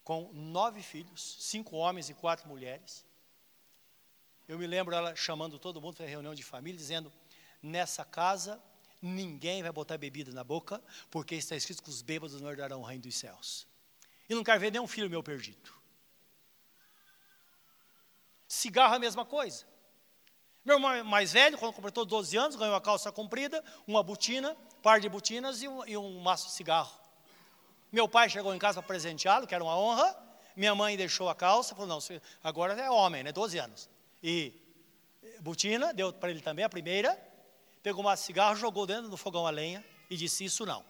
com 0.04 0.30
nove 0.32 0.80
filhos, 0.80 1.38
cinco 1.40 1.74
homens 1.74 2.08
e 2.08 2.14
quatro 2.14 2.46
mulheres. 2.46 3.04
Eu 4.46 4.60
me 4.60 4.66
lembro 4.68 4.94
ela 4.94 5.16
chamando 5.16 5.58
todo 5.58 5.80
mundo 5.80 5.96
para 5.96 6.06
reunião 6.06 6.32
de 6.32 6.44
família, 6.44 6.78
dizendo: 6.78 7.12
nessa 7.60 8.04
casa 8.04 8.62
ninguém 9.02 9.60
vai 9.60 9.72
botar 9.72 9.98
bebida 9.98 10.30
na 10.30 10.44
boca, 10.44 10.80
porque 11.10 11.34
está 11.34 11.56
escrito 11.56 11.82
que 11.82 11.90
os 11.90 12.00
bêbados 12.00 12.40
não 12.40 12.48
herdarão 12.48 12.80
o 12.80 12.84
reino 12.84 13.02
dos 13.02 13.16
céus. 13.16 13.66
E 14.28 14.36
não 14.36 14.44
quero 14.44 14.60
ver 14.60 14.70
nenhum 14.70 14.86
filho 14.86 15.10
meu 15.10 15.22
perdido. 15.22 15.74
Cigarro 18.56 18.94
é 18.94 18.96
a 18.96 19.00
mesma 19.00 19.24
coisa. 19.24 19.64
Meu 20.64 20.76
irmão 20.76 21.04
mais 21.04 21.32
velho, 21.32 21.56
quando 21.58 21.72
completou 21.72 22.04
12 22.04 22.36
anos, 22.36 22.56
ganhou 22.56 22.74
uma 22.74 22.80
calça 22.80 23.12
comprida, 23.12 23.62
uma 23.86 24.02
botina, 24.02 24.56
par 24.82 25.00
de 25.00 25.08
botinas 25.08 25.62
e 25.62 25.68
um, 25.68 25.86
e 25.86 25.96
um 25.96 26.20
maço 26.20 26.46
de 26.46 26.52
cigarro. 26.52 26.98
Meu 27.92 28.08
pai 28.08 28.28
chegou 28.28 28.54
em 28.54 28.58
casa 28.58 28.80
para 28.82 28.88
presenteá-lo, 28.88 29.46
que 29.46 29.54
era 29.54 29.62
uma 29.62 29.78
honra. 29.78 30.16
Minha 30.56 30.74
mãe 30.74 30.96
deixou 30.96 31.28
a 31.28 31.34
calça, 31.34 31.74
falou: 31.74 31.88
não, 31.88 31.98
agora 32.42 32.74
é 32.74 32.90
homem, 32.90 33.22
né? 33.22 33.30
12 33.30 33.58
anos. 33.58 33.88
E 34.22 34.52
botina, 35.40 35.94
deu 35.94 36.12
para 36.12 36.30
ele 36.30 36.40
também 36.40 36.64
a 36.64 36.68
primeira 36.68 37.16
pegou 37.86 38.04
um 38.04 38.16
cigarro, 38.16 38.56
jogou 38.56 38.84
dentro 38.84 39.08
do 39.08 39.16
fogão 39.16 39.46
a 39.46 39.50
lenha 39.50 39.84
e 40.10 40.16
disse: 40.16 40.44
Isso 40.44 40.66
não. 40.66 40.84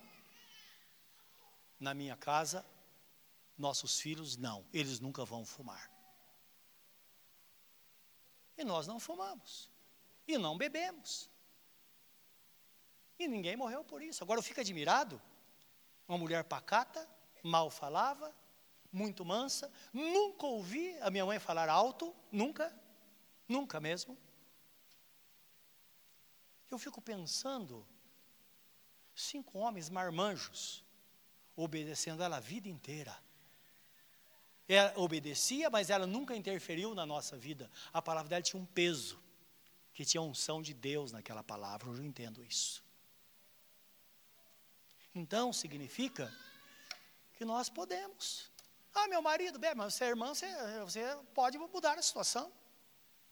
Na 1.78 1.92
minha 1.92 2.16
casa, 2.16 2.64
nossos 3.58 4.00
filhos 4.00 4.38
não, 4.38 4.64
eles 4.72 4.98
nunca 4.98 5.22
vão 5.22 5.44
fumar. 5.44 5.90
E 8.57 8.64
nós 8.64 8.86
não 8.86 8.98
fumamos. 8.98 9.70
E 10.26 10.38
não 10.38 10.57
bebemos. 10.57 11.30
E 13.18 13.28
ninguém 13.28 13.57
morreu 13.57 13.84
por 13.84 14.02
isso. 14.02 14.22
Agora 14.22 14.38
eu 14.38 14.42
fico 14.42 14.61
admirado. 14.61 15.20
Uma 16.09 16.18
mulher 16.18 16.44
pacata, 16.44 17.09
mal 17.42 17.70
falava, 17.70 18.34
muito 18.92 19.24
mansa. 19.24 19.72
Nunca 19.92 20.46
ouvi 20.46 20.96
a 21.00 21.11
minha 21.11 21.26
mãe 21.26 21.38
falar 21.38 21.68
alto, 21.68 22.14
nunca, 22.30 22.74
nunca 23.48 23.80
mesmo. 23.80 24.16
Eu 26.70 26.78
fico 26.78 27.00
pensando, 27.00 27.86
cinco 29.14 29.59
homens 29.59 29.88
marmanjos, 29.88 30.84
obedecendo 31.54 32.22
ela 32.22 32.36
a 32.36 32.40
vida 32.40 32.68
inteira. 32.68 33.16
Ela 34.68 34.92
obedecia, 34.96 35.70
mas 35.70 35.90
ela 35.90 36.06
nunca 36.06 36.34
interferiu 36.34 36.94
na 36.94 37.06
nossa 37.06 37.36
vida. 37.36 37.70
A 37.92 38.02
palavra 38.02 38.28
dela 38.28 38.42
tinha 38.42 38.60
um 38.60 38.66
peso, 38.66 39.20
que 39.94 40.04
tinha 40.04 40.20
unção 40.20 40.60
de 40.60 40.74
Deus 40.74 41.12
naquela 41.12 41.42
palavra. 41.42 41.88
Eu 41.88 42.04
entendo 42.04 42.44
isso. 42.44 42.84
Então, 45.14 45.52
significa 45.52 46.32
que 47.34 47.44
nós 47.44 47.68
podemos. 47.68 48.50
Ah, 48.94 49.08
meu 49.08 49.22
marido 49.22 49.58
bebe, 49.58 49.76
mas 49.76 49.94
você 49.94 50.04
é 50.04 50.08
irmã, 50.08 50.34
você, 50.34 50.46
você 50.80 51.18
pode 51.34 51.56
mudar 51.58 51.98
a 51.98 52.02
situação. 52.02 52.52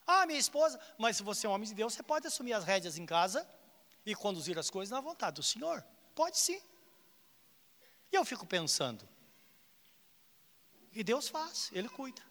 Ah, 0.07 0.27
minha 0.27 0.39
esposa, 0.39 0.79
mas 0.99 1.17
se 1.17 1.23
você 1.23 1.47
é 1.47 1.51
um 1.51 1.53
homem 1.53 1.69
de 1.69 1.75
Deus, 1.75 1.95
você 1.95 2.03
pode 2.03 2.27
assumir 2.27 2.53
as 2.53 2.65
rédeas 2.65 2.99
em 2.99 3.07
casa 3.07 3.49
e 4.05 4.15
conduzir 4.15 4.59
as 4.59 4.71
coisas 4.71 4.91
na 4.91 5.01
vontade 5.01 5.37
do 5.37 5.43
Senhor. 5.43 5.85
Pode 6.15 6.39
sim. 6.39 6.61
E 8.13 8.17
eu 8.17 8.25
fico 8.25 8.47
pensando, 8.47 9.09
e 10.95 11.03
Deus 11.03 11.29
faz, 11.29 11.71
Ele 11.73 11.89
cuida. 11.89 12.23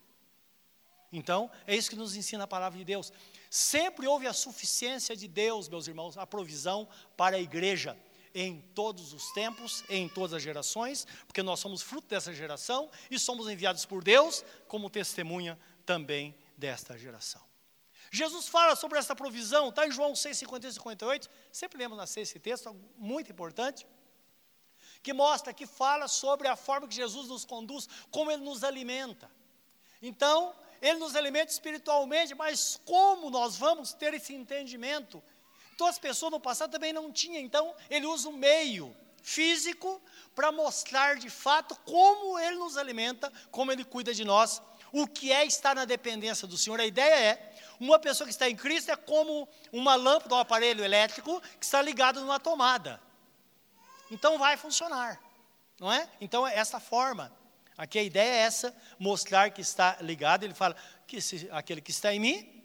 Então, 1.11 1.49
é 1.68 1.76
isso 1.76 1.89
que 1.89 1.95
nos 1.95 2.16
ensina 2.16 2.45
a 2.45 2.47
palavra 2.47 2.78
de 2.80 2.84
Deus. 2.84 3.14
Sempre 3.49 4.07
houve 4.07 4.26
a 4.26 4.34
suficiência 4.34 5.16
de 5.16 5.28
Deus, 5.28 5.70
meus 5.70 5.88
irmãos, 5.88 6.18
a 6.18 6.26
provisão 6.26 6.88
para 7.16 7.36
a 7.36 7.39
igreja 7.39 7.95
em 8.34 8.59
todos 8.74 9.14
os 9.14 9.32
tempos, 9.32 9.84
em 9.88 10.09
todas 10.09 10.34
as 10.34 10.41
gerações, 10.41 11.05
porque 11.28 11.43
nós 11.43 11.59
somos 11.59 11.84
fruto 11.84 12.07
dessa 12.07 12.34
geração 12.34 12.89
e 13.11 13.20
somos 13.20 13.47
enviados 13.47 13.86
por 13.86 14.03
Deus 14.03 14.43
como 14.68 14.89
testemunha 14.89 15.59
também 15.86 16.36
desta 16.57 16.97
geração. 16.97 17.41
Jesus 18.11 18.47
fala 18.47 18.76
sobre 18.76 18.99
essa 18.99 19.16
provisão, 19.16 19.70
está 19.70 19.88
em 19.88 19.91
João 19.91 20.16
6, 20.16 20.38
51 20.38 20.70
e 20.70 20.74
58, 20.74 21.30
sempre 21.51 21.78
lembro 21.78 21.97
nascer 21.97 22.22
esse 22.22 22.39
texto, 22.39 22.76
muito 22.97 23.32
importante, 23.32 23.86
que 25.03 25.13
mostra, 25.13 25.53
que 25.53 25.67
fala 25.67 26.07
sobre 26.07 26.47
a 26.47 26.55
forma 26.55 26.87
que 26.87 26.95
Jesus 26.95 27.27
nos 27.27 27.45
conduz, 27.45 27.87
como 28.09 28.31
Ele 28.31 28.41
nos 28.41 28.63
alimenta. 28.63 29.29
Então, 30.01 30.55
Ele 30.81 30.97
nos 30.97 31.15
alimenta 31.15 31.51
espiritualmente, 31.51 32.33
mas 32.33 32.79
como 32.85 33.29
nós 33.29 33.55
vamos 33.57 33.93
ter 33.93 34.13
esse 34.15 34.33
entendimento 34.33 35.21
então 35.75 35.87
as 35.87 35.99
pessoas 35.99 36.31
no 36.31 36.39
passado 36.39 36.71
também 36.71 36.93
não 36.93 37.11
tinham. 37.11 37.41
Então 37.41 37.73
ele 37.89 38.05
usa 38.05 38.29
um 38.29 38.37
meio 38.37 38.95
físico 39.21 40.01
para 40.35 40.51
mostrar 40.51 41.17
de 41.17 41.29
fato 41.29 41.75
como 41.83 42.37
ele 42.39 42.57
nos 42.57 42.77
alimenta, 42.77 43.31
como 43.51 43.71
ele 43.71 43.83
cuida 43.83 44.13
de 44.13 44.23
nós, 44.23 44.61
o 44.91 45.07
que 45.07 45.31
é 45.31 45.45
estar 45.45 45.75
na 45.75 45.85
dependência 45.85 46.47
do 46.47 46.57
Senhor. 46.57 46.79
A 46.79 46.85
ideia 46.85 47.15
é, 47.15 47.55
uma 47.79 47.97
pessoa 47.97 48.27
que 48.27 48.33
está 48.33 48.49
em 48.49 48.55
Cristo 48.55 48.91
é 48.91 48.95
como 48.95 49.47
uma 49.71 49.95
lâmpada, 49.95 50.35
um 50.35 50.39
aparelho 50.39 50.83
elétrico 50.83 51.41
que 51.59 51.65
está 51.65 51.81
ligado 51.81 52.21
numa 52.21 52.39
tomada. 52.39 53.01
Então 54.14 54.38
vai 54.38 54.55
funcionar, 54.55 55.20
não 55.80 55.91
é? 55.91 56.07
Então 56.22 56.47
é 56.47 56.55
essa 56.55 56.80
forma. 56.80 57.36
Aqui 57.76 57.97
a 57.97 58.03
ideia 58.03 58.32
é 58.32 58.38
essa, 58.41 58.76
mostrar 58.99 59.49
que 59.49 59.59
está 59.59 59.97
ligado. 60.01 60.43
Ele 60.43 60.53
fala 60.53 60.76
que 61.07 61.20
se, 61.20 61.49
aquele 61.51 61.82
que 61.82 61.89
está 61.89 62.14
em 62.14 62.20
mim 62.20 62.64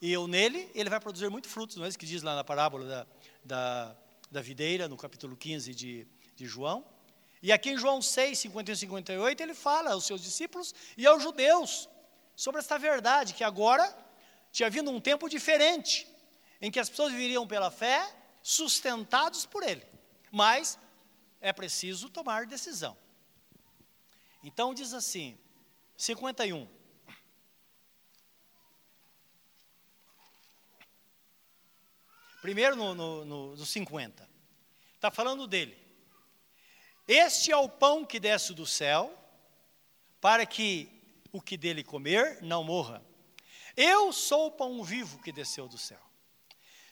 e 0.00 0.12
eu 0.12 0.26
nele, 0.26 0.68
ele 0.74 0.90
vai 0.90 0.98
produzir 0.98 1.30
muito 1.30 1.48
frutos, 1.48 1.76
não 1.76 1.84
é 1.84 1.88
isso 1.88 1.98
que 1.98 2.04
diz 2.04 2.22
lá 2.22 2.34
na 2.34 2.42
parábola 2.42 2.84
da, 2.84 3.06
da, 3.44 3.96
da 4.28 4.42
videira, 4.42 4.88
no 4.88 4.96
capítulo 4.96 5.36
15 5.36 5.72
de, 5.72 6.06
de 6.34 6.46
João. 6.46 6.84
E 7.40 7.52
aqui 7.52 7.70
em 7.70 7.78
João 7.78 8.02
6, 8.02 8.36
51 8.40 8.74
e 8.74 8.76
58, 8.76 9.40
ele 9.40 9.54
fala 9.54 9.92
aos 9.92 10.04
seus 10.04 10.20
discípulos 10.20 10.74
e 10.96 11.06
aos 11.06 11.22
judeus 11.22 11.88
sobre 12.34 12.60
esta 12.60 12.76
verdade, 12.76 13.34
que 13.34 13.44
agora 13.44 13.96
tinha 14.50 14.68
vindo 14.68 14.90
um 14.90 15.00
tempo 15.00 15.28
diferente, 15.28 16.08
em 16.60 16.72
que 16.72 16.80
as 16.80 16.90
pessoas 16.90 17.12
viveriam 17.12 17.46
pela 17.46 17.70
fé, 17.70 18.04
sustentados 18.42 19.46
por 19.46 19.62
ele. 19.62 19.93
Mas 20.34 20.76
é 21.40 21.52
preciso 21.52 22.10
tomar 22.10 22.44
decisão. 22.44 22.98
Então 24.42 24.74
diz 24.74 24.92
assim, 24.92 25.38
51. 25.96 26.68
Primeiro 32.42 32.74
no, 32.74 32.96
no, 32.96 33.24
no, 33.24 33.56
no 33.56 33.64
50. 33.64 34.28
Está 34.96 35.08
falando 35.08 35.46
dele. 35.46 35.78
Este 37.06 37.52
é 37.52 37.56
o 37.56 37.68
pão 37.68 38.04
que 38.04 38.18
desce 38.18 38.52
do 38.52 38.66
céu, 38.66 39.16
para 40.20 40.44
que 40.44 40.90
o 41.30 41.40
que 41.40 41.56
dele 41.56 41.84
comer 41.84 42.42
não 42.42 42.64
morra. 42.64 43.00
Eu 43.76 44.12
sou 44.12 44.48
o 44.48 44.50
pão 44.50 44.82
vivo 44.82 45.22
que 45.22 45.30
desceu 45.30 45.68
do 45.68 45.78
céu. 45.78 46.02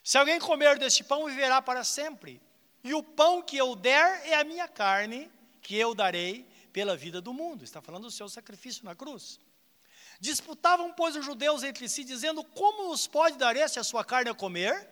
Se 0.05 0.17
alguém 0.17 0.39
comer 0.39 0.79
deste 0.79 1.03
pão, 1.03 1.27
viverá 1.27 1.61
para 1.61 1.83
sempre. 1.83 2.41
E 2.83 2.95
o 2.95 3.03
pão 3.03 3.43
que 3.43 3.57
eu 3.57 3.77
der 3.77 4.27
é 4.27 4.35
a 4.35 4.45
minha 4.45 4.67
carne, 4.67 5.31
que 5.61 5.77
eu 5.77 5.95
darei 5.95 6.47
pela 6.73 6.97
vida 6.97 7.21
do 7.21 7.33
mundo. 7.33 7.63
Está 7.63 7.81
falando 7.81 8.05
do 8.05 8.11
seu 8.11 8.29
sacrifício 8.29 8.85
na 8.85 8.95
cruz. 8.95 9.39
Disputavam, 10.19 10.93
pois, 10.93 11.17
os 11.17 11.25
judeus 11.25 11.63
entre 11.63 11.89
si, 11.89 12.05
dizendo: 12.05 12.43
Como 12.45 12.89
nos 12.89 13.07
pode 13.07 13.37
dar 13.37 13.57
este 13.57 13.79
a 13.79 13.85
sua 13.85 14.05
carne 14.05 14.31
a 14.31 14.35
comer? 14.35 14.89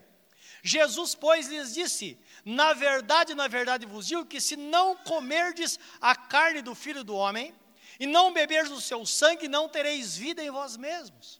Jesus, 0.62 1.14
pois, 1.14 1.48
lhes 1.48 1.74
disse: 1.74 2.18
Na 2.44 2.72
verdade, 2.72 3.34
na 3.34 3.48
verdade 3.48 3.86
vos 3.86 4.06
digo 4.06 4.26
que 4.26 4.40
se 4.40 4.56
não 4.56 4.96
comerdes 4.96 5.78
a 6.00 6.14
carne 6.14 6.62
do 6.62 6.74
filho 6.74 7.02
do 7.02 7.14
homem, 7.14 7.54
e 7.98 8.06
não 8.06 8.32
beberdes 8.32 8.72
o 8.72 8.80
seu 8.80 9.04
sangue, 9.04 9.48
não 9.48 9.68
tereis 9.68 10.16
vida 10.16 10.42
em 10.42 10.50
vós 10.50 10.76
mesmos. 10.76 11.39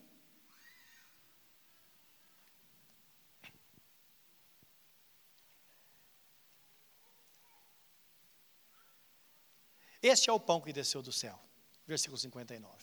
Este 10.01 10.29
é 10.29 10.33
o 10.33 10.39
pão 10.39 10.59
que 10.59 10.73
desceu 10.73 11.01
do 11.01 11.11
céu. 11.11 11.39
Versículo 11.85 12.17
59. 12.17 12.73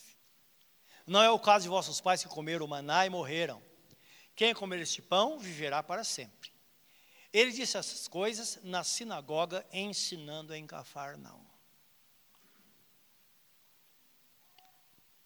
Não 1.06 1.22
é 1.22 1.30
o 1.30 1.38
caso 1.38 1.64
de 1.64 1.68
vossos 1.68 2.00
pais 2.00 2.22
que 2.22 2.28
comeram 2.28 2.66
o 2.66 2.68
maná 2.68 3.06
e 3.06 3.10
morreram. 3.10 3.62
Quem 4.36 4.54
comer 4.54 4.80
este 4.80 5.00
pão 5.00 5.38
viverá 5.38 5.82
para 5.82 6.04
sempre. 6.04 6.52
Ele 7.32 7.50
disse 7.50 7.76
essas 7.76 8.06
coisas 8.06 8.58
na 8.62 8.84
sinagoga, 8.84 9.66
ensinando 9.72 10.54
em 10.54 10.66
Cafarnaum. 10.66 11.44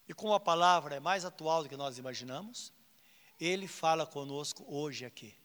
E 0.07 0.13
como 0.13 0.33
a 0.33 0.39
palavra 0.39 0.95
é 0.95 0.99
mais 0.99 1.23
atual 1.25 1.63
do 1.63 1.69
que 1.69 1.77
nós 1.77 1.97
imaginamos, 1.97 2.73
ele 3.39 3.67
fala 3.67 4.05
conosco 4.05 4.65
hoje 4.67 5.05
aqui. 5.05 5.35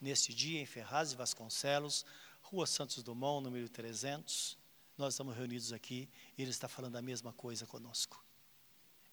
Neste 0.00 0.34
dia, 0.34 0.60
em 0.60 0.66
Ferraz 0.66 1.12
e 1.12 1.16
Vasconcelos, 1.16 2.04
Rua 2.40 2.66
Santos 2.66 3.02
Dumont, 3.02 3.44
número 3.44 3.68
300, 3.68 4.56
nós 5.00 5.14
estamos 5.14 5.34
reunidos 5.34 5.72
aqui 5.72 6.08
ele 6.36 6.50
está 6.50 6.68
falando 6.68 6.96
a 6.96 7.02
mesma 7.02 7.32
coisa 7.32 7.66
conosco. 7.66 8.24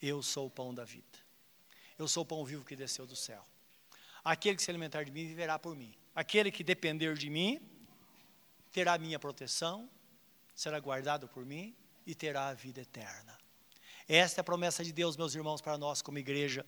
Eu 0.01 0.21
sou 0.21 0.47
o 0.47 0.49
pão 0.49 0.73
da 0.73 0.83
vida. 0.83 1.17
Eu 1.97 2.07
sou 2.07 2.23
o 2.23 2.25
pão 2.25 2.45
vivo 2.45 2.63
que 2.63 2.75
desceu 2.75 3.07
do 3.07 3.15
céu. 3.15 3.43
Aquele 4.23 4.57
que 4.57 4.63
se 4.63 4.69
alimentar 4.69 5.03
de 5.03 5.11
mim 5.11 5.25
viverá 5.25 5.57
por 5.57 5.75
mim. 5.75 5.95
Aquele 6.13 6.51
que 6.51 6.63
depender 6.63 7.15
de 7.15 7.29
mim 7.29 7.59
terá 8.71 8.97
minha 8.97 9.17
proteção, 9.17 9.89
será 10.53 10.79
guardado 10.79 11.27
por 11.27 11.45
mim 11.45 11.75
e 12.05 12.13
terá 12.13 12.49
a 12.49 12.53
vida 12.53 12.81
eterna. 12.81 13.38
Esta 14.07 14.39
é 14.39 14.41
a 14.41 14.43
promessa 14.43 14.83
de 14.83 14.91
Deus, 14.91 15.17
meus 15.17 15.33
irmãos, 15.33 15.61
para 15.61 15.77
nós 15.77 16.01
como 16.01 16.17
igreja, 16.17 16.65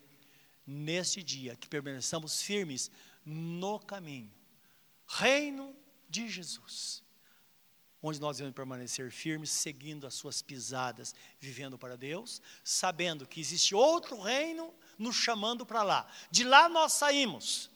neste 0.65 1.21
dia, 1.21 1.55
que 1.55 1.67
permaneçamos 1.67 2.41
firmes 2.41 2.89
no 3.25 3.79
caminho, 3.79 4.33
reino 5.07 5.75
de 6.09 6.27
Jesus, 6.27 7.03
onde 8.01 8.19
nós 8.19 8.37
devemos 8.37 8.55
permanecer 8.55 9.11
firmes, 9.11 9.51
seguindo 9.51 10.07
as 10.07 10.13
suas 10.13 10.41
pisadas, 10.41 11.13
vivendo 11.39 11.77
para 11.77 11.97
Deus, 11.97 12.41
sabendo 12.63 13.27
que 13.27 13.39
existe 13.39 13.75
outro 13.75 14.19
reino 14.21 14.73
nos 14.97 15.15
chamando 15.15 15.65
para 15.65 15.83
lá. 15.83 16.11
De 16.31 16.43
lá 16.43 16.69
nós 16.69 16.93
saímos 16.93 17.69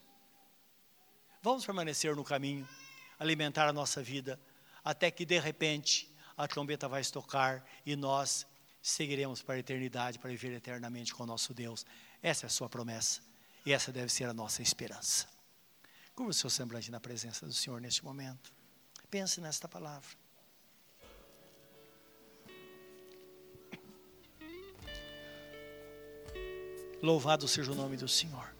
Vamos 1.43 1.65
permanecer 1.65 2.15
no 2.15 2.23
caminho, 2.23 2.65
alimentar 3.19 3.67
a 3.67 3.73
nossa 3.73 4.01
vida, 4.01 4.39
até 4.81 5.11
que 5.11 5.25
de 5.25 5.37
repente 5.37 6.09
a 6.37 6.47
trombeta 6.47 6.87
vai 6.87 7.03
tocar 7.03 7.69
e 7.85 7.97
nós 7.97 8.47
seguiremos 8.81 9.41
para 9.41 9.55
a 9.55 9.59
eternidade, 9.59 10.17
para 10.17 10.29
viver 10.29 10.53
eternamente 10.53 11.13
com 11.13 11.23
o 11.23 11.25
nosso 11.25 11.53
Deus. 11.53 11.85
Essa 12.21 12.45
é 12.45 12.47
a 12.47 12.49
sua 12.49 12.69
promessa 12.69 13.21
e 13.65 13.73
essa 13.73 13.91
deve 13.91 14.07
ser 14.07 14.23
a 14.23 14.33
nossa 14.33 14.61
esperança. 14.61 15.27
Curva 16.15 16.31
o 16.31 16.33
seu 16.33 16.49
semblante 16.49 16.89
na 16.89 17.01
presença 17.01 17.45
do 17.45 17.51
Senhor 17.51 17.81
neste 17.81 18.05
momento. 18.05 18.53
Pense 19.13 19.39
nesta 19.39 19.67
palavra. 19.67 20.09
Louvado 26.99 27.47
seja 27.47 27.71
o 27.71 27.75
nome 27.75 27.95
do 27.95 28.07
Senhor. 28.07 28.51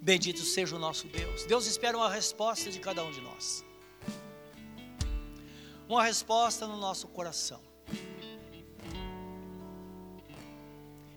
Bendito 0.00 0.40
seja 0.40 0.74
o 0.74 0.78
nosso 0.78 1.06
Deus. 1.08 1.44
Deus 1.44 1.66
espera 1.66 1.98
uma 1.98 2.08
resposta 2.08 2.70
de 2.70 2.80
cada 2.80 3.04
um 3.04 3.10
de 3.12 3.20
nós. 3.20 3.62
Uma 5.86 6.02
resposta 6.02 6.66
no 6.66 6.78
nosso 6.78 7.06
coração. 7.08 7.60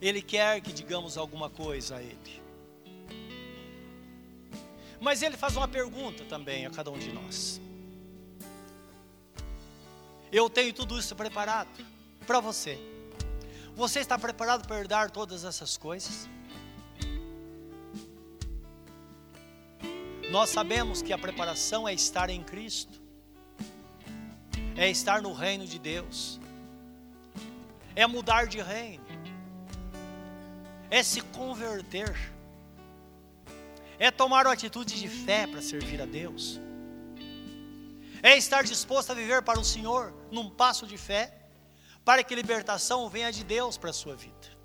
Ele 0.01 0.21
quer 0.21 0.59
que 0.59 0.73
digamos 0.73 1.17
alguma 1.17 1.49
coisa 1.49 1.95
a 1.95 2.03
Ele. 2.03 2.48
Mas 4.99 5.21
Ele 5.21 5.37
faz 5.37 5.55
uma 5.55 5.67
pergunta 5.67 6.23
também 6.25 6.65
a 6.65 6.69
cada 6.69 6.91
um 6.91 6.97
de 6.97 7.11
nós. 7.11 7.61
Eu 10.31 10.49
tenho 10.49 10.73
tudo 10.73 10.99
isso 10.99 11.15
preparado. 11.15 11.69
para 12.27 12.39
você. 12.39 12.77
Você 13.75 13.99
está 14.01 14.19
preparado 14.19 14.67
para 14.67 14.79
herdar 14.79 15.09
todas 15.09 15.43
essas 15.43 15.77
coisas? 15.77 16.29
Nós 20.29 20.51
sabemos 20.51 21.01
que 21.01 21.11
a 21.11 21.17
preparação 21.17 21.87
é 21.87 21.93
estar 21.93 22.29
em 22.29 22.43
Cristo, 22.43 23.01
é 24.77 24.87
estar 24.87 25.23
no 25.23 25.33
reino 25.33 25.65
de 25.65 25.79
Deus, 25.79 26.39
é 27.95 28.05
mudar 28.05 28.45
de 28.45 28.61
reino, 28.61 29.03
é 30.91 31.01
se 31.01 31.21
converter, 31.21 32.15
é 33.99 34.09
tomar 34.09 34.47
uma 34.47 34.53
atitude 34.53 34.97
de 34.97 35.09
fé 35.09 35.45
para 35.45 35.61
servir 35.61 36.01
a 36.01 36.05
Deus, 36.05 36.59
é 38.23 38.37
estar 38.37 38.63
disposto 38.63 39.11
a 39.11 39.13
viver 39.13 39.41
para 39.41 39.59
o 39.59 39.63
Senhor 39.63 40.13
num 40.31 40.49
passo 40.49 40.87
de 40.87 40.97
fé, 40.97 41.35
para 42.05 42.23
que 42.23 42.33
libertação 42.33 43.09
venha 43.09 43.31
de 43.31 43.43
Deus 43.43 43.77
para 43.77 43.89
a 43.89 43.93
sua 43.93 44.15
vida. 44.15 44.59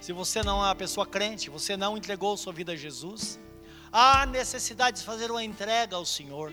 Se 0.00 0.12
você 0.12 0.42
não 0.42 0.60
é 0.60 0.68
uma 0.68 0.74
pessoa 0.74 1.06
crente, 1.06 1.50
você 1.50 1.76
não 1.76 1.96
entregou 1.96 2.36
sua 2.36 2.52
vida 2.52 2.72
a 2.72 2.76
Jesus, 2.76 3.38
há 3.90 4.26
necessidade 4.26 5.00
de 5.00 5.04
fazer 5.04 5.30
uma 5.30 5.42
entrega 5.42 5.96
ao 5.96 6.04
Senhor. 6.04 6.52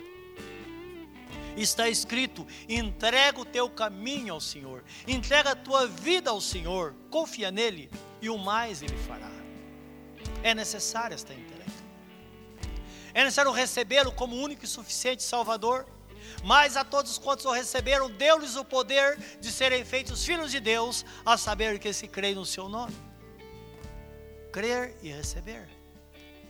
Está 1.56 1.88
escrito: 1.88 2.46
entrega 2.68 3.38
o 3.40 3.44
teu 3.44 3.68
caminho 3.68 4.34
ao 4.34 4.40
Senhor, 4.40 4.82
entrega 5.06 5.50
a 5.50 5.56
tua 5.56 5.86
vida 5.86 6.30
ao 6.30 6.40
Senhor, 6.40 6.94
confia 7.10 7.50
nele 7.50 7.90
e 8.22 8.30
o 8.30 8.38
mais 8.38 8.80
ele 8.82 8.96
fará. 8.96 9.41
É 10.42 10.54
necessária 10.54 11.14
esta 11.14 11.32
entrega. 11.32 11.62
É 13.14 13.22
necessário 13.22 13.52
recebê-lo 13.52 14.12
como 14.12 14.36
único 14.36 14.64
e 14.64 14.68
suficiente 14.68 15.22
Salvador. 15.22 15.86
Mas 16.42 16.76
a 16.76 16.84
todos 16.84 17.18
quantos 17.18 17.44
o 17.44 17.52
receberam, 17.52 18.10
deu-lhes 18.10 18.56
o 18.56 18.64
poder 18.64 19.18
de 19.40 19.50
serem 19.50 19.84
feitos 19.84 20.24
filhos 20.24 20.50
de 20.50 20.60
Deus, 20.60 21.04
a 21.24 21.36
saber 21.36 21.78
que 21.78 21.92
se 21.92 22.08
crê 22.08 22.34
no 22.34 22.46
seu 22.46 22.68
nome. 22.68 22.94
Crer 24.52 24.96
e 25.02 25.10
receber, 25.10 25.68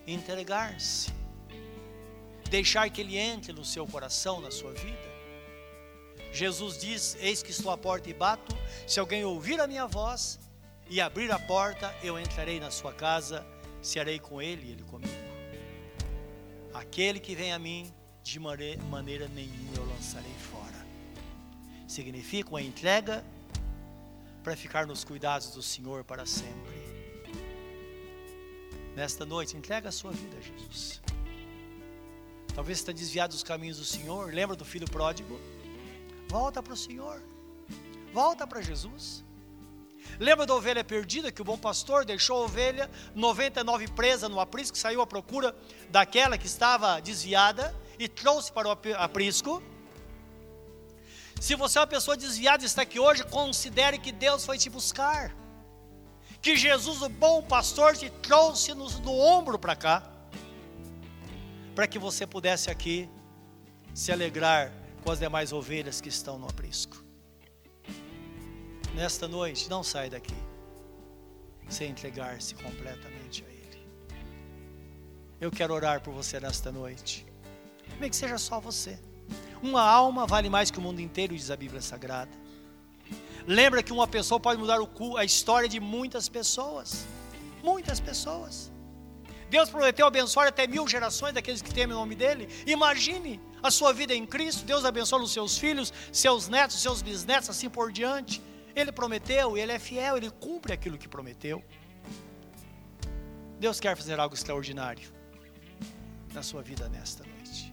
entregar-se, 0.06 1.12
deixar 2.50 2.90
que 2.90 3.00
Ele 3.00 3.16
entre 3.16 3.52
no 3.52 3.64
seu 3.64 3.86
coração, 3.86 4.40
na 4.40 4.50
sua 4.50 4.72
vida. 4.72 5.12
Jesus 6.32 6.78
diz: 6.78 7.16
Eis 7.20 7.42
que 7.42 7.50
estou 7.50 7.70
à 7.70 7.78
porta 7.78 8.08
e 8.08 8.14
bato. 8.14 8.56
Se 8.86 8.98
alguém 8.98 9.24
ouvir 9.24 9.60
a 9.60 9.66
minha 9.66 9.86
voz 9.86 10.38
e 10.88 11.00
abrir 11.00 11.30
a 11.30 11.38
porta, 11.38 11.94
eu 12.02 12.18
entrarei 12.18 12.58
na 12.58 12.70
sua 12.70 12.92
casa, 12.92 13.46
cearei 13.82 14.18
com 14.18 14.40
ele 14.40 14.68
e 14.68 14.70
ele 14.70 14.84
comigo. 14.84 15.12
Aquele 16.72 17.20
que 17.20 17.34
vem 17.34 17.52
a 17.52 17.58
mim, 17.58 17.92
de 18.22 18.38
maneira 18.38 19.28
nenhuma 19.28 19.76
eu 19.76 19.84
lançarei 19.86 20.32
fora. 20.50 20.86
Significa 21.86 22.48
uma 22.50 22.62
entrega 22.62 23.24
para 24.42 24.56
ficar 24.56 24.86
nos 24.86 25.04
cuidados 25.04 25.50
do 25.50 25.62
Senhor 25.62 26.04
para 26.04 26.24
sempre. 26.24 26.80
Nesta 28.96 29.24
noite, 29.24 29.56
entrega 29.56 29.88
a 29.88 29.92
sua 29.92 30.12
vida 30.12 30.36
a 30.36 30.40
Jesus. 30.40 31.00
Talvez 32.54 32.78
está 32.78 32.92
desviado 32.92 33.32
dos 33.32 33.42
caminhos 33.42 33.78
do 33.78 33.84
Senhor. 33.84 34.32
Lembra 34.32 34.54
do 34.54 34.64
filho 34.64 34.86
pródigo? 34.90 35.40
Volta 36.28 36.62
para 36.62 36.74
o 36.74 36.76
Senhor. 36.76 37.22
Volta 38.12 38.46
para 38.46 38.60
Jesus. 38.60 39.24
Lembra 40.18 40.46
da 40.46 40.54
ovelha 40.54 40.84
perdida 40.84 41.32
que 41.32 41.42
o 41.42 41.44
bom 41.44 41.58
pastor 41.58 42.04
deixou 42.04 42.42
a 42.42 42.44
ovelha 42.44 42.90
99 43.14 43.88
presa 43.88 44.28
no 44.28 44.40
aprisco, 44.40 44.76
saiu 44.76 45.00
à 45.00 45.06
procura 45.06 45.54
daquela 45.90 46.38
que 46.38 46.46
estava 46.46 47.00
desviada 47.00 47.74
e 47.98 48.08
trouxe 48.08 48.52
para 48.52 48.68
o 48.68 48.70
aprisco? 48.70 49.62
Se 51.40 51.54
você 51.56 51.78
é 51.78 51.80
uma 51.80 51.86
pessoa 51.86 52.16
desviada 52.16 52.62
e 52.62 52.66
está 52.66 52.82
aqui 52.82 53.00
hoje, 53.00 53.24
considere 53.24 53.98
que 53.98 54.12
Deus 54.12 54.44
foi 54.44 54.58
te 54.58 54.70
buscar. 54.70 55.34
Que 56.40 56.56
Jesus, 56.56 57.02
o 57.02 57.08
bom 57.08 57.42
pastor, 57.42 57.96
te 57.96 58.08
trouxe 58.10 58.74
no, 58.74 58.88
no 59.00 59.12
ombro 59.12 59.58
para 59.58 59.74
cá. 59.74 60.02
Para 61.74 61.86
que 61.86 61.98
você 61.98 62.26
pudesse 62.26 62.70
aqui 62.70 63.08
se 63.94 64.12
alegrar 64.12 64.72
com 65.02 65.10
as 65.10 65.18
demais 65.18 65.52
ovelhas 65.52 66.00
que 66.00 66.08
estão 66.08 66.38
no 66.38 66.48
aprisco 66.48 67.01
nesta 68.94 69.26
noite, 69.26 69.68
não 69.68 69.82
sai 69.82 70.10
daqui 70.10 70.34
sem 71.68 71.90
entregar-se 71.90 72.54
completamente 72.54 73.44
a 73.44 73.48
Ele. 73.48 73.86
Eu 75.40 75.50
quero 75.50 75.74
orar 75.74 76.00
por 76.00 76.12
você 76.12 76.38
nesta 76.38 76.70
noite. 76.70 77.26
Nem 77.98 78.10
que 78.10 78.16
seja 78.16 78.38
só 78.38 78.60
você. 78.60 78.98
Uma 79.62 79.82
alma 79.82 80.26
vale 80.26 80.50
mais 80.50 80.70
que 80.70 80.78
o 80.78 80.82
mundo 80.82 81.00
inteiro, 81.00 81.34
diz 81.34 81.50
a 81.50 81.56
Bíblia 81.56 81.80
Sagrada. 81.80 82.30
Lembra 83.46 83.82
que 83.82 83.92
uma 83.92 84.06
pessoa 84.06 84.38
pode 84.38 84.60
mudar 84.60 84.80
o, 84.80 85.16
a 85.16 85.24
história 85.24 85.68
de 85.68 85.80
muitas 85.80 86.28
pessoas. 86.28 87.06
Muitas 87.62 88.00
pessoas. 88.00 88.70
Deus 89.48 89.68
prometeu 89.68 90.06
abençoar 90.06 90.48
até 90.48 90.66
mil 90.66 90.86
gerações 90.88 91.34
daqueles 91.34 91.60
que 91.60 91.72
temem 91.72 91.94
o 91.94 92.00
nome 92.00 92.14
dEle. 92.14 92.48
Imagine 92.66 93.40
a 93.62 93.70
sua 93.70 93.92
vida 93.92 94.14
em 94.14 94.26
Cristo. 94.26 94.64
Deus 94.64 94.84
abençoa 94.84 95.22
os 95.22 95.32
seus 95.32 95.58
filhos, 95.58 95.92
seus 96.10 96.48
netos, 96.48 96.80
seus 96.80 97.02
bisnetos, 97.02 97.50
assim 97.50 97.68
por 97.68 97.92
diante. 97.92 98.40
Ele 98.74 98.90
prometeu, 98.90 99.56
ele 99.56 99.72
é 99.72 99.78
fiel, 99.78 100.16
ele 100.16 100.30
cumpre 100.30 100.72
aquilo 100.72 100.98
que 100.98 101.08
prometeu. 101.08 101.62
Deus 103.58 103.78
quer 103.78 103.96
fazer 103.96 104.18
algo 104.18 104.34
extraordinário 104.34 105.08
na 106.32 106.42
sua 106.42 106.62
vida 106.62 106.88
nesta 106.88 107.24
noite. 107.24 107.72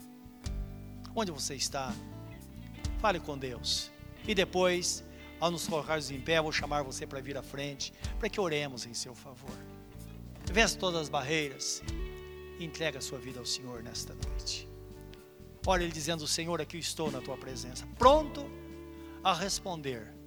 Onde 1.16 1.32
você 1.32 1.56
está? 1.56 1.94
Fale 3.00 3.20
com 3.20 3.38
Deus. 3.38 3.92
E 4.28 4.36
depois, 4.36 5.04
ao 5.40 5.50
nos 5.50 5.68
colocarmos 5.68 6.12
em 6.12 6.20
pé, 6.20 6.42
vou 6.42 6.52
chamar 6.52 6.84
você 6.84 7.08
para 7.08 7.22
vir 7.22 7.38
à 7.38 7.42
frente, 7.42 7.94
para 8.20 8.30
que 8.30 8.40
oremos 8.40 8.86
em 8.86 8.94
seu 8.94 9.16
favor. 9.16 9.58
Vença 10.52 10.78
todas 10.78 11.02
as 11.02 11.10
barreiras 11.10 11.82
e 12.60 12.66
entrega 12.66 13.00
a 13.00 13.02
sua 13.02 13.18
vida 13.18 13.40
ao 13.40 13.46
Senhor 13.46 13.82
nesta 13.82 14.14
noite. 14.14 14.68
Olha 15.66 15.84
ele 15.84 15.92
dizendo: 15.92 16.28
Senhor, 16.28 16.60
aqui 16.62 16.78
estou 16.78 17.10
na 17.10 17.22
tua 17.22 17.38
presença, 17.38 17.88
pronto 17.98 18.46
a 19.24 19.34
responder 19.34 20.19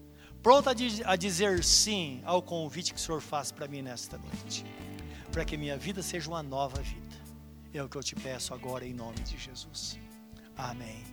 pronto 0.42 0.68
a, 0.68 1.16
dizer 1.16 1.62
sim 1.62 2.20
ao 2.24 2.42
convite 2.42 2.92
que 2.92 2.98
o 2.98 3.02
Senhor 3.02 3.20
faz 3.20 3.52
para 3.52 3.68
mim 3.68 3.82
nesta 3.82 4.18
noite, 4.18 4.64
para 5.30 5.44
que 5.44 5.56
minha 5.56 5.76
vida 5.76 6.02
seja 6.02 6.28
uma 6.28 6.42
nova 6.42 6.80
vida. 6.80 7.02
É 7.72 7.82
o 7.82 7.88
que 7.88 7.96
eu 7.96 8.02
te 8.02 8.14
peço 8.14 8.52
agora 8.52 8.84
em 8.84 8.92
nome 8.92 9.20
de 9.20 9.38
Jesus. 9.38 9.98
Amém. 10.56 11.11